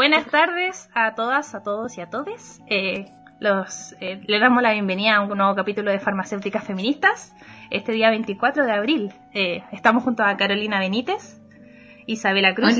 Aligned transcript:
buenas 0.00 0.24
tardes 0.28 0.88
a 0.94 1.14
todas, 1.14 1.54
a 1.54 1.62
todos 1.62 1.98
y 1.98 2.00
a 2.00 2.08
todes. 2.08 2.62
Eh, 2.68 3.04
los, 3.38 3.94
eh, 4.00 4.18
le 4.26 4.38
damos 4.38 4.62
la 4.62 4.72
bienvenida 4.72 5.16
a 5.16 5.20
un 5.20 5.36
nuevo 5.36 5.54
capítulo 5.54 5.90
de 5.90 6.00
Farmacéuticas 6.00 6.64
Feministas. 6.64 7.34
Este 7.68 7.92
día 7.92 8.08
24 8.08 8.64
de 8.64 8.72
abril 8.72 9.12
eh, 9.34 9.62
estamos 9.72 10.02
junto 10.02 10.22
a 10.22 10.38
Carolina 10.38 10.78
Benítez, 10.78 11.38
Isabela 12.06 12.54
Cruz 12.54 12.78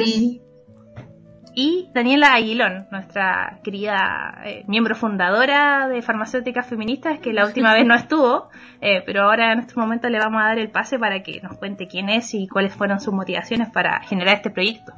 y 1.54 1.90
Daniela 1.92 2.32
Aguilón, 2.32 2.86
nuestra 2.90 3.60
querida 3.62 4.40
eh, 4.46 4.64
miembro 4.66 4.94
fundadora 4.94 5.88
de 5.88 6.00
Farmacéuticas 6.00 6.68
Feministas, 6.68 7.18
que 7.18 7.34
la 7.34 7.44
última 7.44 7.74
vez 7.74 7.84
no 7.84 7.94
estuvo, 7.96 8.48
eh, 8.80 9.02
pero 9.04 9.24
ahora 9.24 9.52
en 9.52 9.58
este 9.58 9.74
momento 9.78 10.08
le 10.08 10.18
vamos 10.18 10.40
a 10.40 10.46
dar 10.46 10.58
el 10.58 10.70
pase 10.70 10.98
para 10.98 11.22
que 11.22 11.42
nos 11.42 11.58
cuente 11.58 11.86
quién 11.86 12.08
es 12.08 12.32
y 12.32 12.48
cuáles 12.48 12.74
fueron 12.74 12.98
sus 12.98 13.12
motivaciones 13.12 13.68
para 13.68 14.00
generar 14.04 14.36
este 14.36 14.48
proyecto. 14.48 14.94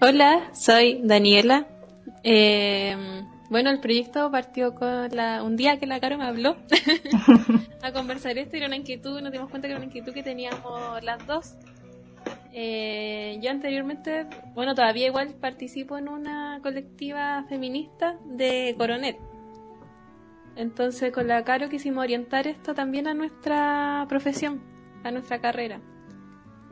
Hola, 0.00 0.50
soy 0.52 1.00
Daniela. 1.02 1.66
Eh, 2.22 2.96
bueno, 3.48 3.70
el 3.70 3.80
proyecto 3.80 4.30
partió 4.30 4.74
con 4.74 5.08
la, 5.14 5.42
un 5.42 5.56
día 5.56 5.78
que 5.78 5.86
la 5.86 6.00
Caro 6.00 6.18
me 6.18 6.24
habló 6.24 6.56
a 7.82 7.92
conversar 7.92 8.36
esto, 8.38 8.56
era 8.56 8.66
una 8.66 8.76
inquietud, 8.76 9.20
nos 9.20 9.32
dimos 9.32 9.48
cuenta 9.48 9.68
que 9.68 9.72
era 9.72 9.78
una 9.78 9.86
inquietud 9.86 10.12
que 10.12 10.22
teníamos 10.22 11.02
las 11.02 11.26
dos 11.26 11.56
eh, 12.58 13.38
yo 13.42 13.50
anteriormente, 13.50 14.26
bueno, 14.54 14.74
todavía 14.74 15.06
igual 15.08 15.34
participo 15.34 15.98
en 15.98 16.08
una 16.08 16.58
colectiva 16.62 17.44
feminista 17.50 18.16
de 18.24 18.74
Coronel. 18.78 19.16
Entonces 20.56 21.12
con 21.12 21.28
la 21.28 21.44
Caro 21.44 21.68
quisimos 21.68 22.02
orientar 22.02 22.46
esto 22.46 22.74
también 22.74 23.08
a 23.08 23.14
nuestra 23.14 24.06
profesión, 24.08 24.62
a 25.04 25.10
nuestra 25.10 25.38
carrera. 25.40 25.80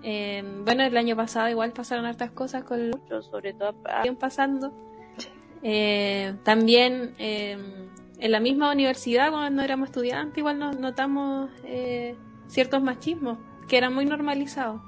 Eh, 0.06 0.44
bueno, 0.64 0.82
el 0.82 0.94
año 0.98 1.16
pasado 1.16 1.48
igual 1.48 1.72
pasaron 1.72 2.04
hartas 2.04 2.30
cosas 2.30 2.62
con 2.62 2.90
los, 2.90 3.26
sobre 3.26 3.54
todo 3.54 3.74
pasando. 4.20 4.70
Eh, 5.62 6.34
también 6.42 7.14
eh, 7.18 7.56
en 8.18 8.30
la 8.30 8.38
misma 8.38 8.70
universidad, 8.70 9.30
cuando 9.30 9.62
éramos 9.62 9.88
estudiantes, 9.88 10.36
igual 10.36 10.58
nos 10.58 10.78
notamos 10.78 11.50
ciertos 12.48 12.82
machismos 12.82 13.38
que 13.66 13.78
eran 13.78 13.94
muy 13.94 14.04
normalizados 14.04 14.82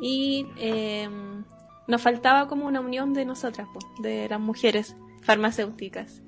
y 0.00 0.46
em, 0.56 1.44
nos 1.86 2.02
faltaba 2.02 2.48
como 2.48 2.66
una 2.66 2.80
unión 2.80 3.14
de 3.14 3.24
nosotras, 3.24 3.68
de 4.02 4.28
las 4.28 4.40
mujeres 4.40 4.96
farmacéuticas. 5.22 6.22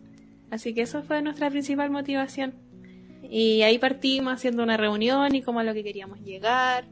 Así 0.53 0.75
que 0.75 0.83
eso 0.83 1.03
fue 1.03 1.23
nuestra 1.23 1.51
principal 1.51 1.91
motivación. 1.91 2.55
Y 3.23 3.63
ahí 3.63 3.79
partimos 3.79 4.33
haciendo 4.33 4.63
una 4.63 4.77
reunión 4.77 5.35
y 5.35 5.43
como 5.43 5.59
a 5.59 5.65
lo 5.65 5.75
que 5.75 5.85
queríamos 5.85 6.21
llegar, 6.21 6.87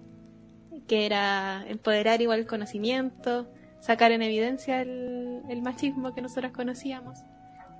que 0.86 1.06
era 1.06 1.64
empoderar 1.66 2.20
igual 2.20 2.40
el 2.40 2.46
conocimiento, 2.46 3.46
sacar 3.80 4.12
en 4.12 4.22
evidencia 4.22 4.80
el, 4.82 5.60
machismo 5.62 6.14
que 6.14 6.22
nosotras 6.22 6.52
conocíamos. 6.52 7.18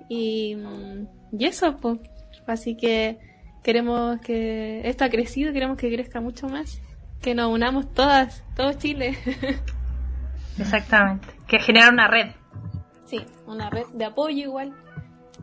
Y, 0.09 0.57
y 1.31 1.45
eso, 1.45 1.77
pues. 1.77 1.99
Así 2.47 2.75
que 2.75 3.19
queremos 3.63 4.19
que 4.21 4.81
esto 4.87 5.05
ha 5.05 5.09
crecido, 5.09 5.53
queremos 5.53 5.77
que 5.77 5.91
crezca 5.91 6.19
mucho 6.19 6.47
más 6.47 6.81
que 7.21 7.35
nos 7.35 7.51
unamos 7.51 7.93
todas, 7.93 8.43
todo 8.55 8.73
Chile. 8.73 9.17
Exactamente, 10.59 11.27
que 11.47 11.59
genera 11.59 11.89
una 11.89 12.07
red. 12.07 12.31
Sí, 13.05 13.25
una 13.47 13.69
red 13.69 13.85
de 13.93 14.05
apoyo 14.05 14.37
igual, 14.37 14.73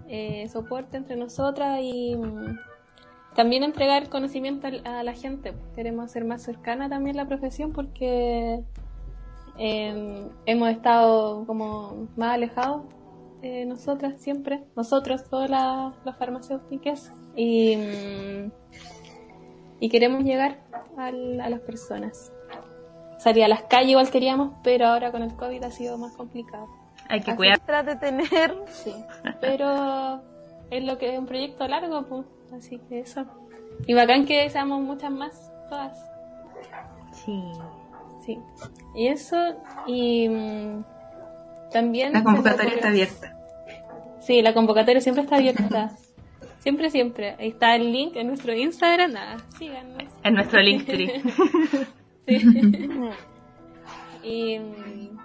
eh, 0.08 0.48
soporte 0.48 0.96
entre 0.96 1.16
nosotras 1.16 1.80
y 1.82 2.14
mm, 2.14 2.58
también 3.36 3.62
entregar 3.62 4.08
conocimiento 4.08 4.66
a, 4.84 5.02
la 5.02 5.12
gente. 5.12 5.54
Queremos 5.74 6.06
hacer 6.06 6.24
más 6.24 6.42
cercana 6.42 6.88
también 6.88 7.16
la 7.16 7.26
profesión 7.26 7.72
porque 7.72 8.62
em, 9.58 10.28
hemos 10.46 10.70
estado 10.70 11.46
como 11.46 12.08
más 12.16 12.34
alejados 12.34 12.82
eh, 13.42 13.66
nosotras 13.66 14.14
siempre, 14.20 14.64
nosotros, 14.74 15.28
todas 15.28 15.50
las, 15.50 16.18
farmacéuticas 16.18 17.12
y... 17.36 17.76
Mm, 17.76 18.50
y 19.78 19.90
queremos 19.90 20.24
llegar 20.24 20.58
a 20.96 21.10
las 21.12 21.60
personas. 21.60 22.32
Salir 23.18 23.44
a 23.44 23.48
las 23.48 23.62
calles 23.64 23.90
igual 23.90 24.10
queríamos, 24.10 24.54
pero 24.62 24.86
ahora 24.86 25.12
con 25.12 25.22
el 25.22 25.34
COVID 25.34 25.62
ha 25.64 25.70
sido 25.70 25.98
más 25.98 26.12
complicado. 26.16 26.66
Hay 27.08 27.20
que 27.20 27.36
cuidar. 27.36 27.58
Trata 27.60 27.94
de 27.94 27.96
tener, 27.96 28.54
sí, 28.68 28.94
pero 29.40 30.22
es 30.70 30.82
lo 30.82 30.98
que 30.98 31.12
es 31.12 31.18
un 31.18 31.26
proyecto 31.26 31.68
largo, 31.68 32.06
pues, 32.06 32.26
así 32.52 32.78
que 32.88 33.00
eso. 33.00 33.24
Y 33.86 33.94
bacán 33.94 34.26
que 34.26 34.48
seamos 34.50 34.80
muchas 34.82 35.10
más, 35.10 35.52
todas. 35.68 35.98
Sí. 37.12 37.42
Sí. 38.24 38.38
Y 38.94 39.08
eso, 39.08 39.36
y 39.86 40.28
mm, 40.28 40.84
también... 41.70 42.12
La 42.12 42.24
convocatoria 42.24 42.74
está 42.74 42.88
abierta. 42.88 43.36
Sí, 44.20 44.42
la 44.42 44.54
convocatoria 44.54 45.00
siempre 45.00 45.22
está 45.22 45.36
abierta. 45.36 45.92
Siempre, 46.58 46.90
siempre. 46.90 47.36
Ahí 47.38 47.50
está 47.50 47.76
el 47.76 47.92
link 47.92 48.16
en 48.16 48.26
nuestro 48.26 48.52
Instagram. 48.52 49.12
Nada, 49.12 49.36
síganos. 49.56 50.02
En 50.24 50.34
nuestro 50.34 50.60
link 50.60 50.84
sí. 50.96 51.08
y 54.24 54.58
mm, 54.58 55.16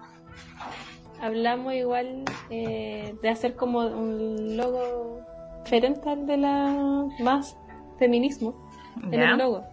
hablamos 1.20 1.74
igual 1.74 2.26
eh, 2.52 3.16
de 3.24 3.30
hacer 3.30 3.56
como 3.56 3.80
un 3.80 4.56
logo 4.56 5.22
diferente 5.64 6.10
al 6.10 6.26
de 6.26 6.38
la 6.38 7.08
más 7.20 7.58
feminismo 8.00 8.56
en 9.12 9.22
el 9.22 9.38
logo. 9.38 9.64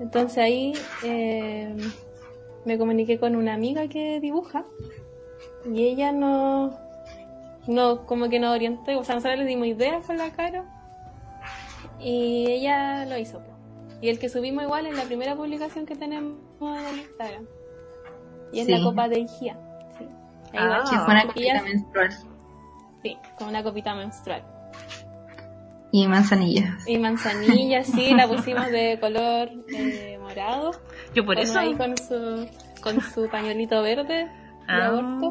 Entonces 0.00 0.38
ahí 0.38 0.72
eh, 1.04 1.74
me 2.64 2.78
comuniqué 2.78 3.18
con 3.18 3.34
una 3.36 3.54
amiga 3.54 3.88
que 3.88 4.20
dibuja 4.20 4.64
y 5.64 5.84
ella 5.84 6.12
nos 6.12 6.74
no, 7.66 8.06
como 8.06 8.30
que 8.30 8.40
nos 8.40 8.54
orientó, 8.54 8.98
o 8.98 9.04
sea, 9.04 9.16
nosotros 9.16 9.40
le 9.40 9.44
dimos 9.44 9.66
ideas 9.66 10.06
con 10.06 10.16
la 10.16 10.30
cara 10.30 10.64
y 12.00 12.50
ella 12.50 13.04
lo 13.04 13.18
hizo. 13.18 13.42
Y 14.00 14.08
el 14.08 14.18
que 14.18 14.28
subimos 14.28 14.64
igual 14.64 14.86
es 14.86 14.96
la 14.96 15.04
primera 15.04 15.36
publicación 15.36 15.84
que 15.84 15.94
tenemos 15.94 16.38
en 16.60 16.86
el 16.86 17.00
Instagram. 17.00 17.46
Y 18.52 18.60
es 18.60 18.68
la 18.68 18.82
copa 18.82 19.08
de 19.08 19.20
Igía. 19.20 19.58
Sí. 19.98 20.06
Ah, 20.56 20.84
que 20.88 20.96
fue 20.96 21.14
una 21.14 21.26
copita 21.26 21.62
menstrual. 21.62 22.10
Sí, 23.02 23.16
con 23.36 23.48
una 23.48 23.62
copita 23.62 23.94
menstrual. 23.94 24.42
Y 25.90 26.06
manzanillas. 26.06 26.86
Y 26.86 26.98
manzanillas, 26.98 27.86
sí, 27.86 28.12
la 28.14 28.28
pusimos 28.28 28.66
de 28.70 28.98
color 29.00 29.50
eh, 29.74 30.18
morado. 30.20 30.72
Yo 31.14 31.24
por 31.24 31.38
eso. 31.38 31.58
Ahí 31.58 31.74
con 31.74 31.96
su, 31.96 32.46
con 32.82 33.00
su 33.00 33.28
pañuelito 33.30 33.80
verde 33.82 34.24
de 34.24 34.28
ah. 34.68 34.86
aborto. 34.86 35.30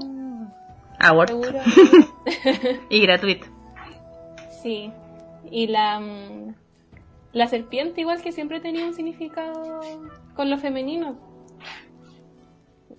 Aborto. 0.99 1.41
y 2.89 3.01
gratuito. 3.01 3.45
Sí. 4.63 4.91
Y 5.51 5.67
la, 5.67 5.99
mm, 5.99 6.55
la 7.33 7.47
serpiente 7.47 8.01
igual 8.01 8.21
que 8.23 8.31
siempre 8.31 8.59
tenía 8.59 8.85
un 8.85 8.95
significado 8.95 9.81
con 10.35 10.49
lo 10.49 10.57
femenino. 10.57 11.17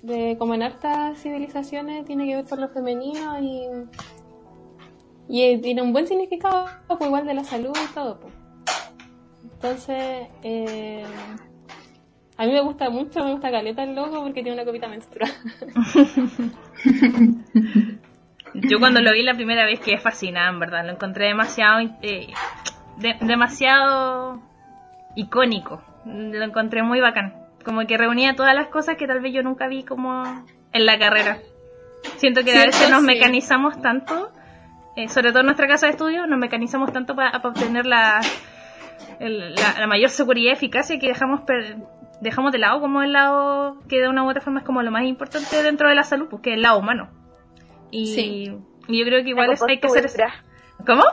De, 0.02 0.36
como 0.38 0.54
en 0.54 0.62
hartas 0.62 1.20
civilizaciones 1.20 2.04
tiene 2.04 2.24
que 2.26 2.36
ver 2.36 2.44
con 2.44 2.60
lo 2.60 2.68
femenino 2.68 3.40
y, 3.40 3.66
y 5.28 5.58
tiene 5.58 5.82
un 5.82 5.92
buen 5.92 6.06
significado 6.06 6.66
pues, 6.86 7.00
igual 7.02 7.26
de 7.26 7.34
la 7.34 7.44
salud 7.44 7.76
y 7.76 7.94
todo. 7.94 8.20
Pues. 8.20 8.32
Entonces, 9.44 10.28
eh, 10.42 11.04
a 12.36 12.46
mí 12.46 12.52
me 12.52 12.60
gusta 12.62 12.88
mucho, 12.90 13.24
me 13.24 13.32
gusta 13.32 13.50
caleta 13.50 13.82
el 13.82 13.94
logo 13.94 14.22
porque 14.22 14.42
tiene 14.42 14.52
una 14.52 14.64
copita 14.64 14.88
menstrual. 14.88 15.30
Yo 18.54 18.78
cuando 18.78 19.00
lo 19.00 19.12
vi 19.12 19.22
la 19.22 19.34
primera 19.34 19.64
vez 19.64 19.80
quedé 19.80 19.98
fascinada, 19.98 20.48
en 20.48 20.60
verdad. 20.60 20.84
Lo 20.86 20.92
encontré 20.92 21.26
demasiado, 21.26 21.80
eh, 22.02 22.28
demasiado 23.20 24.40
icónico. 25.16 25.82
Lo 26.06 26.44
encontré 26.44 26.82
muy 26.82 27.00
bacán. 27.00 27.34
Como 27.64 27.86
que 27.86 27.98
reunía 27.98 28.34
todas 28.34 28.54
las 28.54 28.68
cosas 28.68 28.96
que 28.96 29.06
tal 29.06 29.20
vez 29.20 29.34
yo 29.34 29.42
nunca 29.42 29.68
vi 29.68 29.82
como 29.82 30.22
en 30.72 30.86
la 30.86 30.98
carrera. 30.98 31.38
Siento 32.16 32.44
que 32.44 32.56
a 32.56 32.66
veces 32.66 32.88
nos 32.90 33.02
mecanizamos 33.02 33.82
tanto, 33.82 34.30
eh, 34.98 35.08
sobre 35.08 35.30
todo 35.30 35.40
en 35.40 35.46
nuestra 35.46 35.68
casa 35.68 35.86
de 35.86 35.92
estudio, 35.92 36.26
nos 36.26 36.40
mecanizamos 36.40 36.92
tanto 36.92 37.14
para, 37.14 37.38
obtener 37.38 37.86
la, 37.86 38.20
la, 39.20 39.86
mayor 39.86 40.10
seguridad 40.10 40.50
y 40.50 40.54
eficacia 40.54 40.98
que 40.98 41.06
dejamos 41.06 41.42
dejamos 42.20 42.50
de 42.50 42.58
lado 42.58 42.80
como 42.80 43.02
el 43.02 43.12
lado 43.12 43.78
que 43.88 44.00
de 44.00 44.08
una 44.08 44.24
u 44.24 44.28
otra 44.28 44.42
forma 44.42 44.58
es 44.58 44.66
como 44.66 44.82
lo 44.82 44.90
más 44.90 45.04
importante 45.04 45.62
dentro 45.62 45.88
de 45.88 45.94
la 45.94 46.02
salud, 46.02 46.26
porque 46.28 46.50
es 46.50 46.56
el 46.56 46.62
lado 46.62 46.80
humano. 46.80 47.10
Y, 47.92 48.50
yo 48.88 49.04
creo 49.04 49.22
que 49.22 49.30
igual 49.30 49.50
hay 49.68 49.78
que 49.78 49.86
hacer... 49.86 50.10
¿Cómo? 50.84 51.04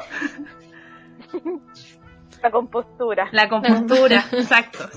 La 2.41 2.51
compostura. 2.51 3.27
La 3.31 3.49
compostura, 3.49 4.23
exacto, 4.31 4.87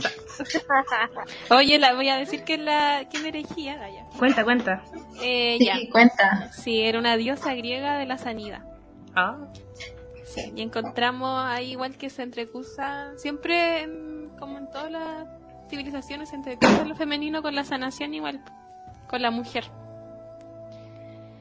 Oye, 1.50 1.78
la 1.78 1.94
voy 1.94 2.08
a 2.10 2.16
decir 2.16 2.44
que 2.44 2.58
la 2.58 3.08
que 3.10 3.18
me 3.20 3.28
herejía, 3.28 3.80
Cuenta, 4.18 4.44
cuenta. 4.44 4.82
Eh, 5.22 5.56
sí, 5.58 5.88
cuenta. 5.90 6.52
Sí, 6.52 6.82
era 6.82 6.98
una 6.98 7.16
diosa 7.16 7.54
griega 7.54 7.96
de 7.96 8.04
la 8.04 8.18
sanidad. 8.18 8.62
Ah. 9.18 9.36
Sí, 10.24 10.52
y 10.54 10.62
encontramos 10.62 11.42
ahí 11.44 11.72
igual 11.72 11.96
que 11.96 12.10
se 12.10 12.22
entrecusa, 12.22 13.16
siempre 13.16 13.88
como 14.38 14.58
en 14.58 14.70
todas 14.70 14.90
las 14.90 15.26
civilizaciones 15.68 16.28
se 16.28 16.36
entrecusa 16.36 16.84
lo 16.84 16.94
femenino 16.94 17.42
con 17.42 17.54
la 17.54 17.64
sanación 17.64 18.14
igual, 18.14 18.42
con 19.08 19.22
la 19.22 19.30
mujer. 19.30 19.64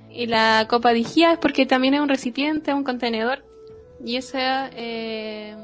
Y 0.09 0.25
la 0.25 0.65
copa 0.69 0.93
de 0.93 0.99
Igía 0.99 1.33
es 1.33 1.37
porque 1.37 1.65
también 1.65 1.93
es 1.93 2.01
un 2.01 2.09
recipiente, 2.09 2.73
un 2.73 2.83
contenedor. 2.83 3.43
Y 4.03 4.15
ese, 4.15 4.39
eh, 4.73 5.55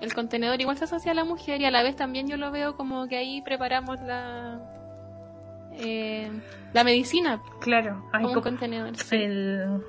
el 0.00 0.14
contenedor 0.14 0.60
igual 0.60 0.76
se 0.76 0.84
asocia 0.84 1.12
a 1.12 1.14
la 1.14 1.24
mujer 1.24 1.60
y 1.60 1.64
a 1.64 1.70
la 1.70 1.82
vez 1.82 1.96
también 1.96 2.28
yo 2.28 2.36
lo 2.36 2.50
veo 2.50 2.76
como 2.76 3.08
que 3.08 3.16
ahí 3.16 3.40
preparamos 3.42 4.00
la, 4.02 4.60
eh, 5.72 6.30
la 6.72 6.84
medicina. 6.84 7.40
Claro, 7.60 8.04
hay 8.12 8.22
como 8.24 8.34
un 8.34 8.42
contenedor. 8.42 8.96
sí. 8.96 9.16
el, 9.16 9.82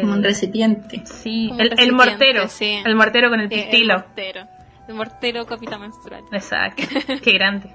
Como 0.00 0.12
un 0.12 0.18
el- 0.18 0.24
recipiente. 0.24 1.02
sí, 1.06 1.50
el, 1.58 1.72
el 1.78 1.92
mortero, 1.92 2.48
sí. 2.48 2.78
el 2.84 2.94
mortero 2.96 3.30
con 3.30 3.40
el 3.40 3.48
Sí, 3.48 3.54
el 3.54 3.60
pistilo. 3.62 3.94
mortero. 3.94 4.40
El 4.88 4.94
mortero 4.94 5.46
copita 5.46 5.78
menstrual. 5.78 6.24
Exacto, 6.32 6.82
qué 7.22 7.32
grande. 7.32 7.70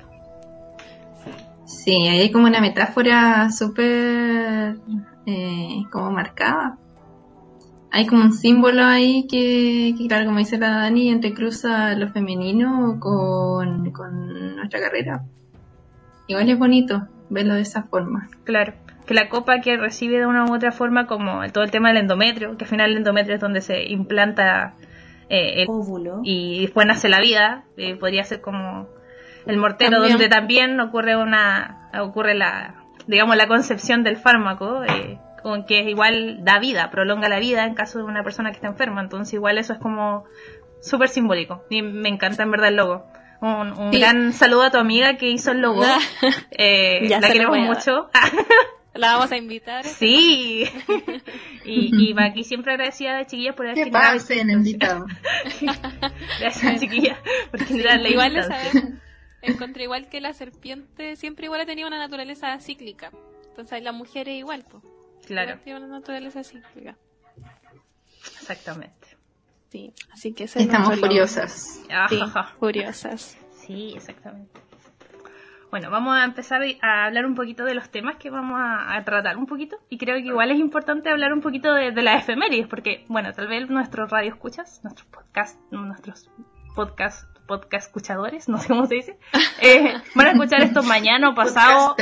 Sí, 1.65 2.07
ahí 2.07 2.19
hay 2.19 2.31
como 2.31 2.47
una 2.47 2.59
metáfora 2.61 3.49
súper 3.49 4.77
eh, 5.25 5.83
como 5.91 6.11
marcada. 6.11 6.77
Hay 7.93 8.05
como 8.07 8.23
un 8.23 8.33
símbolo 8.33 8.83
ahí 8.85 9.27
que, 9.29 9.93
que, 9.97 10.07
claro, 10.07 10.25
como 10.25 10.37
dice 10.39 10.57
la 10.57 10.69
Dani, 10.69 11.09
entrecruza 11.09 11.93
lo 11.95 12.09
femenino 12.09 12.97
con, 12.99 13.91
con 13.91 14.55
nuestra 14.55 14.79
carrera. 14.79 15.23
Igual 16.27 16.49
es 16.49 16.57
bonito 16.59 17.07
verlo 17.29 17.55
de 17.55 17.61
esa 17.61 17.83
forma. 17.83 18.29
Claro, 18.45 18.73
que 19.11 19.23
la 19.23 19.29
copa 19.29 19.59
que 19.61 19.77
recibe 19.77 20.19
de 20.19 20.25
una 20.25 20.45
u 20.45 20.53
otra 20.55 20.71
forma, 20.71 21.05
como 21.07 21.41
todo 21.51 21.63
el 21.63 21.71
tema 21.71 21.89
del 21.89 21.97
endometrio, 21.97 22.57
que 22.57 22.65
al 22.65 22.69
final 22.69 22.91
el 22.91 22.97
endometrio 22.97 23.35
es 23.35 23.41
donde 23.41 23.61
se 23.61 23.83
implanta 23.83 24.73
eh, 25.29 25.61
el 25.63 25.67
óvulo. 25.69 26.19
y 26.23 26.61
después 26.61 26.85
nace 26.87 27.07
la 27.09 27.19
vida, 27.19 27.63
eh, 27.77 27.95
podría 27.95 28.23
ser 28.23 28.41
como 28.41 28.87
el 29.45 29.57
mortero, 29.57 29.91
También. 29.91 30.13
donde 30.13 30.29
también 30.29 30.79
ocurre 30.79 31.15
una 31.15 31.89
ocurre 32.01 32.35
la 32.35 32.75
digamos 33.07 33.35
la 33.35 33.47
concepción 33.47 34.03
del 34.03 34.17
fármaco, 34.17 34.83
eh, 34.83 35.17
con 35.41 35.65
que 35.65 35.89
igual 35.89 36.39
da 36.43 36.59
vida, 36.59 36.91
prolonga 36.91 37.27
la 37.29 37.39
vida 37.39 37.65
en 37.65 37.73
caso 37.73 37.97
de 37.97 38.05
una 38.05 38.23
persona 38.23 38.51
que 38.51 38.57
está 38.57 38.67
enferma, 38.67 39.01
entonces 39.01 39.33
igual 39.33 39.57
eso 39.57 39.73
es 39.73 39.79
como 39.79 40.23
súper 40.81 41.09
simbólico 41.09 41.63
y 41.69 41.81
me 41.81 42.09
encanta 42.09 42.43
en 42.43 42.51
verdad 42.51 42.67
el 42.69 42.75
logo. 42.75 43.05
Un, 43.41 43.71
un 43.79 43.91
Sí. 43.91 43.99
gran 43.99 44.33
saludo 44.33 44.63
a 44.63 44.69
tu 44.71 44.77
amiga 44.77 45.17
que 45.17 45.29
hizo 45.29 45.51
el 45.51 45.61
logo. 45.61 45.81
Eh, 46.51 47.07
la 47.09 47.19
queremos 47.31 47.57
mucho. 47.57 48.09
La 48.93 49.13
vamos 49.13 49.31
a 49.31 49.37
invitar. 49.37 49.85
sí. 49.85 50.65
y, 51.65 52.11
y 52.11 52.15
aquí 52.19 52.43
siempre 52.43 52.73
agradecida 52.73 53.15
de 53.17 53.25
chiquillas 53.25 53.55
por 53.55 53.65
haber 53.65 53.75
¿Qué 53.75 53.83
generado- 53.85 54.13
pasa 54.19 54.33
en 54.33 54.49
invitado? 54.49 55.05
Gracias 56.39 56.79
chiquillas 56.81 57.17
por 57.51 57.63
generar 57.63 57.99
la 58.01 58.09
igual 58.09 58.33
vez 58.35 58.83
encontré 59.43 59.83
igual 59.85 60.07
que 60.09 60.21
la 60.21 60.33
serpiente 60.33 61.15
siempre 61.15 61.45
igual 61.45 61.61
ha 61.61 61.65
tenido 61.65 61.87
una 61.87 61.97
naturaleza 61.99 62.59
cíclica. 62.59 63.11
Entonces 63.49 63.81
la 63.81 63.91
mujer 63.91 64.27
es 64.29 64.35
igual, 64.35 64.65
pues. 64.69 64.83
Claro, 65.25 65.59
Tiene 65.63 65.79
una 65.79 65.87
naturaleza 65.99 66.43
cíclica. 66.43 66.97
exactamente. 68.39 69.07
Sí, 69.71 69.93
así 70.11 70.33
que 70.33 70.43
Estamos 70.43 70.69
nuestro 70.71 70.95
logo. 70.95 71.07
furiosas. 71.07 71.79
Sí, 72.09 72.19
Ajaja. 72.19 72.55
curiosas. 72.59 73.37
Sí, 73.65 73.93
exactamente. 73.95 74.59
Bueno, 75.71 75.89
vamos 75.89 76.17
a 76.17 76.25
empezar 76.25 76.61
a 76.81 77.05
hablar 77.05 77.25
un 77.25 77.33
poquito 77.33 77.63
de 77.63 77.73
los 77.73 77.89
temas 77.89 78.17
que 78.17 78.29
vamos 78.29 78.59
a, 78.59 78.93
a 78.93 79.03
tratar 79.05 79.37
un 79.37 79.45
poquito. 79.45 79.77
Y 79.89 79.97
creo 79.97 80.17
que 80.17 80.27
igual 80.27 80.51
es 80.51 80.59
importante 80.59 81.09
hablar 81.09 81.31
un 81.31 81.39
poquito 81.39 81.73
de, 81.73 81.91
de 81.91 82.01
las 82.01 82.23
efemérides, 82.23 82.67
porque, 82.67 83.05
bueno, 83.07 83.31
tal 83.33 83.47
vez 83.47 83.69
nuestros 83.69 84.11
radio 84.11 84.33
escuchas, 84.33 84.81
nuestros 84.83 85.07
podcast, 85.07 85.57
nuestros 85.71 86.29
podcast, 86.75 87.25
podcast 87.47 87.87
escuchadores, 87.87 88.49
no 88.49 88.57
sé 88.57 88.67
cómo 88.67 88.85
se 88.85 88.95
dice, 88.95 89.19
eh, 89.61 89.93
van 90.13 90.27
a 90.27 90.31
escuchar 90.31 90.61
esto 90.61 90.83
mañana 90.83 91.29
o 91.29 91.35
pasado 91.35 91.95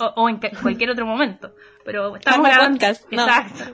o, 0.00 0.04
o 0.22 0.28
en 0.28 0.40
cualquier 0.60 0.90
otro 0.90 1.06
momento. 1.06 1.52
Pero 1.84 2.16
estamos 2.16 2.48
grabando. 2.48 2.78
Podcast, 2.80 3.12
no. 3.12 3.22
Exacto. 3.22 3.64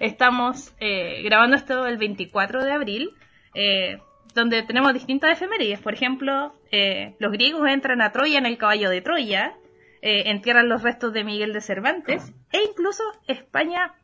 estamos 0.00 0.72
eh, 0.80 1.22
grabando 1.22 1.54
esto 1.54 1.86
el 1.86 1.98
24 1.98 2.64
de 2.64 2.72
abril, 2.72 3.10
eh, 3.54 4.00
donde 4.36 4.62
tenemos 4.62 4.92
distintas 4.92 5.32
efemérides. 5.32 5.80
Por 5.80 5.94
ejemplo, 5.94 6.54
eh, 6.70 7.16
los 7.18 7.32
griegos 7.32 7.68
entran 7.68 8.00
a 8.00 8.12
Troya 8.12 8.38
en 8.38 8.46
el 8.46 8.58
caballo 8.58 8.88
de 8.90 9.00
Troya, 9.00 9.54
eh, 10.02 10.24
entierran 10.26 10.68
los 10.68 10.84
restos 10.84 11.12
de 11.12 11.24
Miguel 11.24 11.52
de 11.52 11.60
Cervantes, 11.60 12.32
e 12.52 12.62
incluso 12.62 13.02
España 13.26 13.94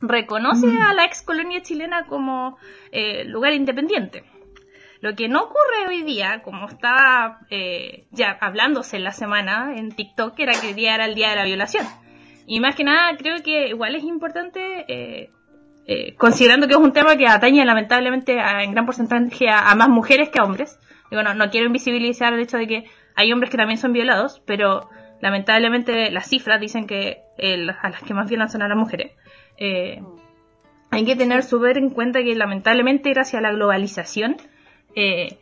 reconoce 0.00 0.66
a 0.80 0.92
la 0.94 1.04
ex 1.04 1.22
colonia 1.22 1.62
chilena 1.62 2.06
como 2.06 2.58
eh, 2.92 3.24
lugar 3.24 3.54
independiente. 3.54 4.24
Lo 5.00 5.14
que 5.14 5.28
no 5.28 5.42
ocurre 5.42 5.86
hoy 5.88 6.02
día, 6.02 6.42
como 6.42 6.66
estaba 6.66 7.40
eh, 7.50 8.06
ya 8.10 8.36
hablándose 8.40 8.96
en 8.96 9.04
la 9.04 9.12
semana 9.12 9.74
en 9.76 9.92
TikTok, 9.92 10.38
era 10.40 10.60
que 10.60 10.70
el 10.70 10.74
día 10.74 10.96
era 10.96 11.04
el 11.06 11.14
día 11.14 11.30
de 11.30 11.36
la 11.36 11.44
violación. 11.44 11.86
Y 12.46 12.60
más 12.60 12.74
que 12.74 12.82
nada, 12.82 13.16
creo 13.16 13.42
que 13.44 13.68
igual 13.68 13.94
es 13.94 14.02
importante, 14.02 14.84
eh, 14.88 15.30
eh, 15.88 16.14
considerando 16.16 16.68
que 16.68 16.74
es 16.74 16.78
un 16.78 16.92
tema 16.92 17.16
que 17.16 17.26
atañe 17.26 17.64
lamentablemente 17.64 18.38
a- 18.40 18.62
en 18.62 18.70
gran 18.72 18.86
porcentaje 18.86 19.48
a, 19.48 19.74
más 19.74 19.88
mujeres 19.88 20.28
que 20.28 20.38
a 20.38 20.44
hombres. 20.44 20.78
Digo, 21.10 21.22
no, 21.22 21.34
no 21.34 21.50
quiero 21.50 21.66
invisibilizar 21.66 22.32
el 22.34 22.40
hecho 22.40 22.58
de 22.58 22.66
que 22.68 22.84
hay 23.16 23.32
hombres 23.32 23.50
que 23.50 23.56
también 23.56 23.78
son 23.78 23.92
violados, 23.92 24.40
pero 24.46 24.88
lamentablemente 25.20 26.10
las 26.10 26.28
cifras 26.28 26.60
dicen 26.60 26.86
que 26.86 27.22
a 27.82 27.88
las 27.88 28.02
que 28.02 28.14
más 28.14 28.28
violan 28.28 28.50
son 28.50 28.62
a 28.62 28.68
las 28.68 28.76
mujeres. 28.76 29.12
Eh, 29.56 30.00
hay 30.90 31.04
que 31.04 31.16
tener 31.16 31.42
súper 31.42 31.78
en 31.78 31.90
cuenta 31.90 32.22
que 32.22 32.34
lamentablemente 32.34 33.10
gracias 33.10 33.40
a 33.40 33.42
la 33.42 33.52
globalización 33.52 34.36
eh, 34.94 35.38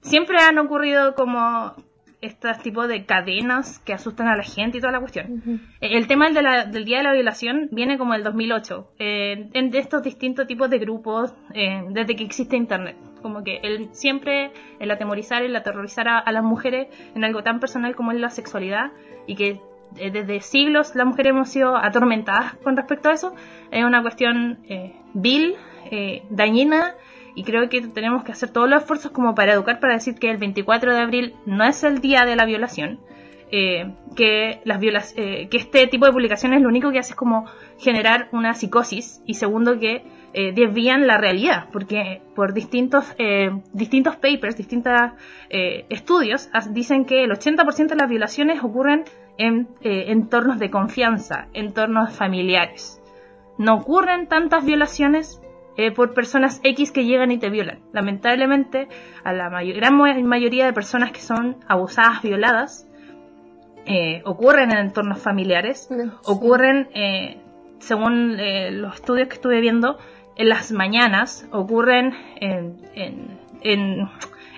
siempre 0.00 0.38
han 0.38 0.58
ocurrido 0.58 1.14
como 1.14 1.74
estos 2.20 2.58
tipos 2.62 2.88
de 2.88 3.04
cadenas 3.06 3.78
que 3.80 3.92
asustan 3.92 4.26
a 4.28 4.36
la 4.36 4.42
gente 4.42 4.78
y 4.78 4.80
toda 4.80 4.92
la 4.92 5.00
cuestión. 5.00 5.40
Eh, 5.80 5.96
El 5.96 6.06
tema 6.08 6.28
de 6.30 6.42
la- 6.42 6.64
del 6.64 6.84
Día 6.84 6.98
de 6.98 7.04
la 7.04 7.12
Violación 7.12 7.68
viene 7.70 7.96
como 7.98 8.14
el 8.14 8.22
2008, 8.24 8.90
eh, 8.98 9.48
en 9.52 9.70
de 9.70 9.78
estos 9.78 10.02
distintos 10.02 10.46
tipos 10.46 10.68
de 10.70 10.78
grupos, 10.78 11.32
eh, 11.54 11.84
desde 11.90 12.16
que 12.16 12.24
existe 12.24 12.56
Internet. 12.56 12.96
Como 13.22 13.42
que 13.44 13.58
el, 13.62 13.88
siempre 13.94 14.50
el 14.80 14.90
atemorizar, 14.90 15.42
el 15.42 15.54
aterrorizar 15.54 16.08
a, 16.08 16.18
a 16.18 16.32
las 16.32 16.42
mujeres 16.44 16.88
en 17.14 17.24
algo 17.24 17.42
tan 17.42 17.60
personal 17.60 17.94
como 17.94 18.12
es 18.12 18.18
la 18.20 18.30
sexualidad 18.30 18.90
y 19.26 19.34
que 19.36 19.60
eh, 19.96 20.10
desde 20.10 20.40
siglos 20.40 20.94
las 20.94 21.06
mujeres 21.06 21.30
hemos 21.30 21.48
sido 21.48 21.76
atormentadas 21.76 22.54
con 22.62 22.76
respecto 22.76 23.08
a 23.08 23.12
eso, 23.12 23.34
es 23.70 23.84
una 23.84 24.02
cuestión 24.02 24.58
eh, 24.68 24.92
vil, 25.14 25.54
eh, 25.90 26.22
dañina 26.30 26.94
y 27.38 27.44
creo 27.44 27.68
que 27.68 27.80
tenemos 27.82 28.24
que 28.24 28.32
hacer 28.32 28.50
todos 28.50 28.68
los 28.68 28.82
esfuerzos 28.82 29.12
como 29.12 29.36
para 29.36 29.52
educar 29.52 29.78
para 29.78 29.94
decir 29.94 30.16
que 30.16 30.28
el 30.28 30.38
24 30.38 30.92
de 30.92 30.98
abril 30.98 31.34
no 31.46 31.64
es 31.64 31.84
el 31.84 32.00
día 32.00 32.24
de 32.24 32.34
la 32.34 32.44
violación, 32.44 32.98
eh, 33.52 33.92
que 34.16 34.60
las 34.64 34.80
viola 34.80 35.04
eh, 35.14 35.46
que 35.48 35.56
este 35.56 35.86
tipo 35.86 36.04
de 36.04 36.10
publicaciones 36.10 36.60
lo 36.60 36.68
único 36.68 36.90
que 36.90 36.98
hace 36.98 37.12
es 37.12 37.16
como 37.16 37.46
generar 37.78 38.28
una 38.32 38.54
psicosis 38.54 39.22
y 39.24 39.34
segundo 39.34 39.78
que 39.78 40.02
eh, 40.32 40.52
desvían 40.52 41.06
la 41.06 41.16
realidad 41.16 41.68
porque 41.72 42.22
por 42.34 42.54
distintos 42.54 43.04
distintos 43.72 44.16
papers 44.16 44.56
distintos 44.56 44.92
estudios 45.48 46.50
dicen 46.70 47.04
que 47.04 47.22
el 47.22 47.30
80% 47.30 47.86
de 47.86 47.96
las 47.96 48.08
violaciones 48.08 48.64
ocurren 48.64 49.04
en 49.38 49.68
entornos 49.80 50.58
de 50.58 50.70
confianza 50.70 51.46
entornos 51.54 52.16
familiares. 52.16 53.00
No 53.58 53.76
ocurren 53.76 54.26
tantas 54.26 54.64
violaciones 54.64 55.40
eh, 55.78 55.92
por 55.92 56.12
personas 56.12 56.60
X 56.62 56.92
que 56.92 57.04
llegan 57.06 57.30
y 57.30 57.38
te 57.38 57.48
violan. 57.50 57.78
Lamentablemente, 57.92 58.88
a 59.24 59.32
la 59.32 59.48
mayo- 59.48 59.74
gran 59.74 59.96
mayoría 60.26 60.66
de 60.66 60.72
personas 60.72 61.12
que 61.12 61.20
son 61.20 61.56
abusadas, 61.68 62.20
violadas, 62.22 62.86
eh, 63.86 64.20
ocurren 64.26 64.70
en 64.72 64.78
entornos 64.78 65.18
familiares, 65.22 65.88
ocurren, 66.26 66.88
eh, 66.94 67.40
según 67.78 68.36
eh, 68.38 68.70
los 68.72 68.96
estudios 68.96 69.28
que 69.28 69.34
estuve 69.34 69.60
viendo, 69.60 69.98
en 70.36 70.48
las 70.50 70.70
mañanas, 70.72 71.48
ocurren 71.52 72.12
en, 72.40 72.76
en, 72.94 73.38
en, 73.62 74.08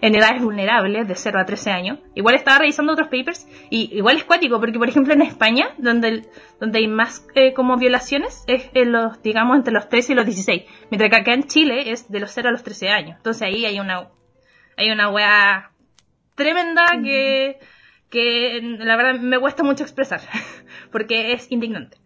en 0.02 0.14
edades 0.14 0.42
vulnerables 0.42 1.06
de 1.06 1.14
0 1.14 1.38
a 1.40 1.44
13 1.44 1.70
años. 1.70 1.98
Igual 2.14 2.34
estaba 2.34 2.58
revisando 2.58 2.92
otros 2.92 3.08
papers 3.08 3.46
y 3.70 3.94
igual 3.96 4.16
es 4.16 4.24
cuático 4.24 4.58
porque, 4.60 4.78
por 4.78 4.88
ejemplo, 4.88 5.12
en 5.14 5.22
España, 5.22 5.74
donde, 5.78 6.08
el- 6.08 6.28
donde 6.58 6.78
hay 6.78 6.88
más 6.88 7.26
eh, 7.34 7.52
como 7.52 7.76
violaciones, 7.76 8.44
es 8.46 8.70
en 8.74 8.92
los, 8.92 9.22
digamos, 9.22 9.56
entre 9.56 9.72
los 9.74 9.88
13 9.88 10.12
y 10.12 10.16
los 10.16 10.24
16. 10.26 10.62
Mientras 10.90 11.10
que 11.10 11.16
acá 11.16 11.34
en 11.34 11.44
Chile 11.44 11.90
es 11.90 12.10
de 12.10 12.20
los 12.20 12.30
0 12.32 12.48
a 12.48 12.52
los 12.52 12.62
13 12.62 12.88
años. 12.88 13.16
Entonces 13.18 13.42
ahí 13.42 13.64
hay 13.66 13.78
una, 13.80 14.08
hay 14.76 14.90
una 14.90 15.10
wea 15.10 15.70
tremenda 16.34 16.84
que, 17.02 17.58
que 18.08 18.60
la 18.62 18.96
verdad 18.96 19.20
me 19.20 19.38
cuesta 19.38 19.62
mucho 19.62 19.82
expresar 19.84 20.20
porque 20.92 21.32
es 21.32 21.50
indignante. 21.52 21.98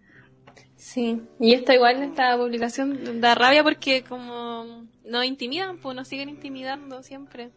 Sí, 0.77 1.23
y 1.41 1.55
esta 1.55 1.73
igual, 1.75 2.03
esta 2.03 2.37
publicación 2.37 3.21
da 3.21 3.35
rabia 3.35 3.63
porque 3.63 4.03
como 4.03 4.85
nos 5.05 5.25
intimidan, 5.25 5.79
pues 5.79 5.97
nos 5.97 6.09
siguen 6.09 6.29
intimidando 6.29 7.03
siempre. 7.03 7.51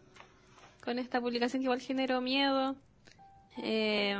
Con 0.88 0.98
esta 0.98 1.20
publicación 1.20 1.60
que 1.60 1.64
igual 1.64 1.82
generó 1.82 2.22
miedo. 2.22 2.74
Eh, 3.58 4.16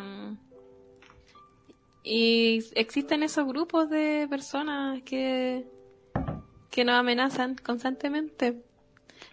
y 2.04 2.62
existen 2.74 3.22
esos 3.22 3.46
grupos 3.46 3.88
de 3.88 4.26
personas 4.28 5.02
que, 5.02 5.66
que 6.70 6.84
nos 6.84 6.96
amenazan 6.96 7.54
constantemente. 7.54 8.62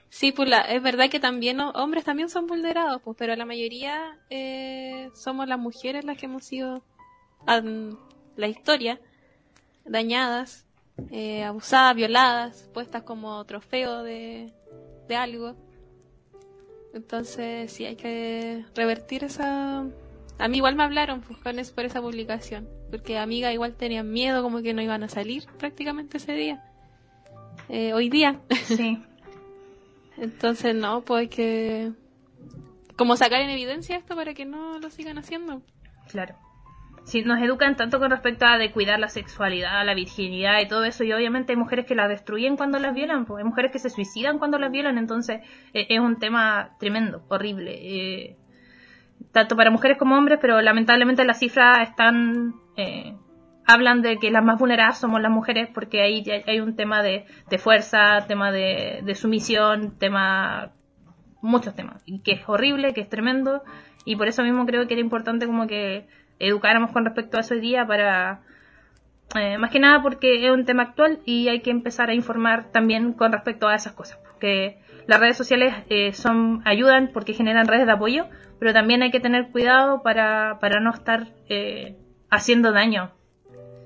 Sí, 0.08 0.32
pues 0.32 0.50
es 0.70 0.82
verdad 0.82 1.10
que 1.10 1.20
también 1.20 1.60
ho- 1.60 1.72
hombres 1.72 2.06
también 2.06 2.30
son 2.30 2.48
vulnerados, 2.48 3.02
pues, 3.02 3.18
pero 3.20 3.36
la 3.36 3.44
mayoría 3.46 4.18
eh, 4.30 5.10
somos 5.14 5.46
las 5.50 5.60
mujeres 5.60 6.06
las 6.06 6.18
que 6.18 6.28
hemos 6.28 6.46
sido, 6.46 6.86
la 7.46 8.48
historia, 8.48 9.02
dañadas, 9.84 10.66
eh, 11.12 11.44
abusadas, 11.44 11.98
violadas, 11.98 12.70
puestas 12.74 13.04
como 13.04 13.44
trofeo 13.44 14.04
de, 14.04 14.54
de 15.10 15.16
algo. 15.18 15.65
Entonces 16.96 17.72
sí 17.74 17.86
hay 17.86 17.98
que 17.98 18.66
revertir 18.74 19.26
esa... 19.26 19.86
A 20.38 20.48
mí 20.48 20.58
igual 20.58 20.76
me 20.76 20.84
hablaron 20.84 21.22
pues, 21.22 21.72
por 21.72 21.86
esa 21.86 22.02
publicación, 22.02 22.68
porque 22.90 23.18
amigas 23.18 23.54
igual 23.54 23.76
tenían 23.76 24.12
miedo 24.12 24.42
como 24.42 24.62
que 24.62 24.74
no 24.74 24.82
iban 24.82 25.04
a 25.04 25.10
salir 25.10 25.46
prácticamente 25.60 26.18
ese 26.18 26.34
día. 26.34 26.64
Eh, 27.70 27.94
hoy 27.94 28.10
día. 28.10 28.40
Sí. 28.64 29.04
Entonces 30.18 30.74
no, 30.74 31.02
pues 31.02 31.22
hay 31.22 31.28
que 31.28 31.92
como 32.96 33.18
sacar 33.18 33.42
en 33.42 33.50
evidencia 33.50 33.98
esto 33.98 34.16
para 34.16 34.34
que 34.34 34.46
no 34.46 34.80
lo 34.80 34.90
sigan 34.90 35.18
haciendo. 35.18 35.62
Claro. 36.08 36.36
Si 37.06 37.22
nos 37.22 37.40
educan 37.40 37.76
tanto 37.76 38.00
con 38.00 38.10
respecto 38.10 38.46
a 38.46 38.58
de 38.58 38.72
cuidar 38.72 39.00
la 39.00 39.10
sexualidad, 39.10 39.86
la 39.86 39.94
virginidad 39.94 40.60
y 40.60 40.68
todo 40.68 40.84
eso, 40.86 41.04
y 41.04 41.14
obviamente 41.14 41.54
hay 41.54 41.58
mujeres 41.58 41.86
que 41.86 41.94
la 41.94 42.08
destruyen 42.08 42.58
cuando 42.58 42.80
las 42.80 42.96
violan, 42.96 43.26
pues 43.26 43.44
hay 43.44 43.48
mujeres 43.48 43.72
que 43.72 43.80
se 43.80 43.92
suicidan 43.92 44.40
cuando 44.40 44.58
las 44.58 44.72
violan, 44.72 44.98
entonces 44.98 45.42
eh, 45.74 45.86
es 45.90 46.00
un 46.00 46.18
tema 46.18 46.72
tremendo, 46.80 47.24
horrible. 47.30 47.74
Eh, 47.74 48.38
tanto 49.32 49.56
para 49.56 49.70
mujeres 49.70 49.98
como 49.98 50.18
hombres, 50.18 50.40
pero 50.42 50.62
lamentablemente 50.62 51.24
las 51.24 51.40
cifras 51.40 51.88
están... 51.90 52.56
Eh, 52.76 53.16
hablan 53.68 54.02
de 54.04 54.18
que 54.18 54.30
las 54.30 54.44
más 54.44 54.60
vulneradas 54.60 55.00
somos 55.00 55.20
las 55.22 55.32
mujeres 55.32 55.70
porque 55.74 56.02
ahí 56.02 56.24
hay 56.46 56.60
un 56.60 56.76
tema 56.76 57.02
de, 57.02 57.26
de 57.50 57.58
fuerza, 57.58 58.26
tema 58.28 58.52
de, 58.52 59.02
de 59.04 59.16
sumisión, 59.16 59.98
tema 59.98 60.72
muchos 61.42 61.76
temas, 61.76 62.02
y 62.06 62.20
que 62.20 62.34
es 62.34 62.42
horrible, 62.48 62.94
que 62.94 63.02
es 63.02 63.10
tremendo, 63.10 63.64
y 64.04 64.16
por 64.16 64.28
eso 64.28 64.44
mismo 64.44 64.66
creo 64.66 64.88
que 64.88 64.94
era 64.94 65.02
importante 65.02 65.46
como 65.46 65.68
que 65.68 66.08
educáramos 66.40 66.92
con 66.92 67.06
respecto 67.06 67.38
a 67.38 67.42
eso 67.42 67.54
hoy 67.54 67.62
día 67.62 67.86
para, 67.86 68.42
eh, 69.36 69.58
más 69.58 69.72
que 69.72 69.80
nada 69.80 70.02
porque 70.02 70.46
es 70.46 70.52
un 70.52 70.66
tema 70.66 70.84
actual 70.84 71.20
y 71.26 71.48
hay 71.48 71.62
que 71.62 71.72
empezar 71.72 72.10
a 72.10 72.14
informar 72.14 72.72
también 72.72 73.14
con 73.14 73.32
respecto 73.32 73.68
a 73.68 73.76
esas 73.76 73.94
cosas, 73.94 74.18
porque 74.24 74.80
las 75.08 75.20
redes 75.20 75.38
sociales 75.38 75.74
eh, 75.90 76.14
son 76.14 76.62
ayudan 76.66 77.12
porque 77.14 77.34
generan 77.34 77.68
redes 77.68 77.86
de 77.86 77.94
apoyo, 77.94 78.28
pero 78.60 78.74
también 78.74 79.02
hay 79.02 79.12
que 79.12 79.20
tener 79.20 79.50
cuidado 79.50 80.02
para, 80.02 80.60
para 80.60 80.80
no 80.80 80.92
estar 80.92 81.28
eh, 81.50 81.96
haciendo 82.30 82.72
daño 82.72 83.12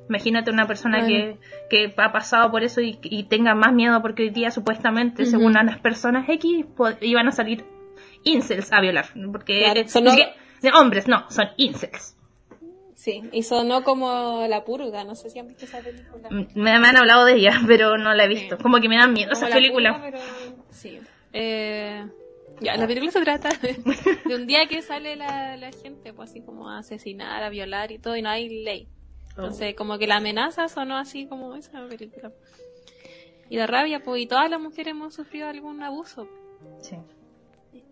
Imagínate 0.09 0.49
una 0.49 0.65
persona 0.65 1.05
que, 1.05 1.37
que, 1.69 1.93
ha 1.95 2.11
pasado 2.11 2.49
por 2.49 2.63
eso 2.63 2.81
y, 2.81 3.23
tenga 3.29 3.53
más 3.53 3.73
miedo 3.73 4.01
porque 4.01 4.23
hoy 4.23 4.29
día 4.31 4.49
supuestamente, 4.49 5.27
según 5.27 5.53
las 5.53 5.77
personas 5.77 6.27
X, 6.27 6.65
iban 7.01 7.27
a 7.27 7.31
salir 7.31 7.63
incels 8.23 8.73
a 8.73 8.81
violar. 8.81 9.05
Porque 9.31 9.85
de 10.63 10.71
hombres, 10.71 11.07
no, 11.07 11.29
son 11.29 11.49
incels. 11.57 12.17
Sí, 12.99 13.23
y 13.31 13.43
sonó 13.43 13.85
como 13.85 14.45
La 14.49 14.65
Purga, 14.65 15.05
no 15.05 15.15
sé 15.15 15.29
si 15.29 15.39
han 15.39 15.47
visto 15.47 15.63
esa 15.63 15.79
película. 15.79 16.27
Mm, 16.29 16.47
me, 16.55 16.71
han 16.71 16.97
hablado 16.97 17.23
de 17.23 17.35
ella, 17.35 17.51
pero 17.65 17.97
no 17.97 18.13
la 18.13 18.25
he 18.25 18.27
visto. 18.27 18.57
Como 18.57 18.81
que 18.81 18.89
me 18.89 18.97
dan 18.97 19.13
miedo 19.13 19.31
esa 19.31 19.47
película. 19.47 20.11
Sí. 20.69 20.99
Eh, 21.31 22.05
ya, 22.59 22.75
la 22.75 22.87
película 22.87 23.09
se 23.09 23.21
trata 23.21 23.51
de, 24.25 24.35
un 24.35 24.45
día 24.47 24.65
que 24.65 24.81
sale 24.81 25.15
la, 25.15 25.55
la 25.55 25.71
gente, 25.71 26.11
pues 26.11 26.29
así 26.29 26.41
como 26.41 26.69
a 26.69 26.79
asesinar, 26.79 27.41
a 27.41 27.49
violar 27.49 27.93
y 27.93 27.99
todo, 27.99 28.17
y 28.17 28.21
no 28.21 28.27
hay 28.27 28.65
ley. 28.65 28.89
Entonces, 29.29 29.75
como 29.75 29.97
que 29.97 30.05
la 30.05 30.17
amenaza 30.17 30.67
sonó 30.67 30.97
así 30.97 31.25
como 31.25 31.55
esa 31.55 31.87
película. 31.87 32.33
Y 33.49 33.55
de 33.55 33.65
rabia, 33.65 34.03
pues, 34.03 34.23
y 34.23 34.27
todas 34.27 34.49
las 34.49 34.59
mujeres 34.59 34.91
hemos 34.91 35.13
sufrido 35.13 35.47
algún 35.47 35.81
abuso. 35.83 36.27
Sí. 36.81 36.97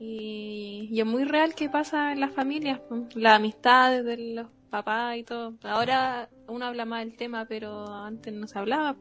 Y, 0.01 0.89
y 0.91 0.99
es 0.99 1.05
muy 1.05 1.23
real 1.23 1.55
que 1.55 1.69
pasa 1.69 2.11
en 2.11 2.19
las 2.19 2.33
familias, 2.33 2.81
pues, 2.89 3.15
las 3.15 3.37
amistades 3.37 4.03
de 4.03 4.17
los 4.17 4.56
papás 4.67 5.17
y 5.17 5.23
todo. 5.23 5.55
Ahora 5.63 6.29
uno 6.47 6.65
habla 6.65 6.85
más 6.85 7.05
del 7.05 7.15
tema, 7.15 7.45
pero 7.45 7.87
antes 7.87 8.33
no 8.33 8.47
se 8.47 8.59
hablaba. 8.59 8.95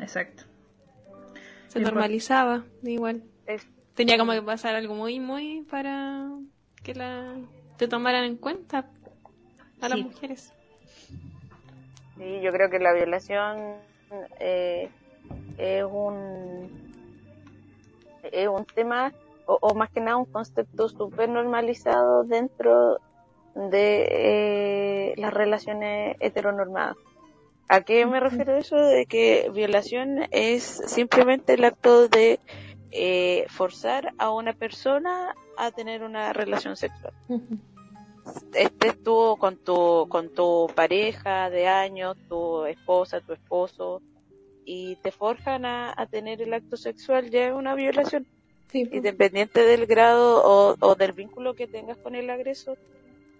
Exacto. 0.00 0.44
Se 1.68 1.80
normalizaba, 1.80 2.64
igual. 2.82 3.22
Tenía 3.94 4.18
como 4.18 4.32
que 4.32 4.42
pasar 4.42 4.74
algo 4.74 4.94
muy, 4.94 5.20
muy 5.20 5.62
para 5.62 6.28
que 6.82 6.94
la 6.94 7.36
te 7.76 7.86
tomaran 7.88 8.24
en 8.24 8.36
cuenta 8.36 8.86
a 9.80 9.88
las 9.88 9.98
mujeres. 9.98 10.52
Sí, 12.16 12.40
yo 12.42 12.52
creo 12.52 12.70
que 12.70 12.78
la 12.78 12.92
violación 12.92 13.76
eh, 14.38 14.90
es 15.58 15.84
un 15.84 16.70
es 18.32 18.48
un 18.48 18.64
tema 18.66 19.12
o, 19.46 19.74
más 19.74 19.90
que 19.90 20.00
nada 20.00 20.16
un 20.16 20.26
concepto 20.26 20.88
súper 20.88 21.28
normalizado 21.28 22.24
dentro 22.24 22.98
de 23.54 24.06
eh, 24.10 25.14
las 25.16 25.32
relaciones 25.32 26.16
heteronormadas. 26.20 26.96
¿A 27.68 27.82
qué 27.82 28.04
me 28.06 28.18
refiero 28.18 28.56
eso? 28.56 28.76
De 28.76 29.06
que 29.06 29.50
violación 29.54 30.26
es 30.30 30.62
simplemente 30.86 31.54
el 31.54 31.64
acto 31.64 32.08
de 32.08 32.40
eh, 32.90 33.46
forzar 33.48 34.12
a 34.18 34.30
una 34.32 34.52
persona 34.52 35.34
a 35.56 35.70
tener 35.70 36.02
una 36.02 36.32
relación 36.32 36.76
sexual 36.76 37.12
estés 38.54 39.02
tú 39.02 39.36
con 39.38 39.56
tu, 39.56 40.06
con 40.08 40.28
tu 40.30 40.68
pareja 40.74 41.50
de 41.50 41.68
años, 41.68 42.16
tu 42.28 42.64
esposa, 42.64 43.20
tu 43.20 43.32
esposo, 43.32 44.02
y 44.64 44.96
te 44.96 45.10
forjan 45.10 45.64
a, 45.64 45.94
tener 46.10 46.42
el 46.42 46.54
acto 46.54 46.76
sexual, 46.76 47.30
ya 47.30 47.48
es 47.48 47.54
una 47.54 47.74
violación. 47.74 48.26
Pues. 48.70 48.92
Independiente 48.92 49.64
del 49.64 49.86
grado 49.86 50.42
o, 50.44 50.76
o, 50.78 50.94
del 50.94 51.12
vínculo 51.12 51.54
que 51.54 51.66
tengas 51.66 51.98
con 51.98 52.14
el 52.14 52.30
agresor, 52.30 52.78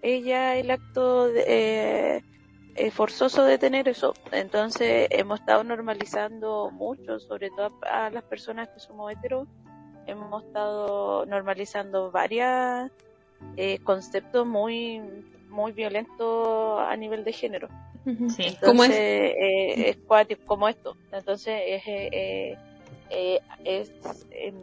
ella 0.02 0.57
el 0.57 0.71
acto 0.71 1.28
eh, 1.35 2.23
forzoso 2.92 3.45
de 3.45 3.59
tener 3.59 3.88
eso. 3.88 4.14
Entonces 4.33 5.09
hemos 5.11 5.40
estado 5.40 5.64
normalizando 5.64 6.71
mucho, 6.71 7.19
sobre 7.21 7.50
todo 7.50 7.78
a 7.90 8.11
las 8.11 8.25
personas 8.25 8.69
que 8.69 8.80
somos 8.80 9.12
heteros, 9.12 9.49
hemos 10.07 10.45
estado 10.45 11.26
normalizando 11.26 12.11
varias 12.11 12.90
eh, 13.57 13.78
concepto 13.78 14.45
muy, 14.45 15.00
muy 15.49 15.73
violento 15.73 16.78
a 16.78 16.97
nivel 16.97 17.25
de 17.25 17.33
género. 17.33 17.69
Sí. 18.35 18.57
¿Cómo 18.64 18.85
es? 18.85 18.90
Eh, 18.92 19.90
es 19.90 20.38
como 20.47 20.69
esto. 20.69 20.97
Entonces 21.12 21.61
es, 21.66 21.83
eh, 21.87 22.57
eh, 23.11 23.40
es 23.64 23.92
em, 24.30 24.54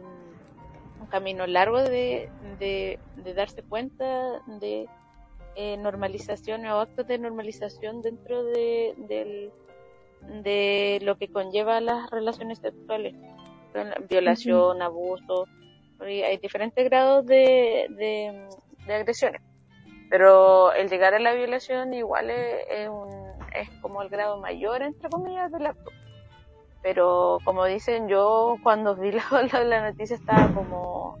un 1.00 1.06
camino 1.06 1.46
largo 1.46 1.82
de, 1.82 2.28
de, 2.58 2.98
darse 3.34 3.62
cuenta 3.62 4.42
de 4.46 4.88
normalización 5.78 6.64
o 6.66 6.80
actos 6.80 7.06
de 7.06 7.18
normalización 7.18 8.00
dentro 8.02 8.44
de, 8.44 8.94
del, 8.96 9.50
de 10.42 11.00
lo 11.02 11.16
que 11.16 11.28
conlleva 11.28 11.80
las 11.80 12.10
relaciones 12.10 12.58
sexuales. 12.58 13.14
Violación, 14.08 14.82
abuso. 14.82 15.46
Hay 16.00 16.36
diferentes 16.38 16.84
grados 16.84 17.26
de, 17.26 17.86
de 18.86 18.94
agresiones. 18.94 19.42
Pero 20.10 20.72
el 20.72 20.88
llegar 20.88 21.14
a 21.14 21.18
la 21.18 21.34
violación 21.34 21.92
igual 21.92 22.30
es, 22.30 22.88
un, 22.88 23.08
es 23.54 23.68
como 23.80 24.02
el 24.02 24.08
grado 24.08 24.38
mayor, 24.38 24.82
entre 24.82 25.08
comillas, 25.10 25.52
del 25.52 25.66
acto. 25.66 25.90
Pero 26.82 27.38
como 27.44 27.64
dicen, 27.66 28.08
yo 28.08 28.56
cuando 28.62 28.96
vi 28.96 29.12
la, 29.52 29.64
la, 29.64 29.90
noticia 29.90 30.16
estaba 30.16 30.48
como 30.54 31.18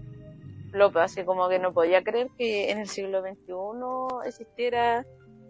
loca, 0.72 1.04
así 1.04 1.24
como 1.24 1.48
que 1.48 1.58
no 1.58 1.72
podía 1.72 2.02
creer 2.02 2.28
que 2.36 2.70
en 2.70 2.78
el 2.78 2.88
siglo 2.88 3.22
XXI 3.22 4.28
existiera 4.28 5.04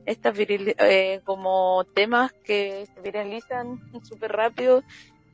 estas 0.06 0.34
eh, 0.38 1.20
como 1.24 1.84
temas 1.94 2.32
que 2.32 2.86
se 2.94 3.00
viralizan 3.00 3.78
súper 4.02 4.32
rápido 4.32 4.82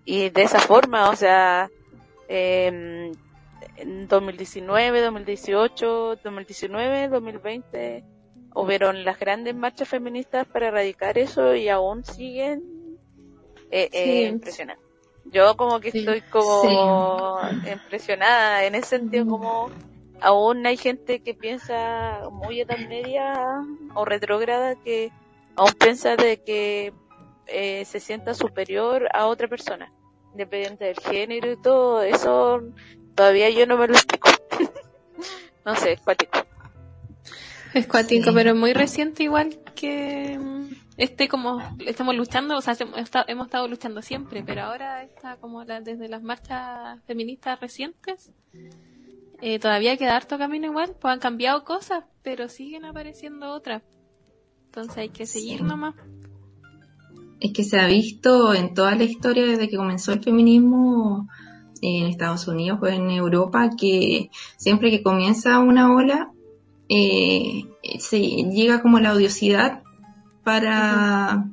y 0.05 0.31
de 0.31 0.43
esa 0.43 0.59
forma, 0.59 1.11
o 1.11 1.17
sea, 1.17 1.71
eh, 2.29 3.13
en 3.77 4.09
2019, 4.09 5.01
2018, 5.01 6.17
2019, 6.23 7.09
2020 7.09 8.05
hubieron 8.55 9.05
las 9.05 9.19
grandes 9.19 9.55
marchas 9.55 9.89
feministas 9.89 10.47
para 10.47 10.69
erradicar 10.69 11.19
eso 11.19 11.55
y 11.55 11.69
aún 11.69 12.05
siguen 12.05 12.63
eh, 13.71 13.89
eh, 13.93 14.29
impresionando. 14.29 14.84
Yo 15.27 15.57
como 15.57 15.81
que 15.81 15.89
estoy 15.89 16.21
como 16.23 17.39
impresionada 17.71 18.65
en 18.65 18.75
ese 18.75 18.99
sentido 18.99 19.27
como 19.27 19.71
aún 20.21 20.67
hay 20.67 20.77
gente 20.77 21.21
que 21.21 21.35
piensa 21.35 22.29
muy 22.31 22.61
edad 22.61 22.79
media 22.79 23.63
o 23.95 24.05
retrógrada 24.05 24.77
que 24.77 25.11
aún 25.57 25.73
piensa 25.73 26.17
de 26.17 26.43
que 26.43 26.93
eh, 27.47 27.85
se 27.85 28.01
sienta 28.01 28.35
superior 28.35 29.09
a 29.13 29.27
otra 29.27 29.49
persona 29.49 29.93
independiente 30.33 30.85
del 30.85 30.99
género 31.01 31.53
y 31.53 31.57
todo 31.57 32.03
eso 32.03 32.63
Todavía 33.15 33.49
yo 33.51 33.67
no 33.67 33.77
me 33.77 33.87
lo 33.87 33.95
explico. 33.95 34.29
no 35.65 35.77
sé, 35.77 35.93
es 35.93 36.01
cuático. 36.01 36.45
Es 37.73 37.87
cuático, 37.87 38.33
pero 38.35 38.55
muy 38.55 38.73
reciente 38.73 39.23
igual 39.25 39.59
que 39.75 40.39
mm, 40.39 40.84
este 40.97 41.29
como 41.29 41.61
estamos 41.81 42.15
luchando, 42.15 42.57
o 42.57 42.61
sea, 42.61 42.77
hemos 43.27 43.47
estado 43.47 43.69
luchando 43.69 44.03
siempre, 44.03 44.43
pero 44.45 44.63
ahora 44.63 45.03
está 45.03 45.37
como 45.37 45.65
desde 45.65 46.09
las 46.09 46.23
marchas 46.23 47.01
feministas 47.07 47.61
recientes, 47.61 48.31
eh, 49.41 49.59
todavía 49.59 49.97
queda 49.97 50.17
harto 50.17 50.39
camino 50.39 50.67
igual, 50.67 50.95
pues 51.01 51.13
han 51.13 51.21
cambiado 51.21 51.65
cosas, 51.65 52.05
pero 52.23 52.49
siguen 52.49 52.85
apareciendo 52.85 53.53
otras. 53.53 53.83
Entonces 54.67 54.97
hay 54.97 55.09
que 55.11 55.27
seguir 55.27 55.63
nomás. 55.63 55.95
es 57.41 57.53
que 57.53 57.65
se 57.65 57.79
ha 57.79 57.87
visto 57.87 58.55
en 58.55 58.75
toda 58.75 58.95
la 58.95 59.05
historia 59.05 59.45
desde 59.45 59.69
que 59.69 59.77
comenzó 59.77 60.13
el 60.13 60.23
feminismo 60.23 61.29
en 61.83 62.07
Estados 62.07 62.49
Unidos 62.49 62.79
o 62.83 62.87
en 62.87 63.11
Europa 63.11 63.71
que 63.79 64.31
siempre 64.57 64.91
que 64.91 65.03
comienza 65.03 65.59
una 65.59 65.95
ola 65.95 66.33
eh, 66.89 67.65
se 67.99 68.19
llega 68.19 68.83
como 68.83 68.99
la 68.99 69.13
odiosidad 69.13 69.84
para, 70.45 71.45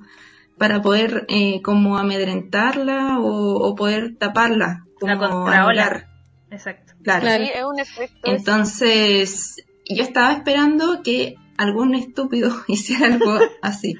para 0.57 0.81
poder 0.81 1.25
eh, 1.29 1.61
como 1.61 1.97
amedrentarla 1.97 3.17
o, 3.19 3.73
poder 3.75 4.15
taparla, 4.17 4.85
como 4.99 5.49
la 5.49 6.07
Exacto. 6.51 6.93
Claro. 7.03 7.27
es 7.27 7.63
un 7.63 7.79
efecto 7.79 8.19
Entonces, 8.29 9.65
yo 9.89 10.03
estaba 10.03 10.33
esperando 10.33 11.01
que 11.01 11.35
algún 11.57 11.95
estúpido 11.95 12.51
hiciera 12.67 13.07
algo 13.07 13.39
así. 13.61 13.95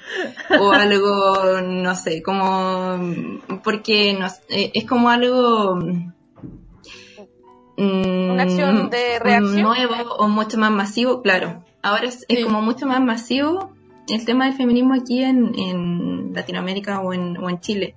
o 0.60 0.72
algo, 0.72 1.62
no 1.62 1.96
sé, 1.96 2.22
como, 2.22 3.00
porque 3.64 4.14
no, 4.14 4.28
eh, 4.50 4.72
es 4.74 4.86
como 4.86 5.10
algo 5.10 5.80
una 7.78 8.44
acción 8.44 8.90
de 8.90 9.20
mm, 9.20 9.24
reacción 9.24 9.62
nuevo 9.62 10.14
o 10.18 10.28
mucho 10.28 10.58
más 10.58 10.72
masivo, 10.72 11.22
claro. 11.22 11.64
Ahora 11.82 12.08
es, 12.08 12.26
como 12.44 12.62
mucho 12.62 12.86
más 12.86 13.02
masivo 13.02 13.74
el 14.08 14.26
tema 14.26 14.46
del 14.46 14.56
feminismo 14.56 14.94
aquí 14.94 15.24
en, 15.24 16.34
Latinoamérica 16.34 17.02
o 17.02 17.14
en, 17.14 17.38
o 17.38 17.50
en 17.50 17.60
Chile. 17.60 17.96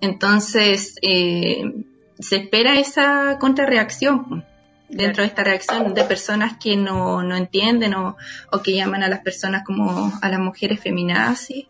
Entonces, 0.00 0.96
eh, 1.02 1.72
se 2.18 2.36
espera 2.36 2.78
esa 2.78 3.38
contrarreacción 3.38 4.44
dentro 4.88 5.22
de 5.22 5.28
esta 5.28 5.44
reacción 5.44 5.94
de 5.94 6.04
personas 6.04 6.56
que 6.58 6.76
no, 6.76 7.22
no 7.22 7.36
entienden 7.36 7.94
o, 7.94 8.16
o, 8.52 8.62
que 8.62 8.74
llaman 8.74 9.02
a 9.02 9.08
las 9.08 9.20
personas 9.20 9.64
como 9.64 10.12
a 10.20 10.28
las 10.28 10.40
mujeres 10.40 10.80
feminazis, 10.80 11.66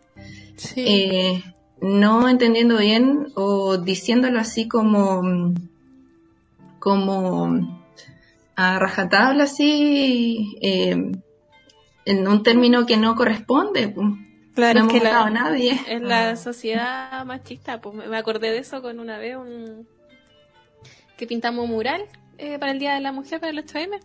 eh, 0.75 1.43
no 1.81 2.29
entendiendo 2.29 2.77
bien 2.77 3.27
o 3.35 3.77
diciéndolo 3.77 4.39
así 4.39 4.67
como 4.67 5.53
como 6.79 7.77
a 8.55 8.79
rajatabla 8.79 9.43
así 9.43 10.57
eh, 10.61 11.11
en 12.07 12.25
un 12.27 12.41
término 12.41 12.85
que 12.85 12.95
no 12.95 13.15
corresponde. 13.15 13.93
Claro, 14.55 14.79
no 14.79 14.87
es 14.87 14.93
que 14.93 14.99
la, 15.03 15.29
nadie. 15.29 15.79
En 15.87 16.07
la 16.07 16.35
sociedad 16.37 17.23
machista, 17.25 17.81
pues 17.81 18.07
me 18.07 18.17
acordé 18.17 18.51
de 18.51 18.59
eso 18.59 18.81
con 18.81 18.99
una 18.99 19.17
vez 19.17 19.35
un 19.35 19.85
que 21.17 21.27
pintamos 21.27 21.65
un 21.65 21.71
mural 21.71 22.05
eh, 22.37 22.57
para 22.59 22.71
el 22.71 22.79
Día 22.79 22.93
de 22.93 23.01
la 23.01 23.11
Mujer, 23.11 23.39
para 23.41 23.51
el 23.51 23.65
8M. 23.65 23.99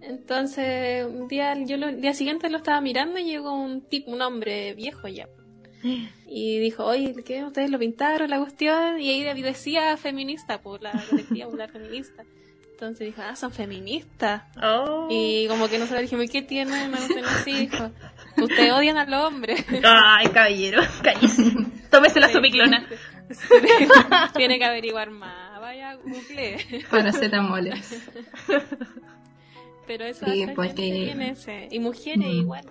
Entonces, 0.00 1.06
un 1.06 1.28
día, 1.28 1.54
yo 1.62 1.76
el 1.76 2.00
día 2.00 2.14
siguiente 2.14 2.50
lo 2.50 2.56
estaba 2.56 2.80
mirando 2.80 3.20
y 3.20 3.24
llegó 3.24 3.52
un 3.52 3.82
tipo, 3.82 4.10
un 4.10 4.20
hombre 4.20 4.74
viejo 4.74 5.06
ya. 5.06 5.28
Y 6.26 6.58
dijo, 6.58 6.84
oye, 6.84 7.14
¿qué? 7.24 7.44
¿Ustedes 7.44 7.70
lo 7.70 7.78
pintaron 7.78 8.30
la 8.30 8.38
cuestión? 8.38 9.00
Y 9.00 9.10
ahí 9.10 9.42
decía 9.42 9.96
feminista, 9.96 10.60
pues 10.60 10.82
la 10.82 10.92
colectiva 11.08 11.46
popular 11.46 11.70
feminista. 11.70 12.24
Entonces 12.72 13.06
dijo, 13.06 13.22
ah, 13.22 13.36
son 13.36 13.52
feministas. 13.52 14.42
Oh. 14.60 15.06
Y 15.08 15.46
como 15.48 15.68
que 15.68 15.78
no 15.78 15.86
se 15.86 15.94
le 15.94 16.02
dije, 16.02 16.28
¿qué 16.28 16.42
tienen? 16.42 16.90
No 16.90 16.98
así, 17.28 17.68
dijo, 17.68 17.90
ustedes 18.38 18.72
odian 18.72 18.96
a 18.96 19.04
los 19.04 19.24
hombres. 19.24 19.64
Ay, 19.84 20.26
caballero, 20.28 20.82
cállese. 21.02 21.52
Tómese 21.90 22.18
la 22.18 22.28
sopiclona. 22.28 22.88
Tiene 24.34 24.58
que 24.58 24.64
averiguar 24.64 25.10
más. 25.10 25.60
Vaya, 25.60 25.94
google. 25.94 26.56
Paracetamoles. 26.90 28.02
Pero 29.86 30.04
eso 30.04 30.26
sí, 30.26 30.46
pues 30.54 30.74
ese. 30.76 31.68
Y 31.70 31.78
mujeres 31.78 32.26
igual. 32.26 32.64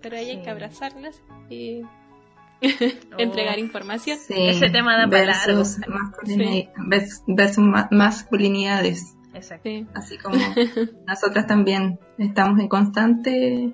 Pero 0.00 0.16
hay 0.16 0.40
que 0.40 0.48
abrazarlas 0.48 1.20
y 1.50 1.82
entregar 3.18 3.56
oh. 3.56 3.60
información. 3.60 4.18
Ese 4.28 4.70
tema 4.70 4.96
da 4.96 5.08
para 5.08 5.34
versus, 5.46 5.78
masculinidades. 7.90 9.16
Exacto. 9.34 9.70
Así 9.94 10.18
como 10.18 10.36
nosotras 11.06 11.46
también 11.46 11.98
estamos 12.18 12.58
en 12.58 12.68
constante 12.68 13.72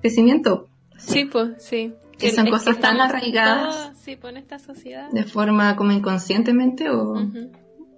crecimiento. 0.00 0.68
Sí, 0.96 1.24
pues, 1.24 1.62
sí. 1.62 1.94
Que 2.18 2.30
son 2.30 2.48
cosas 2.48 2.78
tan 2.78 3.00
arraigadas. 3.00 3.92
sí, 3.98 4.16
pues, 4.16 4.36
esta 4.36 4.58
sociedad. 4.58 5.10
De 5.10 5.24
forma 5.24 5.76
como 5.76 5.92
inconscientemente 5.92 6.90
o, 6.90 7.14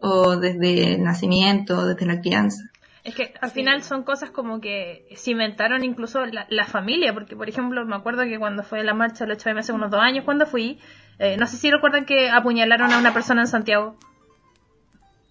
o 0.01 0.37
desde 0.37 0.95
el 0.95 1.03
nacimiento, 1.03 1.87
desde 1.87 2.07
la 2.07 2.21
crianza. 2.21 2.71
Es 3.07 3.15
que 3.15 3.33
al 3.41 3.53
final 3.53 3.85
son 3.85 4.03
cosas 4.03 4.31
como 4.31 4.61
que 4.61 5.07
cimentaron 5.15 5.85
incluso 5.85 6.27
la, 6.27 6.65
familia, 6.65 7.15
porque 7.15 7.37
por 7.37 7.49
ejemplo 7.49 7.85
me 7.85 7.95
acuerdo 7.95 8.25
que 8.25 8.37
cuando 8.37 8.65
fue 8.65 8.83
la 8.83 8.95
marcha 8.95 9.25
del 9.25 9.39
8M 9.39 9.61
hace 9.61 9.73
unos 9.73 9.93
dos 9.93 10.01
años, 10.01 10.25
cuando 10.25 10.45
fui, 10.45 10.81
eh, 11.21 11.37
no 11.37 11.47
sé 11.47 11.57
si 11.57 11.71
recuerdan 11.71 12.05
que 12.05 12.31
apuñalaron 12.31 12.93
a 12.93 12.99
una 12.99 13.15
persona 13.15 13.43
en 13.43 13.47
Santiago. 13.47 13.97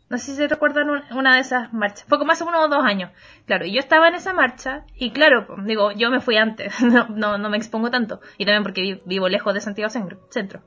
No 0.09 0.17
sé 0.17 0.37
si 0.37 0.47
recuerdan 0.47 1.03
una 1.11 1.35
de 1.35 1.41
esas 1.41 1.73
marchas. 1.73 2.05
Fue 2.07 2.17
como 2.17 2.31
hace 2.31 2.45
unos 2.45 2.69
dos 2.69 2.85
años. 2.85 3.11
Claro, 3.45 3.65
y 3.65 3.73
yo 3.73 3.79
estaba 3.79 4.07
en 4.07 4.15
esa 4.15 4.31
marcha 4.31 4.85
y 4.95 5.11
claro, 5.11 5.45
digo, 5.65 5.91
yo 5.91 6.09
me 6.09 6.21
fui 6.21 6.37
antes, 6.37 6.73
no, 7.09 7.37
no, 7.37 7.49
me 7.49 7.57
expongo 7.57 7.91
tanto. 7.91 8.21
Y 8.37 8.45
también 8.45 8.63
porque 8.63 9.01
vivo 9.03 9.27
lejos 9.27 9.53
de 9.53 9.59
Santiago 9.59 9.89
Centro. 10.29 10.61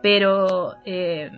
Pero, 0.00 0.76
eh, 0.86 1.30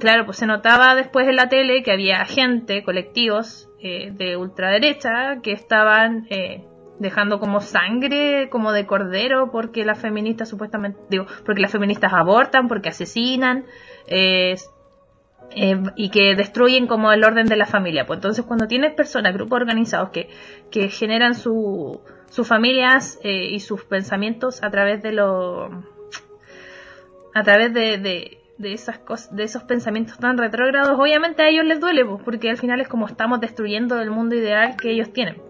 claro, 0.00 0.24
pues 0.24 0.38
se 0.38 0.46
notaba 0.46 0.96
después 0.96 1.28
en 1.28 1.36
la 1.36 1.48
tele 1.48 1.84
que 1.84 1.92
había 1.92 2.24
gente, 2.24 2.82
colectivos, 2.82 3.68
eh, 3.80 4.10
de 4.12 4.36
ultraderecha 4.36 5.40
que 5.42 5.52
estaban 5.52 6.26
eh, 6.30 6.64
dejando 6.98 7.38
como 7.38 7.60
sangre, 7.60 8.48
como 8.50 8.72
de 8.72 8.86
cordero, 8.86 9.50
porque 9.52 9.84
las 9.84 10.00
feministas 10.00 10.48
supuestamente, 10.48 10.98
digo, 11.08 11.26
porque 11.46 11.62
las 11.62 11.70
feministas 11.70 12.12
abortan, 12.12 12.66
porque 12.66 12.88
asesinan, 12.88 13.66
eh, 14.08 14.56
y 15.96 16.10
que 16.10 16.36
destruyen 16.36 16.86
como 16.86 17.12
el 17.12 17.24
orden 17.24 17.46
de 17.46 17.56
la 17.56 17.66
familia. 17.66 18.06
Pues 18.06 18.18
entonces 18.18 18.44
cuando 18.44 18.66
tienes 18.66 18.94
personas, 18.94 19.34
grupos 19.34 19.60
organizados 19.60 20.10
que, 20.10 20.88
generan 20.88 21.34
su, 21.34 22.00
sus 22.28 22.46
familias 22.46 23.18
y 23.24 23.58
sus 23.58 23.84
pensamientos 23.84 24.62
a 24.62 24.70
través 24.70 25.02
de 25.02 25.10
lo 25.10 25.66
a 27.34 27.42
través 27.42 27.74
de 27.74 28.39
de 28.60 28.74
esas 28.74 28.98
cosas, 28.98 29.34
de 29.34 29.44
esos 29.44 29.64
pensamientos 29.64 30.18
tan 30.18 30.36
retrógrados, 30.36 30.98
obviamente 30.98 31.42
a 31.42 31.48
ellos 31.48 31.64
les 31.64 31.80
duele, 31.80 32.04
pues, 32.04 32.22
porque 32.22 32.50
al 32.50 32.58
final 32.58 32.80
es 32.80 32.88
como 32.88 33.06
estamos 33.06 33.40
destruyendo 33.40 33.98
el 34.00 34.10
mundo 34.10 34.34
ideal 34.34 34.76
que 34.76 34.90
ellos 34.90 35.12
tienen. 35.12 35.40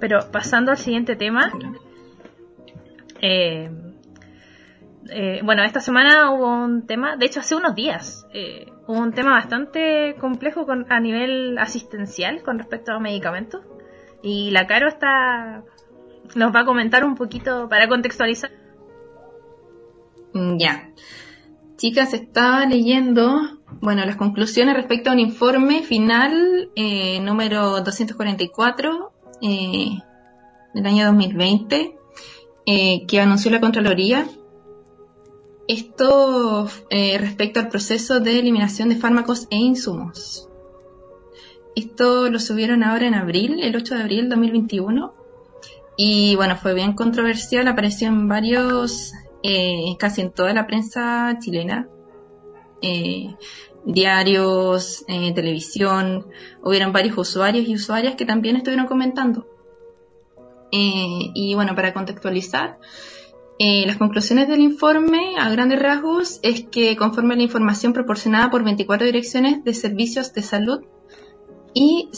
Pero 0.00 0.18
pasando 0.32 0.72
al 0.72 0.78
siguiente 0.78 1.14
tema, 1.14 1.52
eh, 3.20 3.70
eh, 5.10 5.40
bueno, 5.44 5.62
esta 5.62 5.78
semana 5.78 6.32
hubo 6.32 6.52
un 6.52 6.84
tema, 6.84 7.16
de 7.16 7.26
hecho 7.26 7.38
hace 7.38 7.54
unos 7.54 7.76
días, 7.76 8.26
eh, 8.34 8.66
hubo 8.88 8.98
un 8.98 9.12
tema 9.12 9.30
bastante 9.30 10.16
complejo 10.18 10.66
con, 10.66 10.86
a 10.92 10.98
nivel 10.98 11.56
asistencial 11.58 12.42
con 12.42 12.58
respecto 12.58 12.92
a 12.92 12.98
medicamentos. 12.98 13.62
Y 14.22 14.50
la 14.50 14.66
Caro 14.66 14.88
está, 14.88 15.62
nos 16.34 16.52
va 16.52 16.60
a 16.60 16.64
comentar 16.64 17.04
un 17.04 17.14
poquito 17.14 17.68
para 17.68 17.86
contextualizar 17.86 18.63
ya. 20.34 20.90
Chicas, 21.76 22.14
estaba 22.14 22.64
leyendo, 22.66 23.60
bueno, 23.80 24.04
las 24.04 24.16
conclusiones 24.16 24.76
respecto 24.76 25.10
a 25.10 25.12
un 25.12 25.20
informe 25.20 25.82
final 25.82 26.70
eh, 26.76 27.20
número 27.20 27.80
244 27.82 29.12
eh, 29.42 29.98
del 30.72 30.86
año 30.86 31.06
2020 31.06 31.96
eh, 32.66 33.06
que 33.06 33.20
anunció 33.20 33.50
la 33.50 33.60
Contraloría. 33.60 34.26
Esto 35.66 36.68
respecto 36.90 37.58
al 37.58 37.68
proceso 37.68 38.20
de 38.20 38.38
eliminación 38.38 38.90
de 38.90 38.96
fármacos 38.96 39.46
e 39.50 39.56
insumos. 39.56 40.48
Esto 41.74 42.30
lo 42.30 42.38
subieron 42.38 42.84
ahora 42.84 43.06
en 43.06 43.14
abril, 43.14 43.60
el 43.60 43.74
8 43.74 43.94
de 43.94 44.00
abril 44.02 44.20
del 44.20 44.28
2021. 44.30 45.14
Y 45.96 46.36
bueno, 46.36 46.56
fue 46.56 46.74
bien 46.74 46.92
controversial, 46.92 47.66
apareció 47.66 48.08
en 48.08 48.28
varios 48.28 49.12
eh, 49.46 49.96
casi 49.98 50.22
en 50.22 50.30
toda 50.30 50.54
la 50.54 50.66
prensa 50.66 51.36
chilena, 51.38 51.86
eh, 52.80 53.36
diarios, 53.84 55.04
eh, 55.06 55.34
televisión, 55.34 56.28
hubieron 56.62 56.94
varios 56.94 57.18
usuarios 57.18 57.68
y 57.68 57.74
usuarias 57.74 58.14
que 58.16 58.24
también 58.24 58.56
estuvieron 58.56 58.86
comentando. 58.86 59.46
y 60.76 61.54
bueno, 61.54 61.76
para 61.76 61.92
contextualizar, 61.92 62.78
las 63.58 63.96
conclusiones 63.96 64.48
del 64.48 64.60
informe 64.60 65.36
a 65.38 65.48
grandes 65.50 65.78
rasgos 65.78 66.40
es 66.42 66.64
que 66.64 66.96
conforme 66.96 67.34
a 67.34 67.36
la 67.36 67.44
información 67.44 67.92
proporcionada 67.92 68.50
por 68.50 68.64
24 68.64 69.06
direcciones 69.06 69.62
de 69.62 69.72
servicios 69.72 70.32
de 70.32 70.42
salud 70.42 70.80
y 71.74 72.08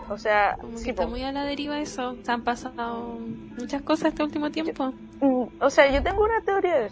O 0.08 0.18
sea, 0.18 0.56
Como 0.60 0.74
que 0.74 0.78
sí, 0.80 0.90
está 0.92 1.06
po. 1.06 1.12
muy 1.12 1.24
a 1.24 1.32
la 1.32 1.44
deriva 1.46 1.80
eso. 1.80 2.18
Se 2.24 2.32
han 2.32 2.44
pasado 2.44 3.20
muchas 3.58 3.82
cosas 3.84 4.10
este 4.10 4.24
último 4.24 4.52
tiempo. 4.52 4.94
Mm, 5.20 5.46
o 5.60 5.70
sea, 5.70 5.92
yo 5.92 6.04
tengo 6.04 6.24
una 6.24 6.42
teoría 6.42 6.80
de. 6.82 6.92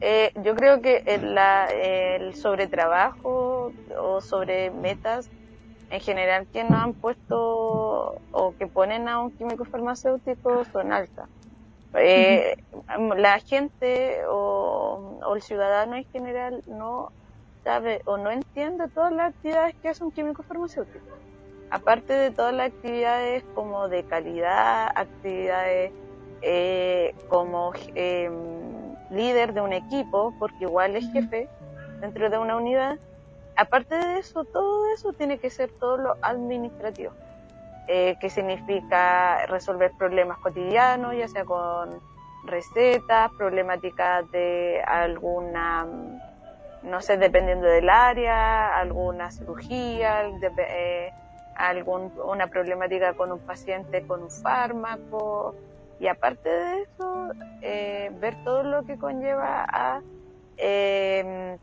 Eh, 0.00 0.32
yo 0.44 0.54
creo 0.56 0.80
que 0.82 1.02
el, 1.06 1.34
la, 1.34 1.66
el 1.68 2.34
sobretrabajo 2.34 3.74
o 3.98 4.20
sobre 4.22 4.70
metas 4.72 5.30
en 5.90 6.00
general 6.00 6.48
que 6.52 6.64
no 6.64 6.76
han 6.78 6.94
puesto 6.94 8.22
o 8.30 8.54
que 8.58 8.68
ponen 8.68 9.08
a 9.08 9.20
un 9.20 9.32
químico 9.32 9.64
farmacéutico 9.66 10.64
son 10.66 10.92
altas. 10.92 11.28
Eh, 11.94 12.56
La 13.16 13.40
gente 13.40 14.22
o, 14.28 15.20
o 15.24 15.36
el 15.36 15.42
ciudadano 15.42 15.96
en 15.96 16.04
general 16.12 16.62
no 16.66 17.12
sabe 17.64 18.02
o 18.06 18.16
no 18.18 18.30
entiende 18.30 18.88
todas 18.94 19.12
las 19.12 19.30
actividades 19.30 19.74
que 19.82 19.88
hace 19.90 20.04
un 20.04 20.12
químico 20.12 20.42
farmacéutico. 20.44 21.20
Aparte 21.70 22.12
de 22.14 22.32
todas 22.32 22.52
las 22.54 22.68
actividades 22.68 23.44
como 23.54 23.88
de 23.88 24.04
calidad, 24.04 24.90
actividades 24.94 25.92
eh, 26.42 27.14
como 27.28 27.72
eh, 27.94 28.28
líder 29.08 29.52
de 29.54 29.60
un 29.60 29.72
equipo, 29.72 30.34
porque 30.38 30.64
igual 30.64 30.96
es 30.96 31.10
jefe 31.12 31.48
dentro 32.00 32.28
de 32.30 32.38
una 32.38 32.56
unidad. 32.56 32.96
Aparte 33.56 33.94
de 33.94 34.18
eso, 34.18 34.44
todo 34.52 34.92
eso 34.94 35.12
tiene 35.14 35.38
que 35.38 35.50
ser 35.50 35.70
todo 35.78 35.98
lo 35.98 36.16
administrativo, 36.22 37.12
eh, 37.88 38.16
que 38.20 38.30
significa 38.30 39.46
resolver 39.46 39.92
problemas 39.98 40.38
cotidianos, 40.38 41.14
ya 41.16 41.28
sea 41.28 41.44
con 41.44 42.00
recetas, 42.46 43.30
problemáticas 43.36 44.30
de 44.30 44.82
alguna, 44.86 45.86
no 46.82 47.00
sé, 47.02 47.18
dependiendo 47.18 47.66
del 47.66 47.90
área, 47.90 48.76
alguna 48.78 49.30
cirugía, 49.30 50.22
de- 50.40 50.52
eh, 50.58 51.12
algún, 51.68 52.12
una 52.24 52.46
problemática 52.48 53.14
con 53.14 53.32
un 53.32 53.40
paciente 53.40 54.06
con 54.06 54.22
un 54.22 54.30
fármaco, 54.30 55.54
y 56.00 56.08
aparte 56.08 56.48
de 56.48 56.82
eso, 56.82 57.30
eh, 57.60 58.10
ver 58.20 58.42
todo 58.42 58.62
lo 58.62 58.84
que 58.84 58.96
conlleva 58.96 59.66
a 59.68 60.00
eh, 60.56 61.58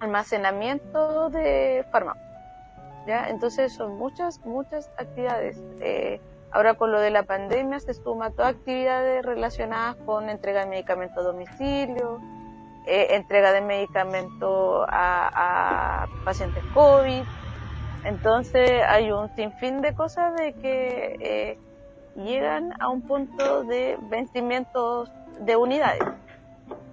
almacenamiento 0.00 1.28
de 1.28 1.84
fármacos. 1.92 2.22
¿ya? 3.06 3.28
Entonces 3.28 3.74
son 3.74 3.96
muchas, 3.96 4.40
muchas 4.46 4.90
actividades. 4.96 5.62
Eh, 5.80 6.18
ahora 6.50 6.74
con 6.74 6.92
lo 6.92 7.00
de 7.00 7.10
la 7.10 7.24
pandemia 7.24 7.78
se 7.78 7.92
suma 7.92 8.30
todas 8.30 8.54
actividades 8.54 9.22
relacionadas 9.22 9.96
con 10.06 10.30
entrega 10.30 10.60
de 10.60 10.66
medicamentos 10.66 11.18
a 11.18 11.22
domicilio, 11.22 12.20
eh, 12.86 13.08
entrega 13.10 13.52
de 13.52 13.60
medicamentos 13.60 14.86
a 14.88 16.06
pacientes 16.24 16.64
COVID. 16.72 17.22
Entonces 18.04 18.82
hay 18.86 19.10
un 19.10 19.34
sinfín 19.34 19.80
de 19.80 19.94
cosas 19.94 20.34
de 20.36 20.52
que 20.54 21.16
eh, 21.20 21.58
llegan 22.16 22.72
a 22.80 22.88
un 22.90 23.02
punto 23.02 23.64
de 23.64 23.98
vencimientos 24.02 25.10
de 25.40 25.56
unidades. 25.56 26.02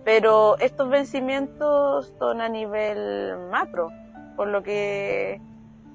Pero 0.04 0.58
estos 0.60 0.90
vencimientos 0.90 2.14
son 2.18 2.42
a 2.42 2.50
nivel 2.50 3.38
macro, 3.52 3.90
por 4.36 4.48
lo 4.48 4.64
que 4.64 5.40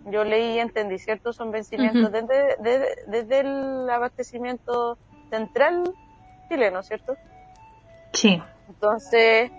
yo 0.04 0.22
leí 0.22 0.54
y 0.54 0.58
entendí, 0.60 0.98
¿cierto? 0.98 1.32
Son 1.32 1.50
vencimientos 1.50 2.12
desde, 2.12 2.56
desde, 2.60 2.88
desde 3.08 3.40
el 3.40 3.90
abastecimiento 3.90 4.98
central 5.30 5.92
chileno, 6.48 6.82
¿cierto? 6.82 7.16
Sí. 8.12 8.40
Entonces, 8.68 9.50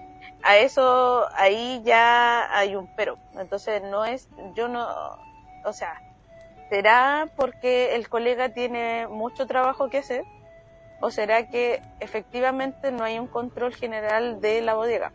a 0.43 0.57
eso, 0.57 1.25
ahí 1.35 1.81
ya 1.83 2.55
hay 2.57 2.75
un 2.75 2.87
pero. 2.95 3.17
Entonces, 3.33 3.81
no 3.83 4.05
es, 4.05 4.29
yo 4.55 4.69
no, 4.69 4.87
o 5.67 5.73
sea, 5.73 6.01
¿será 6.69 7.29
porque 7.35 7.95
el 7.95 8.07
colega 8.07 8.49
tiene 8.49 9.07
mucho 9.07 9.45
trabajo 9.45 9.89
que 9.89 9.97
hacer? 9.99 10.23
¿O 11.01 11.11
será 11.11 11.47
que 11.47 11.81
efectivamente 11.99 12.91
no 12.91 13.03
hay 13.03 13.19
un 13.19 13.27
control 13.27 13.75
general 13.75 14.41
de 14.41 14.61
la 14.61 14.73
bodega? 14.75 15.11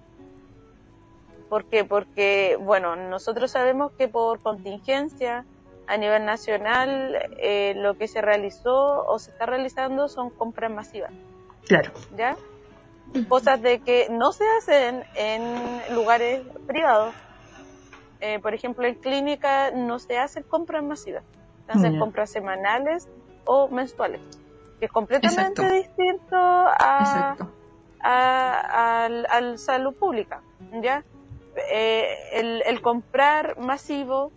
¿Por 1.49 1.65
qué? 1.65 1.85
Porque, 1.85 2.57
bueno, 2.61 2.97
nosotros 2.97 3.51
sabemos 3.51 3.93
que 3.93 4.09
por 4.09 4.41
contingencia 4.41 5.45
a 5.87 5.97
nivel 5.97 6.25
nacional 6.25 7.17
eh, 7.39 7.75
lo 7.77 7.95
que 7.95 8.09
se 8.09 8.21
realizó 8.21 9.05
o 9.07 9.19
se 9.19 9.31
está 9.31 9.47
realizando 9.47 10.09
son 10.09 10.31
compras 10.31 10.71
masivas. 10.71 11.13
Claro. 11.67 11.93
¿ya? 12.17 12.37
Cosas 13.29 13.61
de 13.61 13.81
que 13.81 14.09
no 14.11 14.33
se 14.33 14.45
hacen 14.59 15.05
en 15.15 15.95
lugares 15.95 16.43
privados. 16.67 17.15
Eh, 18.25 18.39
por 18.39 18.55
ejemplo, 18.55 18.87
en 18.87 18.95
clínica 18.95 19.73
no 19.73 19.99
se 19.99 20.17
hacen 20.17 20.45
compras 20.45 20.85
masivas, 20.85 21.25
se 21.67 21.73
hacen 21.73 21.99
compras 21.99 22.31
semanales 22.31 23.09
o 23.45 23.69
mensuales, 23.69 24.21
que 24.79 24.87
es 24.87 24.93
completamente 24.93 25.61
Exacto. 25.61 25.75
distinto 25.75 26.37
a, 26.37 27.37
a, 28.01 29.05
al- 29.05 29.27
al 29.29 29.59
salud 29.59 29.93
pública, 29.99 30.41
¿ya? 30.81 31.05
Eh, 31.73 32.07
el, 32.35 32.63
el 32.65 32.81
comprar 32.81 33.59
masivo 33.59 34.31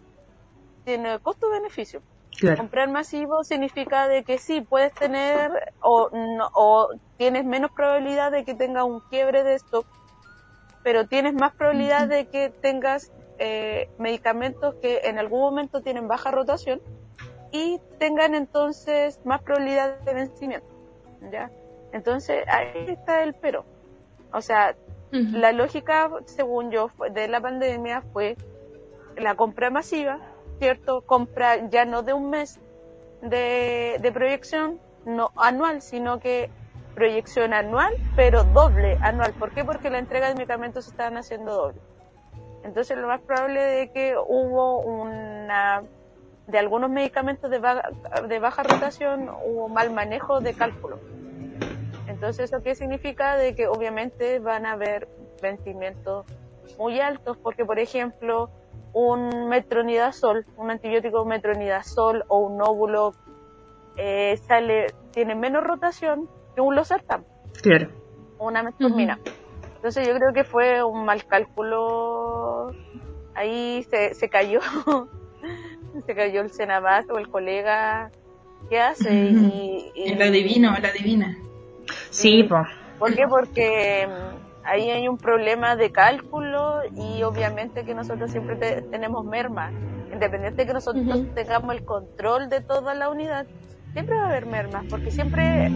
tiene 0.83 1.19
costo-beneficio 1.19 2.01
Claro. 2.39 2.57
comprar 2.57 2.89
masivo 2.89 3.43
significa 3.43 4.07
de 4.09 4.23
que 4.23 4.39
sí 4.39 4.61
puedes 4.61 4.93
tener 4.93 5.51
o, 5.81 6.09
no- 6.11 6.49
o 6.55 6.89
tienes 7.17 7.45
menos 7.45 7.71
probabilidad 7.71 8.31
de 8.31 8.43
que 8.43 8.55
tenga 8.55 8.83
un 8.83 8.99
quiebre 9.09 9.43
de 9.43 9.53
stock, 9.55 9.85
pero 10.83 11.05
tienes 11.05 11.33
más 11.33 11.53
probabilidad 11.55 12.07
de 12.09 12.25
que 12.25 12.51
tengas 12.61 13.11
eh, 13.39 13.89
medicamentos 13.97 14.75
que 14.75 15.01
en 15.05 15.19
algún 15.19 15.41
momento 15.41 15.81
tienen 15.81 16.07
baja 16.07 16.31
rotación 16.31 16.81
y 17.51 17.79
tengan 17.99 18.35
entonces 18.35 19.19
más 19.25 19.41
probabilidad 19.41 19.99
de 19.99 20.13
vencimiento, 20.13 20.67
¿ya? 21.31 21.51
Entonces 21.91 22.45
ahí 22.47 22.85
está 22.87 23.23
el 23.23 23.33
pero. 23.33 23.65
O 24.33 24.41
sea, 24.41 24.75
la 25.11 25.53
lógica, 25.53 26.11
según 26.25 26.71
yo, 26.71 26.91
de 27.11 27.29
la 27.29 27.39
pandemia 27.39 28.01
fue 28.11 28.35
la 29.15 29.35
compra 29.35 29.69
masiva, 29.69 30.19
¿cierto? 30.59 31.01
Compra 31.05 31.69
ya 31.69 31.85
no 31.85 32.03
de 32.03 32.11
un 32.11 32.29
mes 32.29 32.59
de, 33.21 33.97
de 34.01 34.11
proyección, 34.11 34.79
no 35.05 35.31
anual, 35.37 35.81
sino 35.81 36.19
que 36.19 36.49
proyección 36.95 37.53
anual, 37.53 37.93
pero 38.15 38.43
doble 38.43 38.97
anual. 39.01 39.33
¿Por 39.33 39.51
qué? 39.51 39.63
Porque 39.63 39.89
la 39.89 39.99
entrega 39.99 40.27
de 40.27 40.35
medicamentos 40.35 40.85
se 40.85 40.91
estaban 40.91 41.17
haciendo 41.17 41.53
doble. 41.53 41.79
Entonces, 42.65 42.97
lo 42.97 43.07
más 43.07 43.21
probable 43.21 43.61
de 43.61 43.91
que 43.91 44.15
hubo 44.17 44.79
una 44.79 45.83
de 46.47 46.57
algunos 46.57 46.89
medicamentos 46.89 47.49
de 47.49 47.59
baja, 47.59 47.89
de 48.27 48.39
baja 48.39 48.63
rotación 48.63 49.29
hubo 49.45 49.69
mal 49.69 49.91
manejo 49.91 50.41
de 50.41 50.53
cálculo. 50.55 50.99
Entonces, 52.07 52.51
¿eso 52.51 52.63
qué 52.63 52.73
significa? 52.73 53.35
De 53.35 53.55
que 53.55 53.67
obviamente 53.67 54.39
van 54.39 54.65
a 54.65 54.73
haber 54.73 55.07
vencimientos 55.41 56.25
muy 56.79 56.99
altos, 56.99 57.37
porque 57.37 57.65
por 57.65 57.77
ejemplo, 57.77 58.49
un 58.93 59.47
metronidazol, 59.47 60.45
un 60.57 60.71
antibiótico 60.71 61.23
metronidazol 61.23 62.23
o 62.29 62.39
un 62.39 62.61
óvulo 62.61 63.11
eh, 63.95 64.37
sale, 64.47 64.87
tiene 65.11 65.35
menos 65.35 65.63
rotación 65.63 66.27
que 66.55 66.61
un 66.61 66.75
losartán. 66.75 67.25
Claro. 67.61 67.89
Una 68.39 68.63
metformina. 68.63 69.19
Entonces 69.85 70.07
yo 70.07 70.15
creo 70.15 70.33
que 70.33 70.43
fue 70.43 70.83
un 70.83 71.05
mal 71.05 71.23
cálculo. 71.27 72.71
Ahí 73.35 73.85
se, 73.91 74.15
se 74.15 74.29
cayó, 74.29 74.59
se 76.07 76.15
cayó 76.15 76.41
el 76.41 76.49
senabas 76.49 77.05
o 77.11 77.19
el 77.19 77.29
colega 77.29 78.09
que 78.67 78.79
hace 78.79 79.13
y, 79.13 79.91
y- 79.93 80.15
La 80.17 80.31
divina 80.31 80.73
o 80.75 80.81
la 80.81 80.91
divina. 80.91 81.37
Sí, 82.09 82.41
po. 82.45 82.63
¿Por 82.97 83.13
qué? 83.13 83.27
Porque 83.27 84.07
mm, 84.07 84.65
ahí 84.65 84.89
hay 84.89 85.07
un 85.07 85.19
problema 85.19 85.75
de 85.75 85.91
cálculo 85.91 86.79
y 86.97 87.21
obviamente 87.21 87.85
que 87.85 87.93
nosotros 87.93 88.31
siempre 88.31 88.55
te- 88.55 88.81
tenemos 88.89 89.23
merma. 89.25 89.69
Independiente 90.11 90.63
de 90.63 90.67
que 90.67 90.73
nosotros 90.73 91.27
tengamos 91.35 91.75
el 91.75 91.85
control 91.85 92.49
de 92.49 92.61
toda 92.61 92.95
la 92.95 93.09
unidad, 93.09 93.45
siempre 93.93 94.15
va 94.17 94.23
a 94.23 94.29
haber 94.29 94.47
mermas, 94.47 94.83
porque 94.89 95.11
siempre 95.11 95.69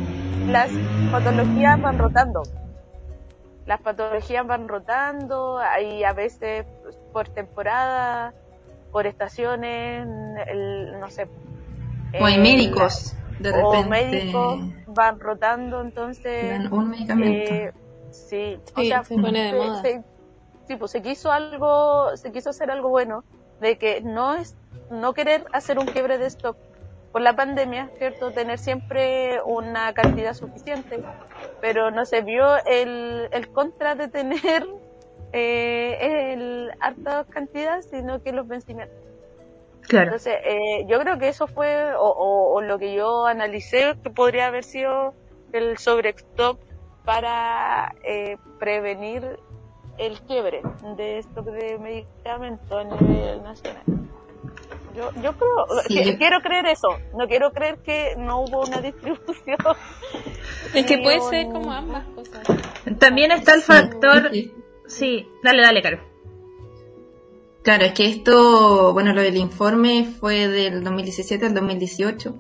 las 0.48 0.72
patologías 1.12 1.80
van 1.80 2.00
rotando. 2.00 2.41
Las 3.69 3.82
patologías 3.82 4.47
van 4.47 4.67
rotando, 4.67 5.60
hay 5.60 6.03
a 6.03 6.12
veces 6.12 6.65
pues, 6.82 6.97
por 7.13 7.29
temporada, 7.29 8.34
por 8.91 9.05
estaciones, 9.05 10.08
el- 10.47 10.99
no 10.99 11.08
sé. 11.12 11.27
O 12.19 12.25
hay 12.25 12.34
eh, 12.34 12.39
médicos, 12.39 13.15
de 13.38 13.51
repente. 13.51 13.77
o 13.77 13.84
médicos 13.84 14.60
van 14.88 15.19
rotando, 15.19 15.82
entonces 15.82 16.49
dan 16.49 16.73
un 16.73 16.89
medicamento. 16.89 17.51
eh, 17.53 17.71
sí, 18.10 18.58
o 18.75 18.82
sea, 18.82 19.03
se 19.03 19.15
pone 19.15 19.39
de 19.43 19.51
se- 19.51 19.58
moda. 19.58 19.82
se- 19.84 20.03
sí, 20.67 20.75
pues 20.75 20.89
se 20.89 21.03
quiso 21.03 21.32
algo, 21.32 22.17
se 22.17 22.32
quiso 22.32 22.49
hacer 22.49 22.71
algo 22.71 22.89
bueno, 22.89 23.23
de 23.62 23.77
que 23.77 24.01
no 24.01 24.34
es, 24.34 24.55
no 24.89 25.13
querer 25.13 25.45
hacer 25.53 25.77
un 25.77 25.86
quiebre 25.86 26.17
de 26.17 26.25
stock 26.25 26.58
por 27.12 27.22
la 27.22 27.36
pandemia, 27.36 27.89
¿cierto? 27.98 28.32
Tener 28.32 28.60
siempre 28.60 29.41
una 29.45 29.93
cantidad 29.93 30.34
suficiente, 30.34 31.04
pero 31.62 31.91
no 31.91 32.06
se 32.06 32.22
vio 32.22 32.45
el, 32.65 33.30
el 33.32 33.52
contra 33.52 33.95
de 33.95 34.08
tener 34.10 34.65
eh, 35.34 36.34
el 36.34 36.72
harta 36.80 37.26
cantidad, 37.30 37.82
sino 37.82 38.22
que 38.22 38.32
los 38.34 38.48
vencimientos. 38.48 38.98
Claro. 39.88 40.06
Entonces, 40.06 40.36
eh, 40.45 40.86
yo 40.88 41.00
creo 41.00 41.17
que 41.17 41.30
eso 41.30 41.48
fue, 41.48 41.93
o, 41.95 42.02
o- 42.08 42.54
o 42.56 42.62
lo 42.62 42.78
que 42.80 42.93
yo 42.93 43.26
analicé, 43.26 43.95
que 44.04 44.10
podría 44.12 44.48
haber 44.48 44.63
sido 44.63 45.15
el 45.52 45.78
sobrestock 45.78 46.60
para 47.06 47.95
eh, 48.04 48.38
prevenir 48.60 49.39
el 49.98 50.22
quiebre 50.22 50.67
de 50.95 51.17
stock 51.19 51.45
de 51.48 51.78
medicamentos 51.80 52.80
a 52.80 52.84
nivel 52.84 53.41
nacional. 53.43 53.84
Yo, 54.95 55.12
yo 55.21 55.34
creo, 55.34 55.65
Sí, 55.88 55.93
que- 55.95 56.06
yo- 56.06 56.17
quiero 56.17 56.41
creer 56.41 56.65
eso, 56.65 56.88
no 57.17 57.28
quiero 57.28 57.52
creer 57.52 57.78
que 57.80 58.15
no 58.17 58.41
hubo 58.41 58.62
una 58.65 58.82
distribución. 58.82 59.58
Es 60.73 60.86
que 60.86 60.97
puede 60.99 61.19
ser 61.21 61.47
como 61.47 61.71
ambas 61.71 62.06
cosas. 62.15 62.43
También 62.99 63.32
está 63.32 63.54
el 63.56 63.62
factor. 63.62 64.30
Sí. 64.32 64.54
Sí, 64.88 65.28
dale, 65.43 65.62
dale, 65.62 65.82
Caro. 65.82 65.99
Claro, 67.63 67.86
es 67.86 67.93
que 67.93 68.06
esto, 68.08 68.93
bueno, 68.93 69.13
lo 69.13 69.21
del 69.21 69.38
informe 69.38 70.06
fue 70.19 70.47
del 70.47 70.84
2017 70.84 71.45
al 71.45 71.54
2018, 71.54 72.36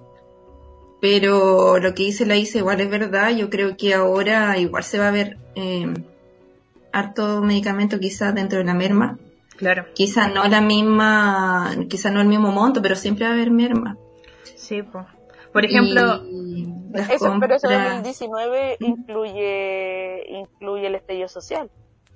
pero 1.01 1.77
lo 1.79 1.93
que 1.93 2.03
dice 2.03 2.25
la 2.25 2.35
ICE 2.35 2.59
igual 2.59 2.81
es 2.81 2.89
verdad, 2.89 3.29
yo 3.35 3.49
creo 3.49 3.77
que 3.77 3.93
ahora 3.93 4.57
igual 4.57 4.83
se 4.83 4.97
va 4.97 5.09
a 5.09 5.11
ver 5.11 5.37
eh, 5.55 5.93
harto 6.91 7.41
medicamento 7.41 7.99
quizás 7.99 8.33
dentro 8.33 8.59
de 8.59 8.65
la 8.65 8.73
merma, 8.73 9.17
Claro. 9.59 9.85
quizás 9.93 10.33
no 10.33 10.47
la 10.47 10.61
misma, 10.61 11.75
quizás 11.89 12.11
no 12.13 12.21
el 12.21 12.27
mismo 12.27 12.51
monto, 12.51 12.81
pero 12.81 12.95
siempre 12.95 13.25
va 13.25 13.31
a 13.31 13.33
haber 13.35 13.51
merma. 13.51 13.97
Sí, 14.55 14.81
po. 14.83 15.05
Por 15.53 15.65
ejemplo, 15.65 16.23
Eso, 16.23 16.23
pero 16.93 17.13
eso 17.13 17.25
compras- 17.27 17.61
2019 17.61 18.77
incluye, 18.79 20.23
incluye 20.29 20.87
el 20.87 20.95
estallido 20.95 21.27
social. 21.27 21.69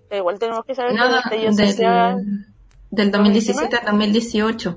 Pero 0.09 0.21
igual 0.21 0.39
tenemos 0.39 0.63
que 0.65 0.75
saber 0.75 0.93
No, 0.93 1.03
que 1.03 1.09
el 1.09 1.15
estallido 1.19 1.51
del, 1.55 1.67
social... 1.69 2.23
del 2.91 3.11
2017 3.11 3.75
al 3.77 3.85
2018, 3.85 4.75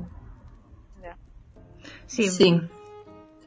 Ya. 1.02 1.16
sí, 2.06 2.28
sí, 2.30 2.60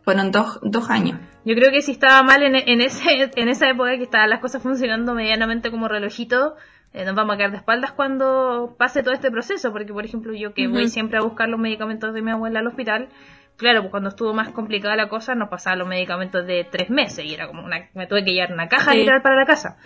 fueron 0.04 0.32
dos, 0.32 0.60
dos 0.62 0.90
años. 0.90 1.20
Yo 1.46 1.56
creo 1.56 1.72
que 1.72 1.82
si 1.82 1.94
estaba 1.94 2.22
mal 2.24 2.44
en, 2.44 2.56
en, 2.56 2.82
ese, 2.82 3.32
en 3.36 3.50
esa 3.50 3.70
época 3.70 3.98
que 3.98 4.04
estaban 4.04 4.30
las 4.30 4.40
cosas 4.42 4.62
funcionando 4.62 5.14
medianamente 5.16 5.72
como 5.72 5.88
relojito, 5.88 6.56
eh, 6.94 7.06
nos 7.06 7.16
vamos 7.16 7.36
a 7.36 7.38
quedar 7.38 7.52
de 7.52 7.58
espaldas 7.58 7.92
cuando 7.92 8.76
pase 8.78 9.04
todo 9.04 9.14
este 9.14 9.30
proceso, 9.32 9.72
porque 9.72 9.94
por 9.94 10.06
ejemplo 10.06 10.34
yo 10.34 10.54
que 10.54 10.68
voy 10.68 10.88
siempre 10.88 11.18
a 11.18 11.22
buscar 11.22 11.48
los 11.50 11.60
medicamentos 11.60 12.14
de 12.14 12.22
mi 12.22 12.32
abuela 12.32 12.60
al 12.60 12.68
hospital, 12.68 13.10
claro, 13.58 13.82
pues 13.82 13.92
cuando 13.92 14.10
estuvo 14.10 14.34
más 14.34 14.50
complicada 14.50 14.96
la 14.96 15.10
cosa 15.10 15.36
nos 15.36 15.50
pasaban 15.50 15.80
los 15.80 15.88
medicamentos 15.88 16.46
de 16.48 16.66
tres 16.70 16.90
meses 16.90 17.26
y 17.26 17.34
era 17.34 17.48
como 17.48 17.64
una, 17.64 17.90
me 17.94 18.08
tuve 18.08 18.24
que 18.24 18.32
llevar 18.34 18.54
una 18.54 18.68
caja 18.68 18.92
Sí. 18.92 19.00
literal 19.00 19.22
para 19.22 19.36
la 19.36 19.46
casa. 19.46 19.78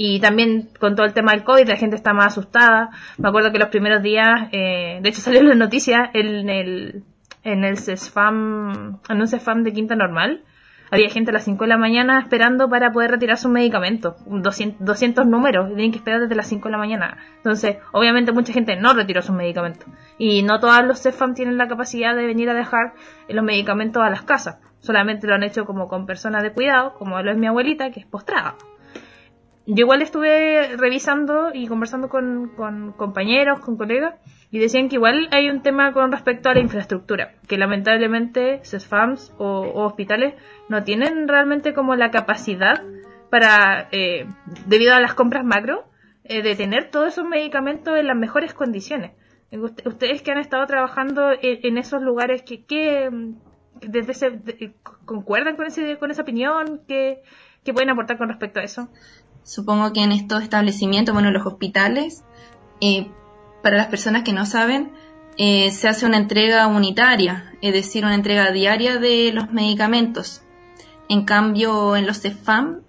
Y 0.00 0.20
también 0.20 0.68
con 0.78 0.94
todo 0.94 1.06
el 1.06 1.12
tema 1.12 1.32
del 1.32 1.42
COVID 1.42 1.68
la 1.68 1.76
gente 1.76 1.96
está 1.96 2.12
más 2.12 2.26
asustada. 2.28 2.90
Me 3.18 3.28
acuerdo 3.28 3.50
que 3.50 3.58
los 3.58 3.68
primeros 3.68 4.00
días, 4.02 4.48
eh, 4.52 5.00
de 5.02 5.08
hecho 5.08 5.20
salió 5.20 5.40
en 5.40 5.48
las 5.48 5.56
noticias 5.58 6.10
en 6.14 6.48
el, 6.48 7.02
en 7.42 7.64
el 7.64 7.78
CESFAM, 7.78 9.00
en 9.08 9.20
un 9.20 9.26
CESFAM 9.28 9.62
de 9.64 9.72
quinta 9.72 9.96
normal, 9.96 10.42
había 10.90 11.08
gente 11.10 11.30
a 11.30 11.34
las 11.34 11.44
5 11.44 11.64
de 11.64 11.68
la 11.68 11.78
mañana 11.78 12.18
esperando 12.18 12.68
para 12.68 12.92
poder 12.92 13.10
retirar 13.12 13.36
sus 13.36 13.50
medicamentos. 13.50 14.14
200, 14.26 14.84
200 14.84 15.26
números, 15.26 15.70
y 15.70 15.74
tienen 15.74 15.92
que 15.92 15.98
esperar 15.98 16.20
desde 16.20 16.34
las 16.34 16.46
5 16.48 16.68
de 16.68 16.72
la 16.72 16.78
mañana. 16.78 17.18
Entonces, 17.36 17.78
obviamente 17.92 18.32
mucha 18.32 18.52
gente 18.52 18.76
no 18.76 18.94
retiró 18.94 19.22
sus 19.22 19.34
medicamentos. 19.34 19.88
Y 20.18 20.42
no 20.42 20.60
todos 20.60 20.84
los 20.84 21.02
CEFAM 21.02 21.34
tienen 21.34 21.58
la 21.58 21.68
capacidad 21.68 22.14
de 22.14 22.26
venir 22.26 22.48
a 22.50 22.54
dejar 22.54 22.94
los 23.28 23.44
medicamentos 23.44 24.02
a 24.02 24.10
las 24.10 24.22
casas. 24.22 24.58
Solamente 24.80 25.26
lo 25.26 25.34
han 25.34 25.42
hecho 25.42 25.64
como 25.64 25.88
con 25.88 26.06
personas 26.06 26.42
de 26.42 26.52
cuidado, 26.52 26.94
como 26.94 27.20
lo 27.20 27.30
es 27.30 27.36
mi 27.36 27.46
abuelita, 27.46 27.90
que 27.90 28.00
es 28.00 28.06
postrada. 28.06 28.54
Yo 29.66 29.82
igual 29.82 30.00
estuve 30.00 30.76
revisando 30.78 31.50
y 31.52 31.66
conversando 31.66 32.08
con, 32.08 32.52
con 32.56 32.92
compañeros, 32.92 33.60
con 33.60 33.76
colegas, 33.76 34.14
y 34.50 34.58
decían 34.58 34.88
que 34.88 34.96
igual 34.96 35.28
hay 35.30 35.50
un 35.50 35.62
tema 35.62 35.92
con 35.92 36.10
respecto 36.10 36.48
a 36.48 36.54
la 36.54 36.60
infraestructura, 36.60 37.34
que 37.46 37.58
lamentablemente 37.58 38.60
CESFAMs 38.64 39.32
o, 39.38 39.44
o 39.60 39.84
hospitales 39.86 40.34
no 40.68 40.84
tienen 40.84 41.28
realmente 41.28 41.74
como 41.74 41.94
la 41.96 42.10
capacidad 42.10 42.82
para, 43.30 43.88
eh, 43.92 44.26
debido 44.66 44.94
a 44.94 45.00
las 45.00 45.14
compras 45.14 45.44
macro, 45.44 45.84
eh, 46.24 46.42
de 46.42 46.56
tener 46.56 46.90
todos 46.90 47.08
esos 47.08 47.26
medicamentos 47.26 47.96
en 47.98 48.06
las 48.06 48.16
mejores 48.16 48.54
condiciones. 48.54 49.12
Ust- 49.52 49.86
Ustedes 49.86 50.22
que 50.22 50.30
han 50.30 50.38
estado 50.38 50.66
trabajando 50.66 51.30
en, 51.40 51.78
esos 51.78 52.02
lugares, 52.02 52.42
que, 52.42 53.10
desde 53.80 54.12
ese, 54.12 54.72
¿concuerdan 55.04 55.56
con, 55.56 55.66
ese, 55.66 55.96
con 55.98 56.10
esa 56.10 56.22
opinión? 56.22 56.80
¿Qué, 56.88 57.22
¿Qué 57.64 57.72
pueden 57.72 57.90
aportar 57.90 58.18
con 58.18 58.28
respecto 58.28 58.60
a 58.60 58.62
eso? 58.62 58.88
Supongo 59.42 59.92
que 59.92 60.02
en 60.02 60.12
estos 60.12 60.42
establecimientos, 60.42 61.14
bueno, 61.14 61.30
los 61.30 61.46
hospitales, 61.46 62.24
eh, 62.82 63.06
para 63.62 63.76
las 63.76 63.86
personas 63.86 64.22
que 64.22 64.32
no 64.32 64.46
saben, 64.46 64.92
eh, 65.36 65.70
se 65.70 65.88
hace 65.88 66.04
una 66.06 66.16
entrega 66.16 66.66
unitaria, 66.66 67.52
es 67.62 67.72
decir, 67.72 68.04
una 68.04 68.14
entrega 68.14 68.50
diaria 68.50 68.98
de 68.98 69.30
los 69.32 69.50
medicamentos. 69.52 70.42
En 71.08 71.24
cambio, 71.24 71.96
en 71.96 72.06
los 72.06 72.20
CEFAM, 72.20 72.80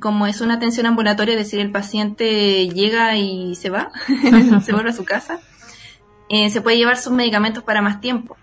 como 0.00 0.26
es 0.26 0.40
una 0.40 0.54
atención 0.54 0.86
ambulatoria, 0.86 1.34
es 1.34 1.40
decir, 1.40 1.60
el 1.60 1.72
paciente 1.72 2.68
llega 2.68 3.16
y 3.16 3.54
se 3.56 3.70
va, 3.70 3.90
se 4.64 4.72
vuelve 4.72 4.90
a 4.90 4.94
su 4.94 5.04
casa, 5.04 5.40
eh, 6.28 6.50
se 6.50 6.60
puede 6.60 6.76
llevar 6.76 6.96
sus 6.98 7.12
medicamentos 7.12 7.64
para 7.64 7.82
más 7.82 8.00
tiempo. 8.00 8.36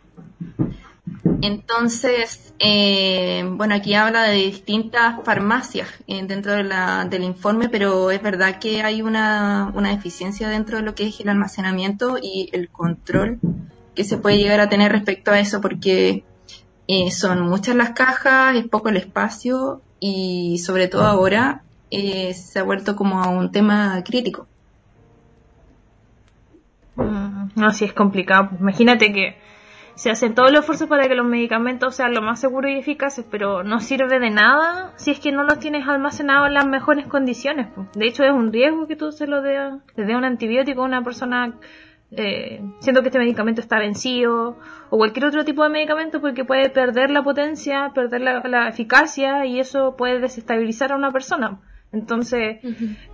Entonces, 1.41 2.53
eh, 2.59 3.43
bueno, 3.47 3.75
aquí 3.75 3.93
habla 3.93 4.23
de 4.23 4.35
distintas 4.35 5.23
farmacias 5.23 5.87
eh, 6.07 6.23
dentro 6.25 6.53
de 6.53 6.63
la- 6.63 7.05
del 7.05 7.23
informe, 7.23 7.69
pero 7.69 8.09
es 8.11 8.21
verdad 8.21 8.59
que 8.59 8.81
hay 8.81 9.01
una, 9.01 9.71
una 9.75 9.89
deficiencia 9.89 10.49
dentro 10.49 10.77
de 10.77 10.83
lo 10.83 10.95
que 10.95 11.07
es 11.07 11.19
el 11.19 11.29
almacenamiento 11.29 12.17
y 12.21 12.49
el 12.53 12.69
control 12.69 13.39
que 13.95 14.03
se 14.03 14.17
puede 14.17 14.37
llegar 14.37 14.59
a 14.59 14.69
tener 14.69 14.91
respecto 14.91 15.31
a 15.31 15.39
eso, 15.39 15.61
porque 15.61 16.23
eh, 16.87 17.11
son 17.11 17.41
muchas 17.41 17.75
las 17.75 17.91
cajas, 17.91 18.55
es 18.55 18.67
poco 18.67 18.89
el 18.89 18.97
espacio 18.97 19.81
y 19.99 20.57
sobre 20.59 20.87
todo 20.87 21.03
ahora 21.03 21.63
eh, 21.91 22.33
se 22.33 22.59
ha 22.59 22.63
vuelto 22.63 22.95
como 22.95 23.21
a 23.21 23.29
un 23.29 23.51
tema 23.51 24.03
crítico. 24.05 24.47
Mm, 26.95 27.49
No, 27.55 27.71
sí 27.73 27.85
es 27.85 27.93
complicado. 27.93 28.49
Imagínate 28.59 29.11
que 29.13 29.37
se 29.95 30.09
hacen 30.11 30.35
todos 30.35 30.51
los 30.51 30.59
esfuerzos 30.61 30.87
para 30.89 31.07
que 31.07 31.15
los 31.15 31.25
medicamentos 31.25 31.95
sean 31.95 32.13
lo 32.13 32.21
más 32.21 32.39
seguros 32.39 32.69
y 32.71 32.75
eficaces, 32.77 33.25
pero 33.31 33.63
no 33.63 33.79
sirve 33.79 34.19
de 34.19 34.29
nada 34.29 34.91
si 34.97 35.11
es 35.11 35.19
que 35.19 35.31
no 35.31 35.43
los 35.43 35.59
tienes 35.59 35.87
almacenados 35.87 36.47
en 36.47 36.53
las 36.53 36.67
mejores 36.67 37.07
condiciones. 37.07 37.67
De 37.95 38.05
hecho, 38.07 38.23
es 38.23 38.31
un 38.31 38.51
riesgo 38.51 38.87
que 38.87 38.95
tú 38.95 39.11
se 39.11 39.25
lo 39.27 39.41
le 39.41 39.79
dé 39.95 40.15
un 40.15 40.25
antibiótico 40.25 40.81
a 40.81 40.85
una 40.85 41.01
persona 41.03 41.53
eh, 42.11 42.61
siendo 42.79 43.01
que 43.01 43.07
este 43.07 43.19
medicamento 43.19 43.61
está 43.61 43.79
vencido 43.79 44.57
o 44.89 44.97
cualquier 44.97 45.25
otro 45.25 45.43
tipo 45.43 45.63
de 45.63 45.69
medicamento 45.69 46.21
porque 46.21 46.45
puede 46.45 46.69
perder 46.69 47.09
la 47.09 47.23
potencia, 47.23 47.91
perder 47.95 48.21
la, 48.21 48.41
la 48.47 48.67
eficacia 48.69 49.45
y 49.45 49.59
eso 49.59 49.95
puede 49.97 50.19
desestabilizar 50.19 50.91
a 50.91 50.95
una 50.97 51.11
persona. 51.11 51.59
Entonces, 51.91 52.59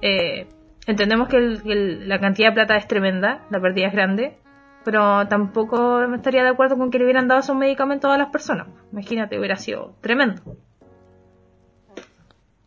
eh, 0.02 0.48
entendemos 0.88 1.30
que, 1.30 1.38
el- 1.38 1.62
que 1.64 1.72
el- 1.72 2.10
la 2.10 2.20
cantidad 2.20 2.50
de 2.50 2.54
plata 2.56 2.76
es 2.76 2.88
tremenda, 2.88 3.46
la 3.50 3.60
pérdida 3.62 3.88
es 3.88 3.94
grande, 3.94 4.38
pero 4.84 5.28
tampoco 5.28 6.00
me 6.08 6.18
estaría 6.18 6.44
de 6.44 6.50
acuerdo 6.50 6.78
con 6.78 6.90
que 6.90 6.98
le 6.98 7.06
hubieran 7.06 7.28
dado 7.28 7.42
esos 7.42 7.56
medicamentos 7.56 8.12
a 8.12 8.18
las 8.18 8.30
personas. 8.30 8.68
Imagínate, 8.92 9.38
hubiera 9.38 9.56
sido 9.56 9.96
tremendo. 10.02 10.42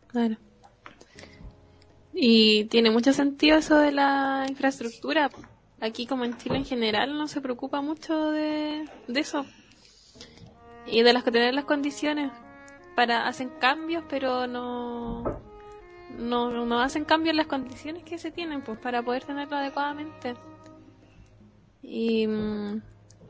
Claro. 0.07 0.37
Y 2.13 2.65
tiene 2.65 2.91
mucho 2.91 3.11
sentido 3.11 3.57
eso 3.57 3.77
de 3.77 3.91
la 3.91 4.45
infraestructura. 4.47 5.29
Aquí 5.81 6.07
como 6.07 6.23
en 6.23 6.37
Chile 6.37 6.55
en 6.55 6.65
general 6.65 7.17
no 7.17 7.27
se 7.27 7.41
preocupa 7.41 7.81
mucho 7.81 8.31
de, 8.31 8.85
de 9.07 9.19
eso. 9.19 9.45
Y 10.87 11.01
de 11.01 11.11
las 11.11 11.23
que 11.23 11.31
tener 11.31 11.53
las 11.53 11.65
condiciones. 11.65 12.31
Para, 12.95 13.27
hacen 13.27 13.49
cambios, 13.59 14.05
pero 14.07 14.47
no, 14.47 15.23
no, 16.17 16.65
no 16.65 16.79
hacen 16.79 17.03
cambios 17.03 17.31
en 17.31 17.37
las 17.37 17.47
condiciones 17.47 18.03
que 18.03 18.17
se 18.17 18.31
tienen, 18.31 18.61
pues 18.61 18.79
para 18.79 19.03
poder 19.03 19.25
tenerlo 19.25 19.57
adecuadamente. 19.57 20.35
Y 21.87 22.27
mm, 22.27 22.81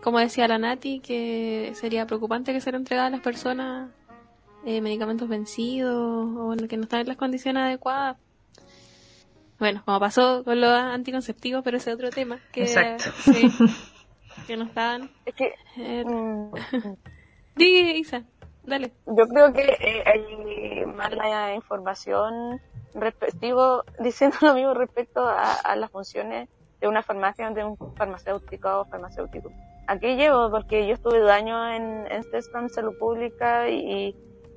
como 0.01 0.19
decía 0.19 0.47
la 0.47 0.57
Nati, 0.57 0.99
que 0.99 1.71
sería 1.75 2.05
preocupante 2.05 2.53
que 2.53 2.61
se 2.61 2.71
le 2.71 2.77
entregara 2.77 3.07
a 3.07 3.11
las 3.11 3.21
personas 3.21 3.89
eh, 4.65 4.81
medicamentos 4.81 5.27
vencidos 5.27 5.95
o 5.95 6.67
que 6.67 6.77
no 6.77 6.83
están 6.83 7.01
en 7.01 7.07
las 7.07 7.17
condiciones 7.17 7.63
adecuadas. 7.63 8.17
Bueno, 9.59 9.81
como 9.85 9.99
pasó 9.99 10.43
con 10.43 10.59
los 10.59 10.71
anticonceptivos, 10.71 11.63
pero 11.63 11.77
ese 11.77 11.91
es 11.91 11.95
otro 11.95 12.09
tema. 12.09 12.39
Que, 12.51 12.63
Exacto. 12.63 13.11
sí, 13.23 13.51
que 14.47 14.57
no 14.57 14.65
estaban. 14.65 15.09
Es 15.25 15.35
que 15.35 15.53
eh, 15.77 16.03
mm, 16.05 16.51
Isa, 17.61 18.23
dale. 18.63 18.91
yo 19.05 19.27
creo 19.27 19.53
que 19.53 19.63
eh, 19.63 20.03
hay 20.05 20.85
mala 20.85 21.55
información 21.55 22.61
respectivo, 22.93 23.83
diciendo 23.99 24.37
lo 24.41 24.53
mismo 24.53 24.73
respecto 24.73 25.21
a, 25.21 25.53
a 25.53 25.75
las 25.75 25.91
funciones 25.91 26.49
de 26.85 26.89
una 26.89 27.01
farmacia 27.01 27.49
de 27.49 27.63
un 27.63 27.75
farmacéutico 27.97 28.81
o 28.81 28.85
farmacéutico. 28.85 29.49
Aquí 29.87 30.15
llevo 30.15 30.51
porque 30.51 30.85
yo 30.87 30.93
estuve 30.93 31.19
dos 31.19 31.31
años 31.31 31.59
en, 31.71 32.05
en 32.11 32.23
CESFAM 32.25 32.69
Salud 32.69 32.93
Pública 32.99 33.67
y, 33.69 34.09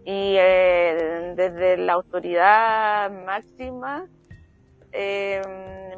y 0.05 0.35
eh, 0.39 1.33
desde 1.37 1.79
la 1.79 1.95
autoridad 1.95 3.11
máxima 3.25 4.05
eh, 4.93 5.43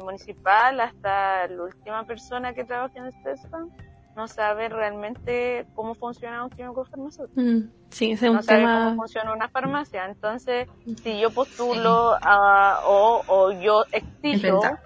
municipal 0.01 0.79
hasta 0.79 1.47
la 1.47 1.63
última 1.63 2.03
persona 2.05 2.53
que 2.53 2.63
trabaja 2.63 2.91
en 2.95 3.05
el 3.05 3.13
CESFAM 3.23 3.69
no 4.15 4.27
sabe 4.27 4.67
realmente 4.69 5.65
cómo 5.73 5.95
funciona 5.95 6.43
un 6.43 6.49
químico 6.49 6.83
farmacéutico 6.85 7.41
Mm, 7.41 7.69
sí, 7.89 8.11
es 8.11 8.21
un 8.21 8.35
no 8.35 8.43
sabe 8.43 8.61
tema. 8.61 8.73
cómo 8.85 8.95
funciona 8.95 9.33
una 9.33 9.47
farmacia. 9.49 10.05
Entonces, 10.05 10.67
si 11.03 11.19
yo 11.19 11.29
postulo 11.31 12.15
a- 12.21 12.81
o, 12.85 13.21
o 13.27 13.51
yo 13.61 13.83
exijo, 13.93 14.59
verdad. 14.61 14.79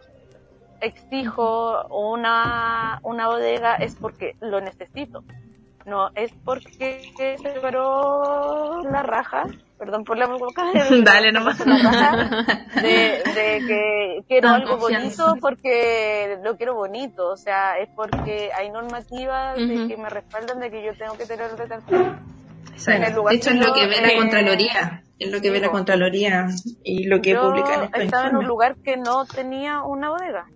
Exijo 0.82 1.86
una, 1.88 3.00
una 3.04 3.28
bodega 3.28 3.76
es 3.76 3.96
porque 3.96 4.36
lo 4.42 4.62
necesito. 4.62 5.24
No 5.86 6.10
es 6.16 6.32
porque 6.44 7.14
se 7.16 7.36
quebró 7.44 8.82
la 8.84 9.04
raja, 9.04 9.44
perdón 9.78 10.04
por 10.04 10.18
la 10.18 10.26
boca, 10.26 10.64
Dale 11.04 11.32
nomás. 11.32 11.64
la 11.64 11.78
raja 11.78 12.56
de, 12.82 13.22
de 13.36 13.64
que 13.68 14.24
quiero 14.28 14.50
Con 14.50 14.62
algo 14.62 14.78
bonito 14.78 15.36
porque 15.40 16.40
lo 16.44 16.58
quiero 16.58 16.74
bonito, 16.74 17.30
o 17.30 17.38
sea, 17.38 17.78
es 17.78 17.90
porque 17.96 18.50
hay 18.58 18.72
normativas 18.72 19.58
de 19.58 19.88
que 19.88 19.96
me 19.96 20.10
respaldan 20.10 20.60
de 20.60 20.72
que 20.72 20.84
yo 20.84 20.98
tengo 20.98 21.16
que 21.18 21.26
tener 21.28 21.52
de 21.56 21.68
tal. 21.68 21.84
Exacto. 22.76 23.24
De 23.24 23.36
hecho, 23.36 23.52
es 23.52 23.56
lo 23.56 23.74
que 23.74 23.88
ve 23.88 24.02
la 24.02 24.16
Contraloría. 24.18 25.04
Es 25.18 25.32
lo 25.32 25.40
que 25.40 25.50
ve 25.50 25.60
la 25.60 25.70
Contraloría 25.70 26.48
y 26.84 27.06
lo 27.06 27.22
que 27.22 27.32
yo 27.32 27.42
publican 27.42 27.90
estaba 27.94 28.28
en 28.28 28.36
un 28.36 28.46
lugar 28.46 28.76
que 28.84 28.98
no 28.98 29.26
tenía 29.26 29.82
una 29.84 30.10
bodega, 30.10 30.48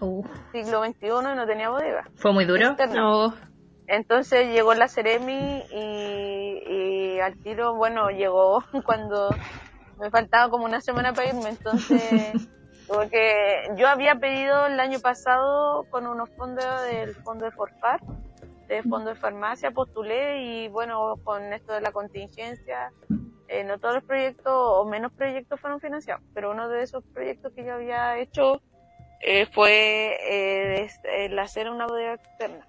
Uh, 0.00 0.24
siglo 0.52 0.84
XXI 0.84 1.06
y 1.06 1.36
no 1.36 1.46
tenía 1.46 1.70
bodega. 1.70 2.08
fue 2.16 2.32
muy 2.32 2.44
duro. 2.44 2.76
No, 2.94 3.34
Entonces 3.86 4.48
llegó 4.52 4.74
la 4.74 4.88
Ceremi 4.88 5.64
y, 5.72 6.62
y 6.66 7.20
al 7.20 7.36
tiro, 7.42 7.74
bueno, 7.74 8.10
llegó 8.10 8.62
cuando 8.84 9.30
me 9.98 10.10
faltaba 10.10 10.50
como 10.50 10.64
una 10.64 10.80
semana 10.80 11.12
para 11.12 11.28
irme, 11.28 11.50
entonces 11.50 12.48
porque 12.88 13.70
yo 13.76 13.88
había 13.88 14.14
pedido 14.16 14.66
el 14.66 14.80
año 14.80 14.98
pasado 15.00 15.84
con 15.90 16.06
unos 16.06 16.30
fondos 16.30 16.64
del 16.84 17.14
fondo 17.16 17.44
de 17.44 17.50
Forfar, 17.50 18.00
de 18.68 18.82
fondo 18.82 19.10
de 19.10 19.16
farmacia, 19.16 19.70
postulé 19.70 20.42
y 20.42 20.68
bueno, 20.68 21.16
con 21.24 21.52
esto 21.52 21.72
de 21.72 21.80
la 21.80 21.92
contingencia, 21.92 22.92
eh, 23.48 23.64
no 23.64 23.78
todos 23.78 23.96
los 23.96 24.04
proyectos 24.04 24.52
o 24.54 24.84
menos 24.84 25.12
proyectos 25.12 25.58
fueron 25.60 25.80
financiados, 25.80 26.22
pero 26.34 26.50
uno 26.50 26.68
de 26.68 26.82
esos 26.82 27.02
proyectos 27.14 27.52
que 27.54 27.64
yo 27.64 27.74
había 27.74 28.18
hecho 28.18 28.60
eh, 29.20 29.46
fue 29.46 30.16
eh, 30.30 30.82
es- 30.84 31.00
el 31.04 31.38
hacer 31.38 31.68
una 31.70 31.86
bodega 31.86 32.14
externa. 32.14 32.66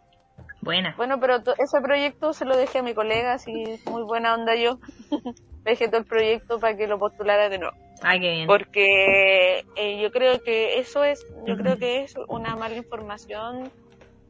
Buena. 0.62 0.94
Bueno, 0.98 1.20
pero 1.20 1.38
ese 1.58 1.80
proyecto 1.82 2.34
se 2.34 2.44
lo 2.46 2.58
dejé 2.58 2.80
a 2.80 2.84
mi 2.84 2.94
colega, 2.94 3.34
así 3.34 3.54
muy 3.90 4.04
buena 4.04 4.34
onda 4.34 4.56
yo. 4.56 4.80
dejé 5.64 5.88
todo 5.88 5.98
el 6.00 6.06
proyecto 6.06 6.60
para 6.60 6.76
que 6.76 6.88
lo 6.88 6.98
postulara 7.00 7.48
de 7.50 7.60
nuevo. 7.60 7.76
Ay, 8.02 8.20
qué 8.20 8.32
bien. 8.32 8.48
Porque 8.48 9.66
eh, 9.76 10.02
yo 10.02 10.12
creo 10.12 10.42
que 10.42 10.80
eso 10.80 11.04
es, 11.04 11.24
yo 11.46 11.56
creo 11.58 11.78
que 11.78 12.02
es 12.04 12.14
una 12.28 12.56
mala 12.56 12.76
información 12.76 13.72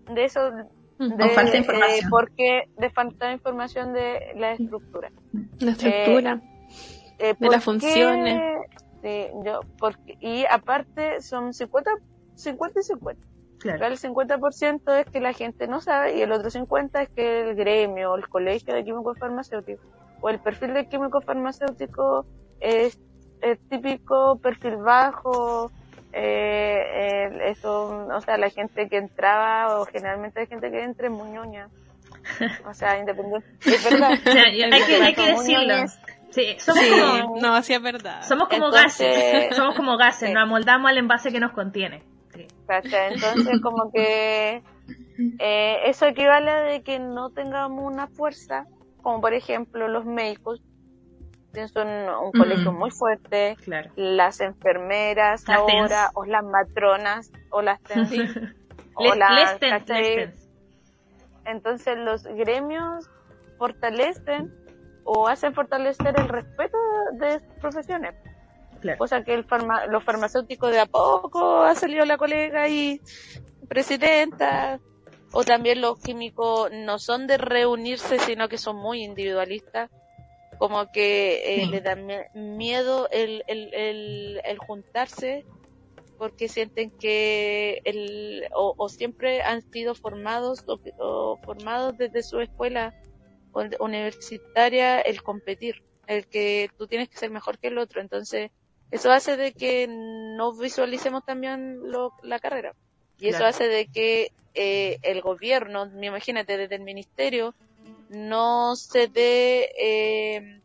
de 0.08 0.26
eso. 0.26 0.52
De, 0.52 1.24
O 1.24 1.30
falta 1.30 1.52
de 1.52 1.58
eh, 1.58 1.62
información. 1.62 2.10
porque 2.10 2.64
de 2.78 2.90
falta 2.90 3.28
de 3.28 3.34
información 3.34 3.94
de 3.94 4.20
la 4.36 4.52
estructura. 4.54 5.12
la 5.60 5.72
estructura. 5.72 6.42
Eh, 7.20 7.36
De 7.40 7.50
las 7.50 7.64
funciones. 7.64 8.42
Sí, 9.02 9.28
yo, 9.46 9.62
porque, 9.80 10.18
y 10.20 10.46
aparte 10.50 11.22
son 11.22 11.54
50, 11.54 11.90
50 12.40 12.80
y 12.80 12.84
50. 12.84 13.28
Claro. 13.60 13.86
El 13.88 13.98
50% 14.00 15.00
es 15.00 15.06
que 15.12 15.20
la 15.20 15.34
gente 15.34 15.68
no 15.68 15.82
sabe 15.82 16.16
y 16.18 16.22
el 16.22 16.32
otro 16.32 16.50
50% 16.50 17.02
es 17.02 17.10
que 17.10 17.42
el 17.50 17.56
gremio, 17.56 18.16
el 18.16 18.28
colegio 18.30 18.74
de 18.74 18.84
químicos 18.86 19.18
farmacéuticos 19.20 19.86
o 20.22 20.30
el 20.30 20.40
perfil 20.40 20.74
de 20.74 20.88
químico 20.88 21.20
farmacéutico 21.22 22.26
es, 22.62 23.00
es 23.42 23.60
típico 23.70 24.38
perfil 24.40 24.78
bajo, 24.78 25.72
eh, 26.14 27.28
el- 27.32 27.42
eso, 27.42 28.08
o 28.08 28.22
sea, 28.22 28.38
la 28.38 28.50
gente 28.50 28.88
que 28.90 28.98
entraba 28.98 29.80
o 29.80 29.86
generalmente 29.86 30.42
la 30.42 30.46
gente 30.48 30.72
que 30.72 30.84
entra 30.84 31.08
es 31.08 31.12
muy 31.14 31.30
ñoña. 31.30 31.68
O 32.66 32.74
sea, 32.74 32.98
independiente. 33.00 33.48
Es 33.66 33.84
verdad. 33.90 34.12
O 34.26 34.32
sea, 34.32 34.44
hay 34.44 34.84
que, 34.86 34.96
hay 34.96 35.14
que 35.16 35.26
decirlo. 35.34 35.76
Sí, 36.32 36.56
somos 36.60 36.84
Sí, 36.84 36.92
como, 36.92 37.42
no, 37.42 37.62
sí 37.64 37.74
es 37.74 37.82
verdad. 37.82 38.22
somos 38.24 38.48
como 38.50 38.66
Entonces- 38.68 39.00
gases. 39.00 39.56
Somos 39.56 39.76
como 39.76 39.98
gases. 39.98 40.30
Sí. 40.30 40.34
Nos 40.34 40.44
amoldamos 40.44 40.90
al 40.92 40.98
envase 40.98 41.32
que 41.32 41.40
nos 41.40 41.52
contiene. 41.54 42.04
Sí. 42.84 42.90
¿cachai? 42.90 43.14
Entonces, 43.14 43.62
como 43.62 43.92
que 43.92 44.64
eh, 45.40 45.78
eso 45.86 46.06
equivale 46.06 46.50
a 46.52 46.62
de 46.62 46.82
que 46.84 47.00
no 47.00 47.30
tengamos 47.32 47.84
una 47.84 48.08
fuerza, 48.08 48.66
como 49.02 49.20
por 49.22 49.34
ejemplo 49.34 49.88
los 49.88 50.06
médicos, 50.06 50.62
que 51.54 51.68
son 51.68 51.88
un 51.88 52.32
colegio 52.32 52.72
Mm. 52.72 52.78
muy 52.78 52.92
fuerte, 52.92 53.58
Claro. 53.64 53.90
las 53.96 54.40
enfermeras 54.40 55.48
Las 55.48 55.58
ahora, 55.58 55.88
TENS. 55.88 56.12
o 56.14 56.26
las 56.26 56.44
matronas, 56.44 57.32
o 57.50 57.62
las 57.62 57.82
TENS, 57.82 58.12
o 58.96 59.04
Les, 59.04 59.18
las, 59.18 59.60
les. 59.90 60.50
Entonces 61.46 61.98
los 61.98 62.24
gremios 62.24 63.10
fortalecen 63.58 64.54
o 65.04 65.28
hacen 65.28 65.54
fortalecer 65.56 66.14
el 66.20 66.28
respeto 66.30 66.78
de 67.14 67.36
estas 67.36 67.58
profesiones. 67.60 68.14
Claro. 68.82 68.98
Cosa 68.98 69.24
que 69.24 69.34
el 69.34 69.46
farma- 69.46 69.86
los 69.88 70.04
farmacéuticos 70.04 70.72
de 70.72 70.80
a 70.80 70.86
poco 70.86 71.62
ha 71.64 71.76
salido 71.76 72.06
la 72.06 72.18
colega 72.18 72.68
y 72.70 73.00
presidenta. 73.68 74.80
O 75.32 75.44
también 75.44 75.80
los 75.82 76.00
químicos 76.00 76.72
no 76.72 76.98
son 76.98 77.28
de 77.28 77.38
reunirse, 77.38 78.18
sino 78.20 78.50
que 78.50 78.58
son 78.58 78.78
muy 78.78 79.04
individualistas. 79.04 79.92
Como 80.58 80.92
que 80.92 81.56
eh, 81.62 81.66
Sí. 81.66 81.70
le 81.72 81.82
da 81.82 81.96
mie- 81.96 82.30
miedo 82.34 83.08
el, 83.12 83.44
el, 83.48 83.74
el, 83.74 84.42
el 84.44 84.58
juntarse 84.58 85.46
porque 86.18 86.50
sienten 86.50 86.90
que 86.92 87.80
el, 87.86 88.44
o, 88.54 88.74
o 88.78 88.90
siempre 88.90 89.42
han 89.42 89.62
sido 89.72 89.94
formados 89.96 90.64
o, 90.68 90.80
o 90.98 91.38
formados 91.44 91.96
desde 91.98 92.24
su 92.24 92.42
escuela 92.42 92.94
universitaria 93.80 95.00
el 95.00 95.22
competir, 95.24 95.76
el 96.08 96.28
que 96.28 96.70
tú 96.78 96.88
tienes 96.88 97.08
que 97.10 97.18
ser 97.18 97.30
mejor 97.30 97.58
que 97.58 97.68
el 97.70 97.78
otro. 97.78 98.02
Entonces, 98.02 98.52
eso 98.92 99.12
hace 99.12 99.38
de 99.38 99.54
que 99.54 99.88
no 99.90 100.56
visualicemos 100.58 101.24
también 101.26 101.80
lo- 101.92 102.14
la 102.22 102.40
carrera. 102.40 102.74
Y 103.18 103.28
eso 103.30 103.40
Claro. 103.40 103.50
hace 103.50 103.68
de 103.68 103.88
que 103.88 104.32
eh, 104.54 104.98
el 105.04 105.22
gobierno, 105.22 105.90
me 105.92 106.08
imagínate, 106.08 106.58
desde 106.58 106.76
el 106.76 106.82
ministerio, 106.84 107.56
no 108.08 108.76
se 108.76 109.08
dé 109.08 109.70
eh, 109.80 110.62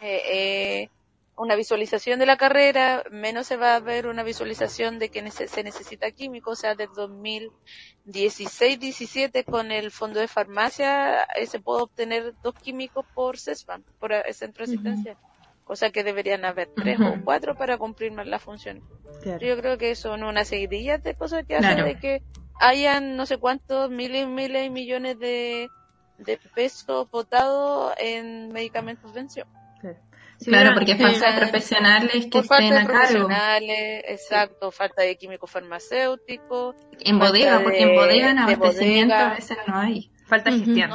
eh, 0.00 0.22
eh, 0.82 0.88
una 1.36 1.56
visualización 1.56 2.18
de 2.18 2.26
la 2.26 2.36
carrera, 2.36 3.04
menos 3.10 3.46
se 3.46 3.56
va 3.56 3.74
a 3.76 3.80
ver 3.80 4.06
una 4.06 4.22
visualización 4.22 4.98
de 4.98 5.08
que 5.08 5.28
se 5.30 5.62
necesita 5.64 6.10
químico, 6.12 6.50
o 6.52 6.56
sea, 6.56 6.74
del 6.74 6.88
2016-17 6.94 9.44
con 9.44 9.72
el 9.72 9.90
fondo 9.90 10.20
de 10.20 10.28
farmacia 10.28 11.22
eh, 11.36 11.46
se 11.46 11.60
puede 11.60 11.82
obtener 11.82 12.34
dos 12.42 12.54
químicos 12.60 13.04
por 13.14 13.38
CESFAM, 13.38 13.82
por 13.98 14.12
eh, 14.12 14.32
centro 14.32 14.64
Ujú. 14.64 14.72
asistencial. 14.72 15.16
Cosa 15.68 15.90
que 15.90 16.02
deberían 16.02 16.44
haber 16.44 16.68
tres 16.74 16.98
o 16.98 17.14
cuatro 17.22 17.54
para 17.54 17.76
cumplir 17.78 18.10
más 18.10 18.26
la 18.26 18.38
función. 18.40 18.82
Claro. 19.22 19.38
Yo 19.46 19.56
creo 19.58 19.78
que 19.78 19.94
son 19.94 20.24
una 20.24 20.44
seguidilla 20.44 20.98
de 20.98 21.14
cosas 21.14 21.44
que 21.46 21.56
Claro. 21.58 21.66
hacen 21.68 21.84
de 21.84 22.00
que 22.00 22.22
hayan 22.58 23.16
no 23.16 23.26
sé 23.26 23.36
cuántos 23.36 23.90
miles 23.90 24.24
y 24.24 24.26
miles 24.26 24.66
y 24.66 24.70
millones 24.70 25.18
de, 25.18 25.68
de 26.18 26.38
pesos 26.54 27.08
votados 27.10 27.92
en 27.98 28.48
medicamentos 28.50 29.12
de 29.12 29.20
vención. 29.20 29.46
Claro, 29.80 29.98
Claro, 30.44 30.70
porque 30.74 30.94
Sí. 30.96 31.02
falta 31.02 31.32
de 31.32 31.36
profesionales 31.38 32.24
que 32.26 32.30
Por 32.30 32.44
falta 32.46 32.64
estén 32.64 32.70
de 32.70 32.76
a 32.78 32.86
cargo. 32.86 32.98
profesionales, 32.98 34.04
exacto, 34.08 34.70
falta 34.70 35.02
de 35.02 35.16
químicos 35.16 35.50
farmacéuticos, 35.50 36.76
En 37.00 37.18
falta 37.18 37.26
bodega, 37.32 37.60
porque 37.62 37.82
en 37.82 37.88
de- 37.88 37.94
bodega 37.94 38.30
en 38.30 38.36
de 38.36 38.42
abastecimiento 38.42 39.14
bodega. 39.14 39.30
a 39.30 39.34
veces 39.34 39.58
no 39.66 39.76
hay. 39.76 40.10
falta 40.26 40.50
Ujú. 40.50 40.58
gestión. 40.64 40.90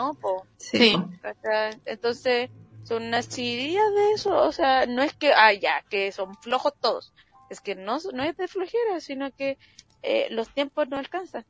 Sí. 0.58 0.96
Entonces, 1.86 2.50
son 2.84 3.04
unas 3.04 3.26
seguidillas 3.26 3.94
de 3.96 4.12
eso, 4.14 4.36
o 4.36 4.52
sea, 4.52 4.86
no 4.86 5.02
es 5.02 5.14
que, 5.14 5.34
ah, 5.34 5.54
ya, 5.54 5.84
que 5.90 6.12
son 6.12 6.36
flojos 6.36 6.74
todos, 6.80 7.14
es 7.50 7.62
que 7.62 7.76
no, 7.76 7.98
no 8.14 8.24
es 8.24 8.36
de 8.38 8.48
flojera, 8.48 9.00
sino 9.00 9.32
que 9.32 9.58
eh, 10.02 10.28
los 10.32 10.50
tiempos 10.50 10.90
no 10.90 10.98
alcanzan. 10.98 11.46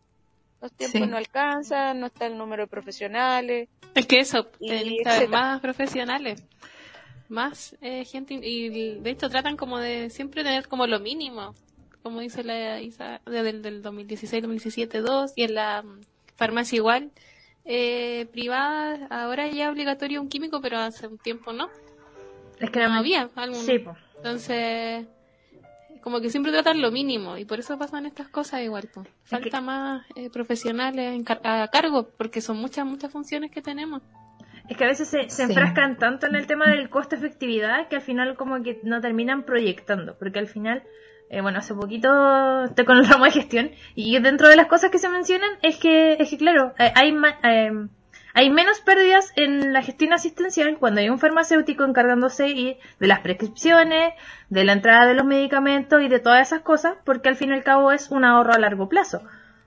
Los 0.62 0.72
tiempos 0.74 1.02
Sí. 1.02 1.08
no 1.08 1.18
alcanzan, 1.18 2.00
no 2.00 2.06
está 2.08 2.26
el 2.28 2.38
número 2.38 2.64
de 2.64 2.68
profesionales. 2.68 3.68
Es 3.96 4.06
que 4.08 4.20
eso, 4.20 4.50
etcétera. 4.60 5.28
más 5.28 5.60
profesionales, 5.62 6.44
más 7.30 7.76
eh, 7.82 8.06
gente, 8.06 8.36
y 8.36 9.00
de 9.00 9.10
hecho 9.10 9.30
tratan 9.30 9.58
como 9.58 9.80
de 9.80 10.10
siempre 10.10 10.44
tener 10.44 10.68
como 10.68 10.88
lo 10.88 11.00
mínimo, 11.00 11.54
como 12.02 12.20
dice 12.20 12.44
la 12.44 12.82
Isa, 12.82 13.22
del 13.26 13.82
2016, 13.82 14.42
2017, 14.44 15.00
2, 15.02 15.34
y 15.36 15.44
en 15.44 15.56
la 15.56 15.82
mm, 15.82 16.02
farmacia 16.36 16.76
igual, 16.78 17.12
eh, 17.66 18.28
privada, 18.32 19.08
ahora 19.10 19.48
ya 19.48 19.70
obligatorio 19.72 20.22
un 20.22 20.30
químico, 20.30 20.62
pero 20.62 20.78
hace 20.80 21.08
un 21.08 21.18
tiempo 21.18 21.54
no, 21.54 21.70
Es 22.60 22.70
que 22.70 22.80
no 22.80 22.94
había 22.94 23.30
algún- 23.36 23.60
Sí, 23.62 23.80
po. 23.80 23.96
Entonces, 24.18 25.06
como 26.02 26.20
que 26.22 26.30
siempre 26.30 26.52
tratan 26.52 26.82
lo 26.82 26.92
mínimo, 26.92 27.38
y 27.38 27.46
por 27.46 27.60
eso 27.60 27.78
pasan 27.78 28.06
estas 28.06 28.28
cosas 28.30 28.62
igual, 28.62 28.90
pues. 28.94 29.08
Falta 29.24 29.60
más 29.62 30.06
eh, 30.16 30.30
profesionales 30.30 31.14
en 31.14 31.24
car- 31.24 31.42
a 31.44 31.68
cargo, 31.70 32.10
porque 32.18 32.42
son 32.42 32.58
muchas, 32.58 32.86
muchas 32.86 33.12
funciones 33.12 33.52
que 33.52 33.62
tenemos. 33.62 34.02
Es 34.70 34.78
que 34.78 34.84
a 34.86 34.88
veces 34.88 35.10
se, 35.10 35.24
se 35.30 35.36
Sí. 35.36 35.42
enfrascan 35.44 35.98
tanto 35.98 36.26
en 36.28 36.36
el 36.36 36.48
tema 36.48 36.70
del 36.70 36.90
costo-efectividad 36.90 37.90
que 37.90 37.98
al 37.98 38.02
final 38.02 38.36
como 38.38 38.62
que 38.64 38.80
no 38.84 39.02
terminan 39.02 39.44
proyectando, 39.44 40.18
porque 40.18 40.40
al 40.40 40.48
final, 40.48 40.84
eh, 41.34 41.42
bueno, 41.42 41.58
hace 41.58 41.74
poquito 41.74 42.66
estoy 42.66 42.86
con 42.86 42.98
el 42.98 43.08
ramo 43.08 43.26
de 43.26 43.32
gestión 43.32 43.72
y 43.96 44.20
dentro 44.20 44.48
de 44.50 44.56
las 44.56 44.68
cosas 44.68 44.92
que 44.92 45.00
se 45.00 45.10
mencionan 45.10 45.50
es 45.64 45.78
que, 45.78 46.14
es 46.14 46.30
que 46.30 46.38
claro, 46.38 46.74
eh, 46.78 46.94
hay, 46.96 47.12
eh, 47.44 47.88
hay 48.36 48.50
menos 48.52 48.82
pérdidas 48.82 49.34
en 49.36 49.74
la 49.74 49.82
gestión 49.82 50.14
asistencial 50.14 50.78
cuando 50.78 51.02
hay 51.02 51.10
un 51.10 51.18
farmacéutico 51.18 51.86
encargándose 51.86 52.44
de 52.44 53.08
las 53.08 53.22
prescripciones, 53.22 54.14
de 54.50 54.64
la 54.64 54.74
entrada 54.74 55.08
de 55.08 55.16
los 55.16 55.26
medicamentos 55.26 56.04
y 56.04 56.08
de 56.08 56.20
todas 56.20 56.48
esas 56.48 56.62
cosas, 56.62 56.94
porque 57.04 57.30
al 57.30 57.36
fin 57.36 57.50
y 57.50 57.54
al 57.54 57.64
cabo 57.64 57.92
es 57.92 58.12
un 58.12 58.26
ahorro 58.26 58.54
a 58.54 58.60
largo 58.60 58.88
plazo. 58.88 59.24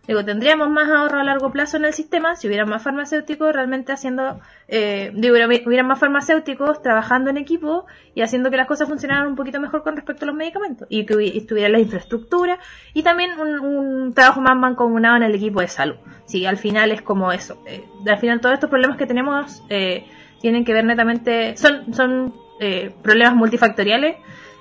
Digo, 0.06 0.24
tendríamos 0.24 0.70
más 0.70 0.88
ahorro 0.88 1.18
a 1.18 1.24
largo 1.24 1.50
plazo 1.50 1.76
en 1.76 1.84
el 1.84 1.92
sistema 1.92 2.36
si 2.36 2.46
hubiera 2.46 2.64
más 2.64 2.82
farmacéuticos 2.82 3.52
realmente 3.52 3.92
haciendo, 3.92 4.40
eh, 4.68 5.10
digo, 5.14 5.34
hubiera, 5.34 5.46
hubiera 5.66 5.82
más 5.82 5.98
farmacéuticos 5.98 6.80
trabajando 6.82 7.30
en 7.30 7.38
equipo 7.38 7.86
y 8.14 8.22
haciendo 8.22 8.50
que 8.50 8.56
las 8.56 8.66
cosas 8.66 8.88
funcionaran 8.88 9.26
un 9.26 9.36
poquito 9.36 9.60
mejor 9.60 9.82
con 9.82 9.96
respecto 9.96 10.24
a 10.24 10.28
los 10.28 10.36
medicamentos 10.36 10.86
y 10.90 11.04
que 11.06 11.36
estuviera 11.36 11.68
la 11.68 11.80
infraestructura 11.80 12.58
y 12.94 13.02
también 13.02 13.38
un, 13.38 13.60
un 13.60 14.14
trabajo 14.14 14.40
más 14.40 14.56
mancomunado 14.56 15.16
en 15.16 15.22
el 15.24 15.34
equipo 15.34 15.60
de 15.60 15.68
salud. 15.68 15.96
Sí, 16.26 16.46
al 16.46 16.56
final 16.56 16.92
es 16.92 17.02
como 17.02 17.32
eso. 17.32 17.62
eh, 17.66 17.84
al 18.06 18.18
final 18.18 18.40
todos 18.40 18.54
estos 18.54 18.70
problemas 18.70 18.96
que 18.96 19.06
tenemos 19.06 19.62
eh, 19.68 20.04
tienen 20.40 20.64
que 20.64 20.72
ver 20.72 20.84
netamente, 20.84 21.56
son, 21.56 21.92
son 21.94 22.34
eh, 22.60 22.94
problemas 23.02 23.34
multifactoriales 23.34 24.16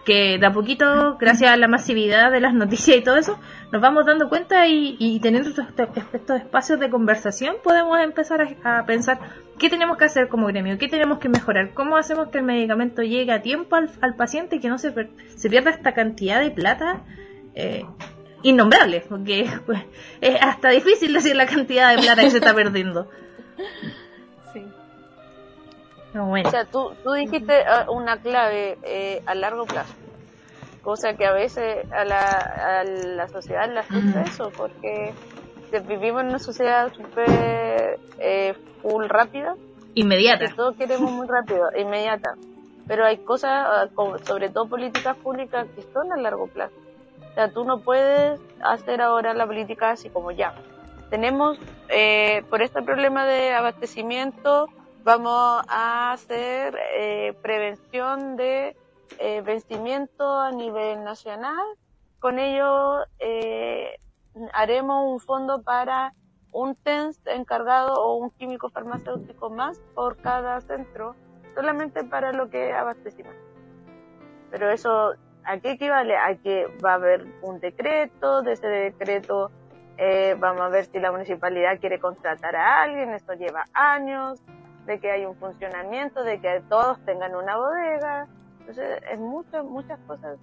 que 0.06 0.38
de 0.38 0.46
a 0.46 0.54
poquito, 0.54 1.18
gracias 1.20 1.52
a 1.52 1.58
la 1.58 1.68
masividad 1.68 2.32
de 2.32 2.40
las 2.40 2.54
noticias 2.54 2.98
y 2.98 3.02
todo 3.02 3.18
eso, 3.18 3.40
nos 3.72 3.82
vamos 3.82 4.06
dando 4.06 4.30
cuenta 4.30 4.68
y, 4.68 4.96
y 5.00 5.20
teniendo 5.20 5.50
estos, 5.50 5.66
espacios 6.42 6.80
de 6.80 6.90
conversación 6.90 7.56
podemos 7.64 8.00
empezar 8.00 8.56
a, 8.64 8.86
pensar 8.86 9.20
qué 9.58 9.70
tenemos 9.70 9.98
que 9.98 10.06
hacer 10.06 10.30
como 10.30 10.48
gremio, 10.48 10.78
qué 10.78 10.88
tenemos 10.88 11.18
que 11.18 11.28
mejorar, 11.28 11.74
cómo 11.74 11.98
hacemos 11.98 12.30
que 12.30 12.38
el 12.38 12.44
medicamento 12.44 13.02
llegue 13.02 13.32
a 13.32 13.42
tiempo 13.42 13.76
al, 13.76 14.16
paciente 14.16 14.58
y 14.58 14.60
que 14.60 14.70
no 14.70 14.78
se, 14.78 14.94
se 15.36 15.50
pierda 15.50 15.72
esta 15.72 15.94
cantidad 15.94 16.40
de 16.40 16.52
plata 16.52 17.02
eh, 17.56 17.84
innombrable, 18.44 19.04
porque 19.10 19.50
pues, 19.66 19.82
es 20.22 20.38
hasta 20.40 20.70
difícil 20.70 21.14
decir 21.14 21.36
la 21.36 21.48
cantidad 21.48 21.96
de 21.96 22.02
plata 22.02 22.22
que 22.22 22.30
se 22.30 22.38
está 22.38 22.54
perdiendo. 22.54 23.10
Bueno, 26.24 26.48
O 26.48 26.52
sea, 26.52 26.66
tú, 26.66 26.92
tú 27.04 27.12
dijiste 27.12 27.60
eh, 27.60 27.66
una 27.90 28.22
clave 28.22 28.78
eh, 28.84 29.22
a 29.26 29.36
largo 29.36 29.66
plazo, 29.66 29.94
cosa 30.82 31.16
que 31.18 31.26
a 31.26 31.34
veces 31.34 31.86
a 31.92 32.06
la, 32.06 32.80
a 32.80 32.84
la 32.84 33.28
sociedad 33.28 33.70
le 33.70 33.80
asusta 33.80 34.22
eso, 34.22 34.52
porque 34.56 35.14
vivimos 35.88 36.22
en 36.22 36.30
una 36.30 36.40
sociedad 36.40 36.92
súper 36.94 38.00
eh, 38.20 38.54
full 38.82 39.06
rápida, 39.08 39.56
inmediata. 39.94 40.48
que 40.48 40.54
todo 40.54 40.74
queremos 40.76 41.12
muy 41.12 41.28
rápido, 41.28 41.70
inmediata. 41.78 42.36
Pero 42.88 43.04
hay 43.04 43.18
cosas, 43.18 43.52
ah, 43.52 43.90
sobre 44.24 44.50
todo 44.50 44.70
políticas 44.70 45.18
públicas, 45.18 45.68
que 45.76 45.82
son 45.82 46.14
a 46.14 46.18
largo 46.18 46.48
plazo. 46.48 46.76
O 47.32 47.34
sea, 47.34 47.52
tú 47.52 47.66
no 47.66 47.82
puedes 47.82 48.40
hacer 48.62 49.02
ahora 49.02 49.34
la 49.34 49.46
política 49.46 49.92
así 49.92 50.10
como 50.10 50.32
ya. 50.32 50.54
Tenemos, 51.10 51.58
eh, 51.90 52.44
por 52.50 52.62
este 52.62 52.82
problema 52.84 53.26
de 53.26 53.54
abastecimiento, 53.54 54.70
vamos 55.06 55.62
a 55.70 56.14
hacer 56.14 56.76
eh, 56.98 57.34
prevención 57.44 58.36
de 58.38 58.76
eh, 59.20 59.42
vencimiento 59.42 60.42
a 60.42 60.52
nivel 60.52 61.04
nacional. 61.04 61.64
Con 62.20 62.40
ello, 62.40 63.06
eh, 63.20 64.00
haremos 64.52 65.06
un 65.08 65.20
fondo 65.20 65.62
para 65.62 66.14
un 66.52 66.76
TENS 66.76 67.22
encargado 67.28 67.94
o 67.94 68.16
un 68.16 68.32
químico 68.32 68.70
farmacéutico 68.70 69.52
más 69.52 69.80
por 69.94 70.18
cada 70.18 70.60
centro, 70.62 71.16
solamente 71.54 72.04
para 72.04 72.34
lo 72.34 72.50
que 72.50 72.72
es 72.72 72.76
abastecimiento. 72.76 73.44
Pero 74.50 74.72
eso, 74.72 75.14
¿a 75.44 75.60
qué 75.60 75.72
equivale? 75.72 76.18
A 76.18 76.36
que 76.36 76.66
va 76.84 76.94
a 76.94 76.96
haber 76.96 77.28
un 77.44 77.60
decreto, 77.60 78.42
de 78.42 78.54
ese 78.54 78.68
decreto 78.68 79.52
eh, 79.98 80.36
vamos 80.40 80.62
a 80.62 80.70
ver 80.70 80.86
si 80.86 81.00
la 81.00 81.12
municipalidad 81.12 81.80
quiere 81.80 82.00
contratar 82.00 82.56
a 82.56 82.82
alguien, 82.84 83.14
esto 83.14 83.34
lleva 83.34 83.66
años, 83.74 84.42
de 84.86 85.00
que 85.00 85.12
hay 85.12 85.26
un 85.26 85.36
funcionamiento, 85.36 86.24
de 86.24 86.40
que 86.40 86.62
todos 86.70 87.04
tengan 87.06 87.36
una 87.36 87.58
bodega. 87.58 88.28
Entonces, 88.60 89.02
es 89.12 89.20
muchas, 89.20 89.64
muchas 89.66 90.00
cosas 90.08 90.38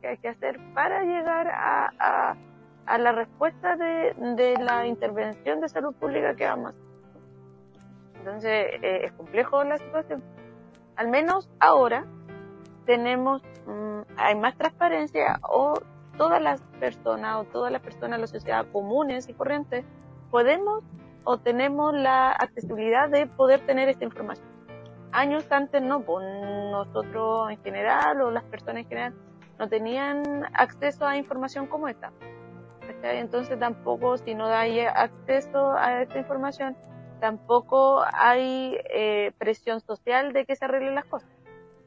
que 0.00 0.08
hay 0.08 0.18
que 0.18 0.28
hacer 0.28 0.58
para 0.74 1.02
llegar 1.02 1.48
a, 1.48 2.36
a, 2.86 2.98
la 2.98 3.12
respuesta 3.12 3.76
de, 3.76 4.14
de 4.36 4.56
la 4.58 4.86
intervención 4.86 5.60
de 5.60 5.68
salud 5.68 5.94
pública 5.94 6.34
que 6.34 6.44
vamos. 6.44 6.74
Entonces, 8.16 8.66
eh, 8.82 9.00
es 9.04 9.12
complejo 9.12 9.64
la 9.64 9.78
situación. 9.78 10.22
Al 10.96 11.08
menos 11.08 11.48
ahora 11.58 12.04
tenemos, 12.84 13.42
mm, 13.66 14.00
hay 14.16 14.34
más 14.34 14.56
transparencia 14.56 15.40
o 15.42 15.74
todas 16.16 16.42
las 16.42 16.60
personas 16.78 17.36
o 17.36 17.44
todas 17.44 17.72
las 17.72 17.80
personas 17.80 18.12
de 18.12 18.18
la 18.18 18.26
sociedad 18.26 18.66
comunes 18.72 19.28
y 19.28 19.34
corrientes 19.34 19.84
podemos 20.30 20.84
o 21.24 21.38
tenemos 21.38 21.94
la 21.94 22.30
accesibilidad 22.30 23.08
de 23.08 23.26
poder 23.26 23.64
tener 23.66 23.88
esta 23.88 24.04
información. 24.04 24.46
Años 25.12 25.44
antes 25.50 25.82
no, 25.82 26.02
pues 26.02 26.26
nosotros 26.70 27.50
en 27.50 27.62
general 27.62 28.20
o 28.22 28.30
las 28.30 28.44
personas 28.44 28.78
en 28.78 28.88
general 28.88 29.14
no 29.58 29.68
tenían 29.68 30.46
acceso 30.54 31.06
a 31.06 31.16
información 31.16 31.66
como 31.66 31.88
esta. 31.88 32.12
¿cachai? 32.80 33.18
Entonces 33.18 33.58
tampoco, 33.58 34.16
si 34.18 34.34
no 34.34 34.46
hay 34.46 34.80
acceso 34.80 35.72
a 35.72 36.02
esta 36.02 36.18
información, 36.18 36.76
tampoco 37.20 38.02
hay 38.12 38.76
eh, 38.92 39.32
presión 39.38 39.80
social 39.80 40.32
de 40.32 40.44
que 40.44 40.56
se 40.56 40.64
arreglen 40.64 40.94
las 40.94 41.04
cosas. 41.04 41.30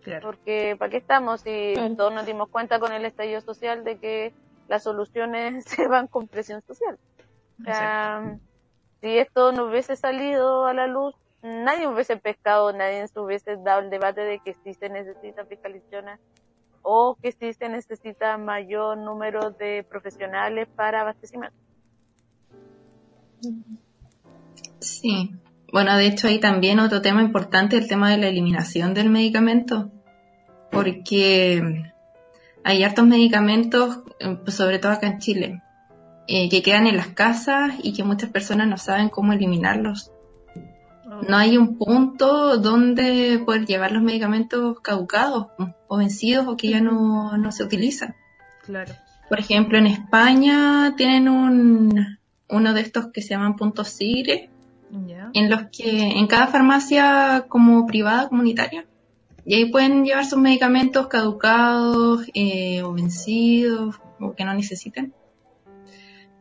Claro. 0.03 0.21
Porque 0.27 0.75
¿para 0.77 0.91
qué 0.91 0.97
estamos 0.97 1.41
si 1.41 1.73
Claro. 1.73 1.95
todos 1.95 2.13
nos 2.13 2.25
dimos 2.25 2.49
cuenta 2.49 2.79
con 2.79 2.93
el 2.93 3.05
estallido 3.05 3.41
social 3.41 3.83
de 3.83 3.97
que 3.97 4.33
las 4.67 4.83
soluciones 4.83 5.65
se 5.65 5.87
van 5.87 6.07
con 6.07 6.27
presión 6.27 6.61
social? 6.61 6.97
O 7.59 7.63
sea, 7.63 8.37
si 9.05 9.19
esto 9.19 9.51
no 9.51 9.65
hubiese 9.65 9.95
salido 9.95 10.65
a 10.65 10.73
la 10.73 10.87
luz, 10.87 11.13
nadie 11.43 11.87
hubiese 11.87 12.17
pescado, 12.17 12.73
nadie 12.73 13.07
se 13.07 13.19
hubiese 13.19 13.55
dado 13.57 13.81
el 13.81 13.91
debate 13.91 14.21
de 14.21 14.39
que 14.39 14.55
sí 14.63 14.73
se 14.73 14.89
necesita 14.89 15.45
fiscalización 15.45 16.05
o 16.81 17.15
que 17.21 17.31
sí 17.31 17.53
se 17.53 17.69
necesita 17.69 18.35
mayor 18.39 18.97
número 18.97 19.51
de 19.51 19.85
profesionales 19.87 20.67
para 20.75 21.01
abastecimiento. 21.01 21.55
Sí. 24.79 25.35
Bueno, 25.71 25.95
de 25.97 26.07
hecho 26.07 26.27
hay 26.27 26.39
también 26.39 26.79
otro 26.79 27.03
tema 27.03 27.21
importante, 27.21 27.77
el 27.77 27.87
tema 27.87 28.09
de 28.09 28.17
la 28.17 28.29
eliminación 28.29 28.95
del 28.95 29.11
medicamento, 29.11 29.91
porque 30.71 31.93
hay 32.63 32.83
hartos 32.83 33.05
medicamentos, 33.05 33.99
eh, 34.19 34.35
pues, 34.43 34.55
sobre 34.55 34.79
todo 34.79 34.93
acá 34.93 35.05
en 35.05 35.19
Chile, 35.19 35.61
eh, 36.27 36.49
que 36.49 36.61
quedan 36.61 36.87
en 36.87 36.97
las 36.97 37.07
casas 37.07 37.73
y 37.83 37.93
que 37.93 38.03
muchas 38.03 38.29
personas 38.29 38.67
no 38.67 38.77
saben 38.77 39.09
cómo 39.09 39.33
eliminarlos. 39.33 40.11
no 41.27 41.37
hay 41.37 41.57
un 41.57 41.77
punto 41.77 42.57
donde 42.57 43.41
poder 43.45 43.65
llevar 43.65 43.91
los 43.91 44.03
medicamentos 44.03 44.79
caducados 44.81 45.47
o 45.87 45.97
vencidos 45.97 46.47
o 46.47 46.57
que 46.57 46.69
ya 46.69 46.81
no, 46.81 47.37
no 47.37 47.51
se 47.51 47.63
utilizan. 47.63 48.15
Claro. 48.63 48.93
Por 49.29 49.39
ejemplo, 49.39 49.77
en 49.77 49.87
España 49.87 50.93
tienen 50.97 51.29
un, 51.29 52.17
uno 52.49 52.73
de 52.73 52.81
estos 52.81 53.07
que 53.13 53.21
se 53.21 53.29
llaman 53.29 53.55
puntos 53.55 53.89
SIGRE, 53.89 54.49
en 55.33 55.49
los 55.49 55.63
que 55.71 56.19
en 56.19 56.27
cada 56.27 56.47
farmacia 56.47 57.45
como 57.49 57.85
privada 57.85 58.29
comunitaria 58.29 58.85
y 59.45 59.55
ahí 59.55 59.65
pueden 59.71 60.05
llevar 60.05 60.25
sus 60.25 60.39
medicamentos 60.39 61.07
caducados 61.07 62.25
eh, 62.33 62.81
o 62.81 62.93
vencidos 62.93 63.95
o 64.19 64.33
que 64.33 64.45
no 64.45 64.53
necesiten 64.53 65.13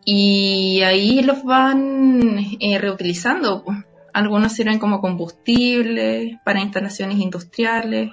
y 0.04 0.82
ahí 0.82 1.22
los 1.22 1.44
van 1.44 2.38
eh, 2.60 2.78
reutilizando 2.78 3.64
pues. 3.64 3.78
algunos 4.12 4.52
sirven 4.52 4.78
como 4.78 5.00
combustible 5.00 6.40
para 6.44 6.60
instalaciones 6.60 7.18
industriales 7.18 8.10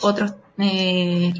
otros 0.00 0.34
eh, 0.58 1.32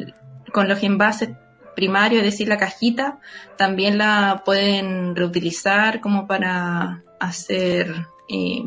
con 0.53 0.68
los 0.68 0.82
envases 0.82 1.30
primarios, 1.74 2.22
es 2.22 2.32
decir, 2.32 2.49
la 2.49 2.57
cajita, 2.57 3.18
también 3.57 3.99
la 3.99 4.42
pueden 4.45 5.14
reutilizar 5.16 6.01
como 6.01 6.26
para 6.26 7.03
hacer, 7.20 8.07
eh, 8.28 8.62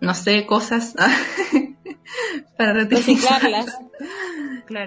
no 0.00 0.14
sé, 0.14 0.46
cosas. 0.46 0.94
Para 2.56 2.72
reutilizarlas. 2.72 3.78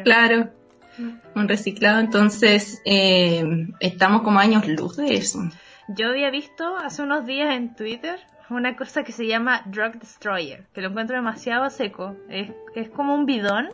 Claro, 0.03 0.49
un 0.97 1.47
reciclado. 1.47 1.99
Entonces, 1.99 2.81
eh, 2.85 3.43
estamos 3.79 4.21
como 4.21 4.39
años 4.39 4.67
luz 4.67 4.97
de 4.97 5.15
eso. 5.15 5.39
Yo 5.87 6.09
había 6.09 6.29
visto 6.29 6.77
hace 6.77 7.01
unos 7.01 7.25
días 7.25 7.55
en 7.55 7.75
Twitter 7.75 8.19
una 8.49 8.75
cosa 8.75 9.03
que 9.03 9.11
se 9.11 9.27
llama 9.27 9.63
Drug 9.65 9.99
Destroyer, 9.99 10.67
que 10.73 10.81
lo 10.81 10.89
encuentro 10.89 11.15
demasiado 11.15 11.69
seco. 11.69 12.15
Es, 12.29 12.51
es 12.75 12.89
como 12.89 13.15
un 13.15 13.25
bidón 13.25 13.69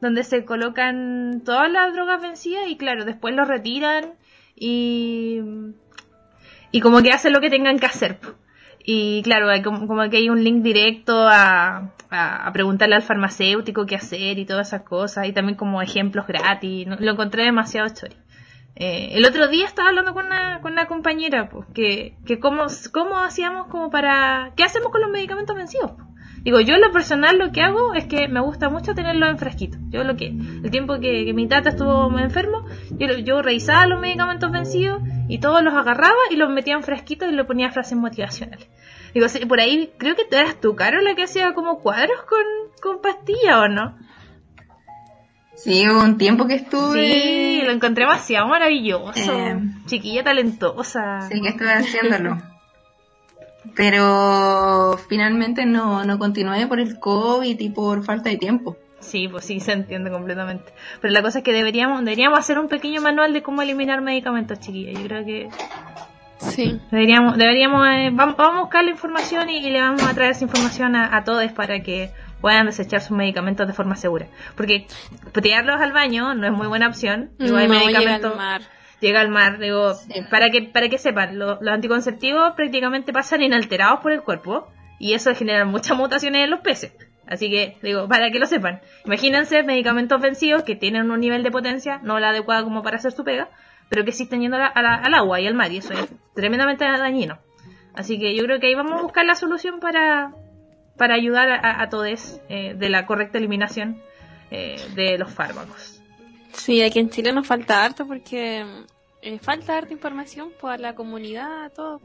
donde 0.00 0.24
se 0.24 0.44
colocan 0.44 1.42
todas 1.44 1.70
las 1.70 1.92
drogas 1.92 2.20
vencidas 2.20 2.68
y 2.68 2.76
claro, 2.76 3.04
después 3.04 3.34
lo 3.34 3.44
retiran 3.44 4.14
y, 4.54 5.40
y 6.70 6.80
como 6.80 7.02
que 7.02 7.10
hacen 7.10 7.32
lo 7.32 7.40
que 7.40 7.50
tengan 7.50 7.78
que 7.78 7.86
hacer. 7.86 8.18
Y 8.86 9.22
claro, 9.22 9.48
hay 9.48 9.62
como, 9.62 9.86
como 9.86 10.08
que 10.10 10.18
hay 10.18 10.28
un 10.28 10.44
link 10.44 10.62
directo 10.62 11.26
a, 11.26 11.94
a, 12.10 12.52
preguntarle 12.52 12.96
al 12.96 13.02
farmacéutico 13.02 13.86
qué 13.86 13.96
hacer 13.96 14.38
y 14.38 14.44
todas 14.44 14.68
esas 14.68 14.82
cosas 14.82 15.26
y 15.26 15.32
también 15.32 15.56
como 15.56 15.80
ejemplos 15.80 16.26
gratis. 16.26 16.86
Lo 17.00 17.12
encontré 17.12 17.44
demasiado 17.44 17.88
chori. 17.88 18.16
Eh, 18.76 19.10
el 19.12 19.24
otro 19.24 19.48
día 19.48 19.66
estaba 19.66 19.88
hablando 19.88 20.12
con 20.12 20.26
una, 20.26 20.60
con 20.60 20.72
una 20.72 20.86
compañera, 20.86 21.48
pues, 21.48 21.66
que, 21.72 22.16
que 22.26 22.38
cómo, 22.40 22.66
cómo 22.92 23.20
hacíamos 23.20 23.68
como 23.68 23.90
para... 23.90 24.52
¿Qué 24.56 24.64
hacemos 24.64 24.90
con 24.90 25.00
los 25.00 25.10
medicamentos 25.10 25.56
vencidos? 25.56 25.92
po? 25.92 26.13
Digo, 26.44 26.60
yo 26.60 26.74
en 26.74 26.82
lo 26.82 26.92
personal 26.92 27.38
lo 27.38 27.52
que 27.52 27.62
hago 27.62 27.94
es 27.94 28.04
que 28.04 28.28
me 28.28 28.40
gusta 28.40 28.68
mucho 28.68 28.94
tenerlos 28.94 29.30
en 29.30 29.38
frasquito. 29.38 29.78
Yo 29.88 30.04
lo 30.04 30.14
que, 30.14 30.26
el 30.26 30.70
tiempo 30.70 31.00
que, 31.00 31.24
que 31.24 31.32
mi 31.32 31.48
tata 31.48 31.70
estuvo 31.70 32.16
enfermo, 32.18 32.66
yo, 32.90 33.18
yo 33.18 33.40
revisaba 33.40 33.86
los 33.86 33.98
medicamentos 33.98 34.52
vencidos 34.52 35.00
y 35.26 35.38
todos 35.38 35.62
los 35.62 35.72
agarraba 35.72 36.18
y 36.30 36.36
los 36.36 36.50
metía 36.50 36.74
en 36.74 36.82
frasquitos 36.82 37.30
y 37.30 37.32
le 37.32 37.44
ponía 37.44 37.70
frases 37.70 37.96
motivacionales. 37.96 38.68
Digo, 39.14 39.26
por 39.48 39.58
ahí 39.58 39.94
creo 39.96 40.16
que 40.16 40.26
eras 40.30 40.60
tú, 40.60 40.76
Caro, 40.76 41.00
la 41.00 41.14
que 41.14 41.22
hacía 41.22 41.54
como 41.54 41.80
cuadros 41.80 42.22
con, 42.28 42.44
con 42.82 43.00
pastillas, 43.00 43.56
¿o 43.56 43.68
no? 43.68 43.96
Sí, 45.54 45.88
hubo 45.88 46.02
un 46.02 46.18
tiempo 46.18 46.46
que 46.46 46.56
estuve... 46.56 47.06
Sí, 47.06 47.62
lo 47.64 47.70
encontré 47.70 48.04
demasiado 48.04 48.48
maravilloso. 48.48 49.32
Eh. 49.32 49.60
Chiquilla 49.86 50.24
talentosa. 50.24 51.22
Sí, 51.22 51.40
que 51.40 51.48
estuve 51.48 51.72
haciéndolo. 51.72 52.53
Pero 53.74 54.98
finalmente 55.08 55.66
no, 55.66 56.04
no 56.04 56.18
continué 56.18 56.66
por 56.66 56.80
el 56.80 56.98
COVID 56.98 57.58
y 57.58 57.68
por 57.70 58.04
falta 58.04 58.30
de 58.30 58.36
tiempo. 58.36 58.76
Sí, 59.00 59.28
pues 59.28 59.44
sí, 59.44 59.60
se 59.60 59.72
entiende 59.72 60.10
completamente. 60.10 60.72
Pero 61.00 61.12
la 61.12 61.22
cosa 61.22 61.38
es 61.38 61.44
que 61.44 61.52
deberíamos, 61.52 62.04
deberíamos 62.04 62.38
hacer 62.38 62.58
un 62.58 62.68
pequeño 62.68 63.02
manual 63.02 63.32
de 63.32 63.42
cómo 63.42 63.60
eliminar 63.62 64.00
medicamentos, 64.00 64.60
chiquillas. 64.60 64.94
Yo 64.98 65.06
creo 65.06 65.24
que 65.24 65.48
Sí. 66.38 66.80
deberíamos, 66.90 67.36
deberíamos, 67.36 67.86
eh, 67.88 68.10
vamos, 68.12 68.36
vamos 68.36 68.56
a 68.56 68.60
buscar 68.62 68.84
la 68.84 68.90
información 68.90 69.48
y, 69.50 69.58
y 69.58 69.70
le 69.70 69.80
vamos 69.80 70.02
a 70.02 70.14
traer 70.14 70.32
esa 70.32 70.44
información 70.44 70.96
a, 70.96 71.16
a 71.16 71.24
todos 71.24 71.50
para 71.52 71.80
que 71.80 72.10
puedan 72.40 72.66
desechar 72.66 73.00
sus 73.00 73.16
medicamentos 73.16 73.66
de 73.66 73.72
forma 73.72 73.96
segura. 73.96 74.26
Porque 74.56 74.86
tirarlos 75.42 75.80
al 75.80 75.92
baño 75.92 76.34
no 76.34 76.46
es 76.46 76.52
muy 76.52 76.66
buena 76.66 76.88
opción. 76.88 77.30
Hay 77.40 77.48
no, 77.50 77.58
llega 77.58 77.68
medicamentos 77.68 78.32
al 78.32 78.36
mar. 78.36 78.62
Llega 79.04 79.20
al 79.20 79.28
mar, 79.28 79.58
digo, 79.58 79.94
Sí. 79.94 80.22
para 80.30 80.50
que 80.50 80.62
para 80.62 80.88
que 80.88 80.98
sepan, 80.98 81.38
lo- 81.38 81.58
los 81.60 81.74
anticonceptivos 81.74 82.54
prácticamente 82.56 83.12
pasan 83.12 83.42
inalterados 83.42 84.00
por 84.00 84.12
el 84.12 84.22
cuerpo 84.22 84.66
y 84.98 85.12
eso 85.14 85.34
genera 85.34 85.64
muchas 85.64 85.96
mutaciones 85.98 86.44
en 86.44 86.50
los 86.50 86.60
peces. 86.60 86.92
Así 87.26 87.48
que, 87.50 87.78
digo, 87.82 88.06
para 88.08 88.30
que 88.30 88.38
lo 88.38 88.46
sepan. 88.46 88.80
Imagínense 89.06 89.62
medicamentos 89.62 90.20
vencidos 90.20 90.62
que 90.62 90.76
tienen 90.76 91.10
un 91.10 91.20
nivel 91.20 91.42
de 91.42 91.50
potencia 91.50 91.98
no 92.02 92.18
la 92.20 92.30
adecuada 92.30 92.64
como 92.64 92.82
para 92.82 92.96
hacer 92.98 93.12
su 93.12 93.24
pega, 93.24 93.48
pero 93.88 94.04
que 94.04 94.12
sí 94.12 94.24
están 94.24 94.40
yendo 94.40 94.56
a 94.56 94.60
la- 94.60 94.66
a 94.66 94.82
la- 94.82 94.96
al 94.96 95.14
agua 95.14 95.40
y 95.40 95.46
al 95.46 95.54
mar 95.54 95.70
y 95.72 95.78
eso 95.78 95.92
es 95.94 96.06
tremendamente 96.34 96.84
dañino. 96.84 97.38
Así 97.94 98.18
que 98.18 98.34
yo 98.34 98.44
creo 98.44 98.58
que 98.60 98.66
ahí 98.66 98.74
vamos 98.74 98.98
a 98.98 99.02
buscar 99.02 99.24
la 99.24 99.34
solución 99.36 99.78
para, 99.80 100.32
para 100.98 101.14
ayudar 101.14 101.48
a, 101.50 101.80
a 101.82 101.88
todos 101.88 102.40
eh, 102.48 102.74
de 102.76 102.88
la 102.90 103.06
correcta 103.06 103.38
eliminación 103.38 104.02
eh, 104.50 104.76
de 104.94 105.16
los 105.16 105.32
fármacos. 105.32 106.00
Sí, 106.52 106.82
aquí 106.82 106.98
en 106.98 107.08
Chile 107.10 107.32
nos 107.32 107.46
falta 107.46 107.84
harto 107.84 108.06
porque 108.06 108.64
eh, 109.24 109.38
falta 109.40 109.76
harta 109.76 109.92
información 109.92 110.52
para 110.60 110.78
la 110.78 110.94
comunidad, 110.94 111.72
todo. 111.72 112.00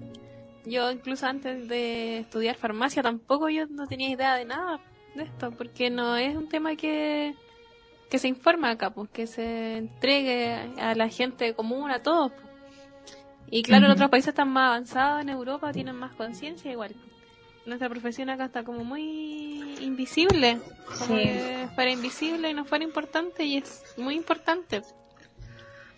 Yo 0.65 0.91
incluso 0.91 1.25
antes 1.27 1.67
de 1.67 2.19
estudiar 2.19 2.55
farmacia 2.55 3.01
tampoco 3.03 3.49
yo 3.49 3.65
no 3.67 3.87
tenía 3.87 4.09
idea 4.09 4.35
de 4.35 4.45
nada 4.45 4.79
de 5.15 5.23
esto, 5.23 5.51
porque 5.51 5.89
no 5.89 6.15
es 6.17 6.35
un 6.35 6.47
tema 6.49 6.75
que, 6.75 7.33
que 8.09 8.19
se 8.19 8.27
informa 8.27 8.71
acá, 8.71 8.89
pues 8.91 9.09
que 9.09 9.25
se 9.27 9.77
entregue 9.77 10.53
a 10.79 10.95
la 10.95 11.07
gente 11.09 11.53
común, 11.53 11.91
a 11.91 11.99
todos. 12.01 12.31
pues. 12.31 12.43
Y 13.51 13.63
claro, 13.63 13.85
en 13.85 13.91
Ujú. 13.91 13.97
otros 13.97 14.09
países 14.11 14.29
están 14.29 14.49
más 14.49 14.67
avanzados, 14.69 15.21
en 15.21 15.29
Europa 15.29 15.71
tienen 15.71 15.95
más 15.95 16.13
conciencia 16.13 16.71
igual. 16.71 16.93
Nuestra 17.65 17.89
profesión 17.89 18.29
acá 18.29 18.45
está 18.45 18.63
como 18.63 18.83
muy 18.83 19.75
invisible, 19.81 20.59
como 20.99 21.17
Sí. 21.17 21.23
que 21.23 21.67
fuera 21.75 21.91
invisible 21.91 22.49
y 22.49 22.53
no 22.53 22.65
fuera 22.65 22.83
importante 22.83 23.43
y 23.43 23.57
es 23.57 23.83
muy 23.97 24.15
importante. 24.15 24.81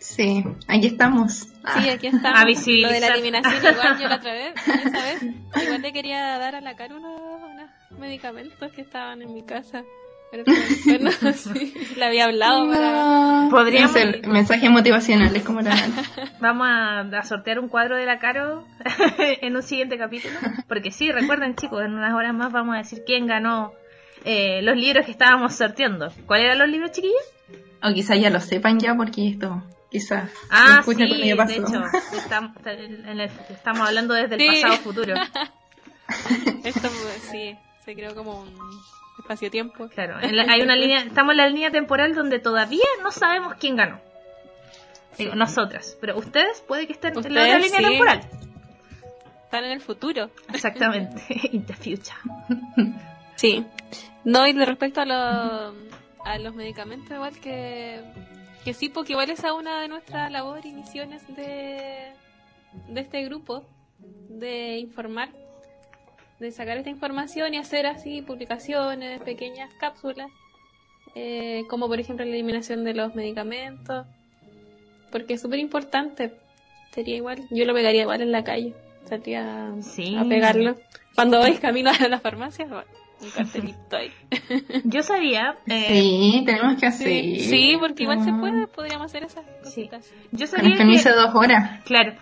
Sí, 0.01 0.43
aquí 0.67 0.87
estamos. 0.87 1.31
Sí, 1.33 1.47
Ah, 1.63 1.83
aquí 1.93 2.07
está. 2.07 2.31
A 2.31 2.43
Lo 2.43 2.89
de 2.89 2.99
la 2.99 3.07
eliminación, 3.09 3.53
igual 3.73 3.99
yo 3.99 4.07
la 4.09 4.15
otra 4.15 4.33
vez, 4.33 4.53
esa 4.67 5.03
vez, 5.03 5.23
igual 5.63 5.81
le 5.83 5.93
quería 5.93 6.39
dar 6.39 6.55
a 6.55 6.61
la 6.61 6.75
cara 6.75 6.95
unos, 6.95 7.21
unos 7.21 7.69
medicamentos 7.99 8.71
que 8.71 8.81
estaban 8.81 9.21
en 9.21 9.31
mi 9.33 9.43
casa. 9.43 9.83
Pero 10.31 10.45
que 10.45 10.51
después 10.97 11.21
no, 11.21 11.53
sí, 11.53 11.73
le 11.97 12.05
había 12.05 12.23
hablado 12.25 12.67
para... 12.67 13.43
no. 13.43 13.49
Podríamos- 13.51 13.91
Hacer 13.91 14.25
mensajes 14.27 14.71
motivacionales 14.71 15.43
como 15.43 15.61
la 15.61 15.75
Vamos 16.39 16.67
a, 16.67 17.01
a 17.01 17.23
sortear 17.23 17.59
un 17.59 17.67
cuadro 17.67 17.95
de 17.97 18.05
la 18.07 18.17
Caro 18.17 18.65
en 19.19 19.55
un 19.55 19.61
siguiente 19.61 19.97
capítulo. 19.99 20.33
Porque 20.67 20.89
sí, 20.89 21.11
recuerden 21.11 21.55
chicos, 21.55 21.83
en 21.83 21.93
unas 21.93 22.13
horas 22.15 22.33
más 22.33 22.51
vamos 22.51 22.73
a 22.75 22.79
decir 22.79 23.03
quién 23.05 23.27
ganó 23.27 23.73
eh, 24.25 24.61
los 24.63 24.75
libros 24.77 25.05
que 25.05 25.11
estábamos 25.11 25.53
sorteando. 25.53 26.11
¿Cuáles 26.25 26.45
eran 26.45 26.59
los 26.59 26.69
libros, 26.69 26.91
chiquillos? 26.91 27.21
O 27.83 27.93
quizás 27.93 28.19
ya 28.19 28.29
lo 28.31 28.39
sepan 28.39 28.79
ya 28.79 28.95
porque 28.95 29.27
esto 29.27 29.61
quizás 29.91 30.29
Ah, 30.49 30.81
sí, 30.85 30.95
de 30.95 31.05
hecho, 31.55 31.83
estamos, 32.17 32.51
en 32.65 33.07
el- 33.19 33.29
estamos 33.49 33.87
hablando 33.87 34.13
desde 34.13 34.35
el 34.35 34.41
Sí. 34.41 34.61
pasado 34.61 34.81
futuro. 34.81 35.13
Esto, 36.63 36.89
sí, 37.31 37.55
se 37.85 37.95
creó 37.95 38.15
como 38.15 38.41
un 38.41 38.55
espacio-tiempo. 39.19 39.87
Claro, 39.89 40.19
en 40.21 40.35
la- 40.35 40.43
hay 40.51 40.61
una 40.61 40.75
línea, 40.75 40.99
estamos 41.01 41.31
en 41.31 41.37
la 41.37 41.47
línea 41.47 41.71
temporal 41.71 42.13
donde 42.15 42.39
todavía 42.39 42.83
no 43.03 43.11
sabemos 43.11 43.55
quién 43.59 43.75
ganó. 43.75 43.99
Digo, 45.17 45.35
nosotras, 45.35 45.97
pero 45.99 46.17
ustedes 46.17 46.61
puede 46.67 46.87
que 46.87 46.93
estén 46.93 47.13
en 47.17 47.33
la 47.35 47.41
otra 47.43 47.59
línea 47.59 47.79
sí. 47.79 47.85
temporal. 47.85 48.21
Están 49.43 49.65
en 49.65 49.71
el 49.71 49.81
futuro. 49.81 50.29
Exactamente, 50.53 51.21
in 51.51 51.65
the 51.65 51.73
future. 51.73 52.15
Sí. 53.35 53.65
No, 54.23 54.47
y 54.47 54.53
de 54.53 54.65
respecto 54.65 55.01
a, 55.01 55.05
lo- 55.05 55.73
a 56.23 56.37
los 56.39 56.53
medicamentos, 56.55 57.11
igual 57.11 57.37
que, 57.39 57.99
que 58.64 58.74
sí, 58.74 58.89
porque 58.89 59.14
igual 59.14 59.30
esa 59.30 59.47
es 59.47 59.53
una 59.53 59.82
de 59.82 59.88
nuestras 59.88 60.32
labores 60.32 60.66
y 60.66 60.74
misiones 60.74 61.22
de, 61.36 62.12
de 62.89 63.01
este 63.01 63.24
grupo, 63.24 63.64
de 64.30 64.78
informar, 64.78 65.30
de 66.39 66.51
sacar 66.51 66.78
esta 66.78 66.89
información 66.89 67.53
y 67.53 67.57
hacer 67.57 67.86
así 67.86 68.22
publicaciones, 68.22 69.22
pequeñas 69.22 69.74
cápsulas, 69.80 70.30
eh, 71.16 71.64
como 71.70 71.88
por 71.88 71.99
ejemplo 71.99 72.26
la 72.26 72.32
eliminación 72.32 72.84
de 72.84 72.93
los 72.93 73.16
medicamentos, 73.16 74.05
porque 75.12 75.34
es 75.36 75.41
súper 75.41 75.59
importante. 75.59 76.32
Sería 76.93 77.16
igual, 77.16 77.47
yo 77.51 77.66
lo 77.66 77.74
pegaría 77.74 78.01
igual 78.01 78.22
en 78.22 78.32
la 78.32 78.43
calle, 78.43 78.74
saldría 79.07 79.72
Sí. 79.82 80.16
a 80.18 80.24
pegarlo. 80.26 80.76
Cuando 81.16 81.39
vais 81.39 81.59
camino 81.62 81.89
a 81.91 82.07
la 82.07 82.20
farmacia, 82.20 82.68
un 83.22 83.30
cartelito 83.30 83.95
ahí. 83.97 84.11
Yo 84.86 85.03
sabía, 85.03 85.55
eh, 85.67 85.86
Sí, 85.89 86.43
tenemos 86.45 86.80
que 86.80 86.86
hacer. 86.88 87.07
Sí, 87.07 87.39
sí, 87.41 87.78
porque 87.80 88.03
igual 88.03 88.24
se 88.24 88.34
puede, 88.34 88.67
podríamos 88.67 89.05
hacer 89.05 89.24
esas 89.24 89.45
Sí. 89.45 89.88
cositas. 89.89 90.11
yo 90.32 90.47
Con 90.47 90.59
el 90.59 90.63
sabía 90.63 90.78
permiso 90.78 91.03
que, 91.05 91.09
de 91.09 91.15
dos 91.22 91.36
horas. 91.36 91.84
claro, 91.84 92.13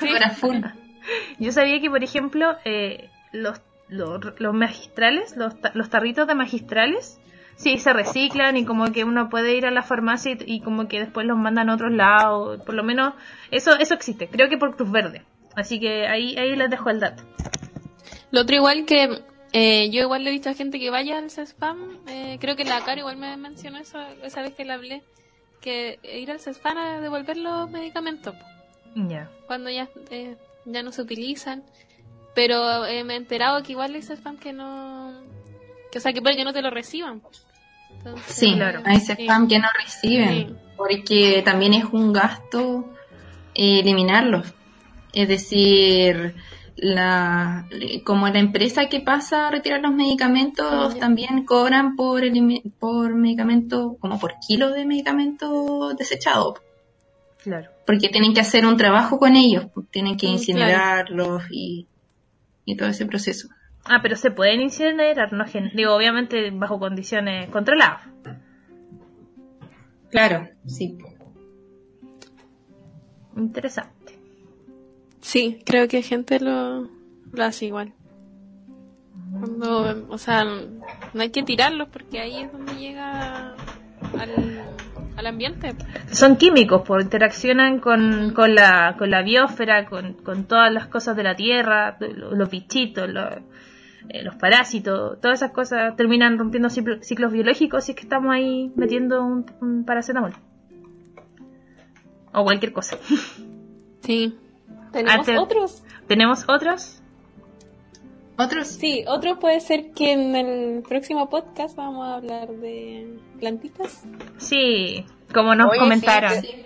Sí. 0.00 0.08
Horas 0.08 0.38
full. 0.38 0.56
yo 1.38 1.52
sabía 1.52 1.80
que 1.80 1.88
por 1.90 2.02
ejemplo 2.04 2.56
eh, 2.64 3.08
los 3.32 3.60
los, 3.88 4.20
los 4.38 4.52
magistrales, 4.54 5.34
los, 5.36 5.58
ta- 5.60 5.70
los 5.74 5.88
tarritos 5.88 6.26
de 6.26 6.34
magistrales, 6.34 7.18
sí, 7.56 7.78
se 7.78 7.90
reciclan 7.94 8.58
y 8.58 8.66
como 8.66 8.92
que 8.92 9.04
uno 9.04 9.30
puede 9.30 9.56
ir 9.56 9.64
a 9.64 9.70
la 9.70 9.82
farmacia 9.82 10.32
y, 10.32 10.56
y 10.56 10.60
como 10.60 10.88
que 10.88 10.98
después 10.98 11.26
los 11.26 11.38
mandan 11.38 11.70
a 11.70 11.74
otros 11.74 11.92
lados. 11.92 12.60
Por 12.66 12.74
lo 12.74 12.82
menos 12.84 13.14
eso 13.50 13.78
eso 13.78 13.94
existe, 13.94 14.28
creo 14.28 14.50
que 14.50 14.58
por 14.58 14.76
Cruz 14.76 14.90
Verde. 14.90 15.22
Así 15.56 15.80
que 15.80 16.06
ahí, 16.06 16.36
ahí 16.36 16.54
les 16.54 16.68
dejo 16.68 16.90
el 16.90 17.00
dato. 17.00 17.22
Lo 18.30 18.42
otro 18.42 18.56
igual 18.56 18.84
que 18.84 19.22
eh, 19.52 19.90
yo 19.90 20.02
igual 20.02 20.24
le 20.24 20.30
he 20.30 20.32
visto 20.32 20.50
a 20.50 20.54
gente 20.54 20.78
que 20.78 20.90
vaya 20.90 21.18
al 21.18 21.30
CESPAM, 21.30 21.98
eh, 22.08 22.36
creo 22.40 22.56
que 22.56 22.64
la 22.64 22.84
cara 22.84 23.00
igual 23.00 23.16
me 23.16 23.36
mencionó 23.36 23.78
eso 23.78 23.98
esa 24.22 24.42
vez 24.42 24.54
que 24.54 24.64
le 24.64 24.72
hablé, 24.72 25.02
que 25.60 25.98
ir 26.14 26.30
al 26.30 26.40
CESPAM 26.40 26.76
a 26.78 27.00
devolver 27.00 27.36
los 27.36 27.70
medicamentos 27.70 28.34
Ya. 28.94 29.30
cuando 29.46 29.70
ya, 29.70 29.88
eh, 30.10 30.36
ya 30.64 30.82
no 30.82 30.92
se 30.92 31.02
utilizan. 31.02 31.62
Pero 32.34 32.86
eh, 32.86 33.02
me 33.02 33.14
he 33.14 33.16
enterado 33.16 33.62
que 33.64 33.72
igual 33.72 33.94
hay 33.94 34.02
CESPAM 34.02 34.36
que 34.38 34.52
no... 34.52 35.12
Que, 35.90 35.98
o 35.98 36.00
sea, 36.00 36.12
que 36.12 36.20
puede 36.22 36.36
que 36.36 36.44
no 36.44 36.52
te 36.52 36.62
lo 36.62 36.70
reciban. 36.70 37.22
Entonces, 37.96 38.34
Sí, 38.36 38.54
Claro. 38.54 38.82
hay 38.84 38.98
spam 39.00 39.48
que 39.48 39.58
no 39.58 39.66
reciben, 39.82 40.28
Sí. 40.48 40.54
porque 40.76 41.42
también 41.44 41.74
es 41.74 41.84
un 41.86 42.12
gasto 42.12 42.84
eh, 43.54 43.80
eliminarlos. 43.80 44.46
Es 45.12 45.26
decir, 45.26 46.36
la, 46.80 47.66
como 48.04 48.28
la 48.28 48.38
empresa 48.38 48.88
que 48.88 49.00
pasa 49.00 49.48
a 49.48 49.50
retirar 49.50 49.80
los 49.80 49.92
medicamentos 49.94 50.94
Ya. 50.94 51.00
también 51.00 51.44
cobran 51.44 51.96
por, 51.96 52.22
elimi- 52.22 52.62
por 52.78 53.14
medicamento, 53.14 53.96
como 54.00 54.18
por 54.18 54.34
kilo 54.46 54.70
de 54.70 54.84
medicamento 54.86 55.94
desechado, 55.94 56.54
Claro. 57.42 57.70
porque 57.86 58.08
tienen 58.08 58.32
que 58.34 58.40
hacer 58.40 58.64
un 58.66 58.76
trabajo 58.76 59.18
con 59.18 59.34
ellos, 59.36 59.66
pues, 59.74 59.88
tienen 59.90 60.16
que 60.16 60.26
Mm, 60.28 60.30
incinerarlos 60.32 61.42
y, 61.50 61.88
y 62.64 62.76
todo 62.76 62.88
ese 62.88 63.06
proceso. 63.06 63.48
Ah, 63.84 64.00
pero 64.02 64.16
se 64.16 64.30
pueden 64.30 64.60
incinerar, 64.60 65.32
no 65.32 65.44
digo, 65.74 65.94
obviamente 65.94 66.50
bajo 66.50 66.78
condiciones 66.78 67.48
controladas. 67.50 68.02
Claro, 70.10 70.48
sí. 70.66 70.98
Interesante. 73.36 73.92
Sí, 75.30 75.58
creo 75.66 75.88
que 75.88 76.00
gente 76.00 76.40
lo, 76.40 76.88
lo 77.32 77.44
hace 77.44 77.66
igual. 77.66 77.92
Cuando, 79.38 80.06
o 80.08 80.16
sea, 80.16 80.42
no 80.44 81.20
hay 81.20 81.28
que 81.28 81.42
tirarlos 81.42 81.88
porque 81.90 82.18
ahí 82.18 82.40
es 82.40 82.50
donde 82.50 82.72
llega 82.76 83.54
al, 84.18 84.64
al 85.18 85.26
ambiente. 85.26 85.74
Son 86.10 86.36
químicos, 86.36 86.80
pues 86.86 87.04
interaccionan 87.04 87.78
con, 87.78 88.32
con, 88.32 88.54
la, 88.54 88.96
con 88.98 89.10
la 89.10 89.20
biosfera, 89.20 89.84
con, 89.84 90.14
con 90.14 90.44
todas 90.44 90.72
las 90.72 90.86
cosas 90.86 91.14
de 91.14 91.24
la 91.24 91.36
tierra, 91.36 91.98
los, 92.00 92.48
bichitos, 92.48 93.06
los, 93.10 93.34
eh, 94.08 94.22
los 94.22 94.34
parásitos, 94.36 95.20
todas 95.20 95.40
esas 95.42 95.52
cosas 95.52 95.94
terminan 95.94 96.38
rompiendo 96.38 96.70
ciclo- 96.70 97.02
ciclos 97.02 97.32
biológicos 97.32 97.84
si 97.84 97.92
es 97.92 97.96
que 97.96 98.04
estamos 98.04 98.32
ahí 98.34 98.72
metiendo 98.76 99.22
un, 99.22 99.44
un 99.60 99.84
paracetamol. 99.84 100.32
O 102.32 102.44
cualquier 102.44 102.72
cosa. 102.72 102.96
Sí. 104.00 104.34
¿Tenemos 104.92 105.28
Antes- 105.28 105.38
otros? 105.38 105.82
¿Tenemos 106.06 106.44
otros? 106.48 107.02
Otros 108.40 108.68
Sí, 108.68 109.04
otro 109.08 109.38
puede 109.40 109.58
ser 109.60 109.90
que 109.92 110.12
en 110.12 110.36
el 110.36 110.82
próximo 110.82 111.28
podcast 111.28 111.74
vamos 111.76 112.06
a 112.08 112.14
hablar 112.14 112.48
de 112.48 113.18
plantitas. 113.40 114.04
Sí, 114.36 115.04
como 115.34 115.54
nos 115.56 115.70
Oye, 115.70 115.80
comentaron. 115.80 116.40
sí, 116.42 116.64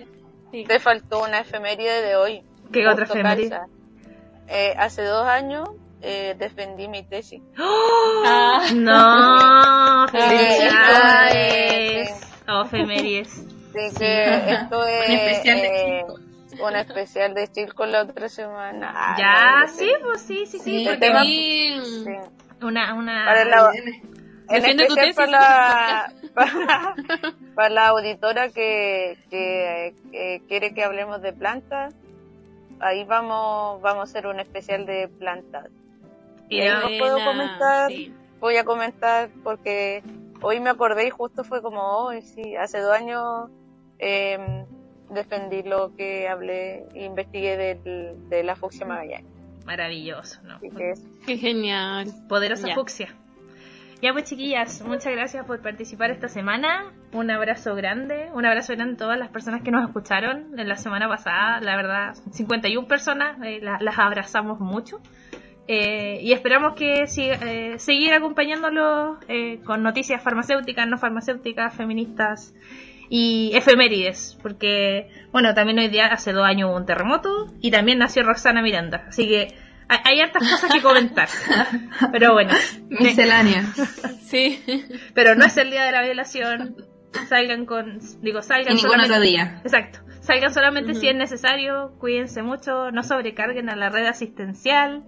Sí. 0.53 0.65
Te 0.65 0.79
faltó 0.81 1.23
una 1.25 1.39
efeméride 1.41 2.03
de 2.03 2.15
hoy. 2.17 2.43
¿Qué 2.71 2.87
otra 2.87 3.07
efeméride? 3.07 3.59
Eh, 4.49 4.75
hace 4.77 5.03
dos 5.03 5.27
años 5.27 5.67
eh, 6.03 6.35
defendí 6.39 6.89
mi 6.89 7.05
tesis. 7.05 7.41
¡Oh! 7.59 8.23
Ah. 8.27 8.67
No, 8.75 10.09
Sí, 10.13 10.19
felicidades. 10.19 12.21
Oh, 12.49 12.63
efemérides. 12.65 13.47
Así 13.75 13.97
que 13.99 14.53
esto 14.53 14.85
es 14.87 15.43
Un 16.63 16.77
especial 16.77 17.35
de 17.35 17.43
con 17.75 17.91
la 17.93 18.03
otra 18.03 18.29
semana. 18.29 19.17
Ya, 19.19 19.61
no, 19.63 19.69
sí, 19.69 19.91
pues 20.03 20.23
sí, 20.23 20.47
sí, 20.47 20.59
sí. 20.59 20.79
Sí, 20.79 20.85
porque 20.85 20.99
tema- 21.01 21.23
Sí. 21.23 21.81
sí. 22.05 22.65
una, 22.65 22.95
una... 22.95 23.25
Para 23.25 23.45
la, 23.45 23.73
en 24.49 24.65
especial 24.65 25.15
para 25.15 25.31
la, 25.31 26.13
para, 26.35 26.95
para 27.55 27.69
la 27.71 27.89
auditora 27.89 28.49
que, 28.51 29.19
que, 29.31 29.95
que 30.11 30.43
quiere 30.49 30.75
que 30.75 30.85
hablemos 30.85 31.21
de 31.23 31.33
plantas, 31.33 31.95
ahí 32.81 33.05
vamos, 33.05 33.81
vamos 33.81 34.01
a 34.01 34.03
hacer 34.05 34.27
un 34.27 34.41
especial 34.41 34.85
de 34.87 35.09
plantas. 35.09 35.69
Y 36.49 36.61
ahí 36.61 36.69
no- 36.93 36.99
puedo 36.99 37.25
comentar. 37.25 37.91
sí. 37.91 38.15
Voy 38.41 38.57
a 38.57 38.65
comentar 38.65 39.31
porque 39.45 40.03
hoy 40.41 40.59
me 40.59 40.71
acordé 40.71 41.07
y 41.07 41.11
justo 41.11 41.45
fue 41.45 41.63
como, 41.63 41.81
hoy 41.81 42.23
sí, 42.23 42.57
hace 42.57 42.81
dos 42.81 42.93
años 42.93 43.49
eh, 44.01 44.67
defendí 45.15 45.63
lo 45.63 45.95
que 45.97 46.29
hablé 46.29 46.87
e 46.95 47.05
investigué 47.05 47.57
del- 47.57 48.29
de 48.29 48.43
la 48.43 48.57
fucsia 48.57 48.87
magallanes. 48.87 49.31
Maravilloso, 49.67 50.41
¿no? 50.43 50.59
Qué 51.27 51.37
genial. 51.39 52.09
Poderosa 52.29 52.69
Ya. 52.69 52.75
fucsia. 52.75 53.15
Ya 54.01 54.13
pues 54.13 54.25
chiquillas, 54.25 54.83
muchas 54.83 55.13
gracias 55.13 55.47
por 55.47 55.61
participar 55.63 56.11
esta 56.11 56.27
semana. 56.29 56.93
Un 57.13 57.31
abrazo 57.31 57.77
grande, 57.77 58.31
un 58.35 58.45
abrazo 58.45 58.73
grande 58.73 58.95
a 58.95 58.97
todas 58.97 59.17
las 59.17 59.29
personas 59.29 59.63
que 59.63 59.71
nos 59.71 59.87
escucharon 59.87 60.59
en 60.59 60.69
la 60.69 60.77
semana 60.77 61.09
pasada. 61.09 61.61
La 61.61 61.77
verdad, 61.77 62.15
51 62.33 62.89
personas, 62.89 63.39
eh, 63.45 63.61
la- 63.63 63.79
las 63.81 63.97
abrazamos 64.01 64.59
mucho. 64.59 65.01
Eh, 65.69 66.19
y 66.21 66.33
esperamos 66.33 66.75
que 66.75 67.07
siga- 67.07 67.39
eh, 67.47 67.79
seguir 67.79 68.13
acompañándolos 68.13 69.19
eh, 69.29 69.61
con 69.65 69.85
noticias 69.85 70.21
farmacéuticas, 70.21 70.89
no 70.89 70.99
farmacéuticas, 70.99 71.73
feministas 71.77 72.53
y 73.15 73.55
efemérides. 73.55 74.39
Porque, 74.41 75.11
bueno, 75.33 75.53
también 75.53 75.79
hoy 75.79 75.89
día, 75.89 76.07
hace 76.07 76.33
dos 76.33 76.47
años 76.47 76.71
hubo 76.71 76.79
un 76.79 76.87
terremoto 76.87 77.53
y 77.61 77.71
también 77.71 77.99
nació 77.99 78.23
Roxana 78.23 78.63
Miranda. 78.63 79.05
Así 79.07 79.29
que 79.29 79.55
hay, 79.87 79.99
hay 80.03 80.21
hartas 80.21 80.49
cosas 80.49 80.73
que 80.73 80.81
comentar. 80.81 81.29
Pero 82.13 82.33
bueno, 82.33 82.55
Miscelánea. 82.89 83.67
Sí. 84.33 84.65
pero 85.13 85.35
no 85.35 85.45
es 85.45 85.59
el 85.59 85.71
día 85.71 85.85
de 85.85 85.93
la 85.93 86.01
violación. 86.01 86.75
Salgan 87.29 87.67
con, 87.67 87.99
digo, 88.23 88.41
salgan 88.41 88.77
ningún 88.77 88.99
otro 88.99 89.21
día. 89.21 89.61
Exacto. 89.63 89.99
Salgan 90.21 90.55
solamente 90.55 90.95
si 90.95 91.07
es 91.07 91.15
necesario, 91.15 91.93
cuídense 91.99 92.43
mucho, 92.43 92.91
no 92.93 93.03
sobrecarguen 93.03 93.69
a 93.69 93.77
la 93.77 93.91
red 93.91 94.07
asistencial, 94.07 95.05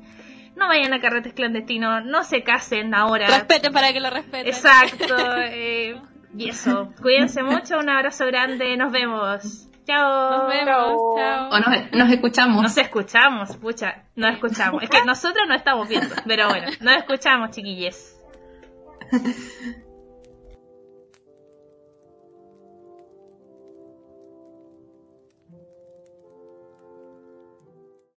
no 0.57 0.68
vayan 0.68 0.92
a 0.92 1.00
carretes 1.00 1.32
clandestinos, 1.32 2.05
no 2.05 2.22
se 2.22 2.42
casen 2.42 2.94
ahora. 2.94 3.28
Respete 3.28 3.70
para 3.70 3.94
que 3.94 4.00
lo 4.00 4.11
respeten. 4.11 4.46
Exacto. 4.46 5.16
eh, 5.38 5.96
y 6.37 6.49
eso, 6.49 6.93
cuídense 7.01 7.43
mucho, 7.43 7.78
un 7.78 7.89
abrazo 7.89 8.26
grande, 8.26 8.76
nos 8.76 8.93
vemos. 8.93 9.68
Chao. 9.87 10.39
Nos 10.39 10.49
vemos. 10.49 10.97
Chao. 11.16 11.51
O 11.51 11.59
nos, 11.59 11.93
nos 11.93 12.11
escuchamos. 12.11 12.62
Nos 12.62 12.76
escuchamos, 12.78 13.57
pucha, 13.57 14.05
nos 14.16 14.32
escuchamos. 14.32 14.82
Es 14.82 14.91
que 14.91 15.03
nosotros 15.07 15.47
no 15.47 15.55
estamos 15.55 15.89
viendo, 15.89 16.14
pero 16.26 16.49
bueno, 16.49 16.68
nos 16.80 16.97
escuchamos, 16.97 17.51
chiquilles. 17.51 18.20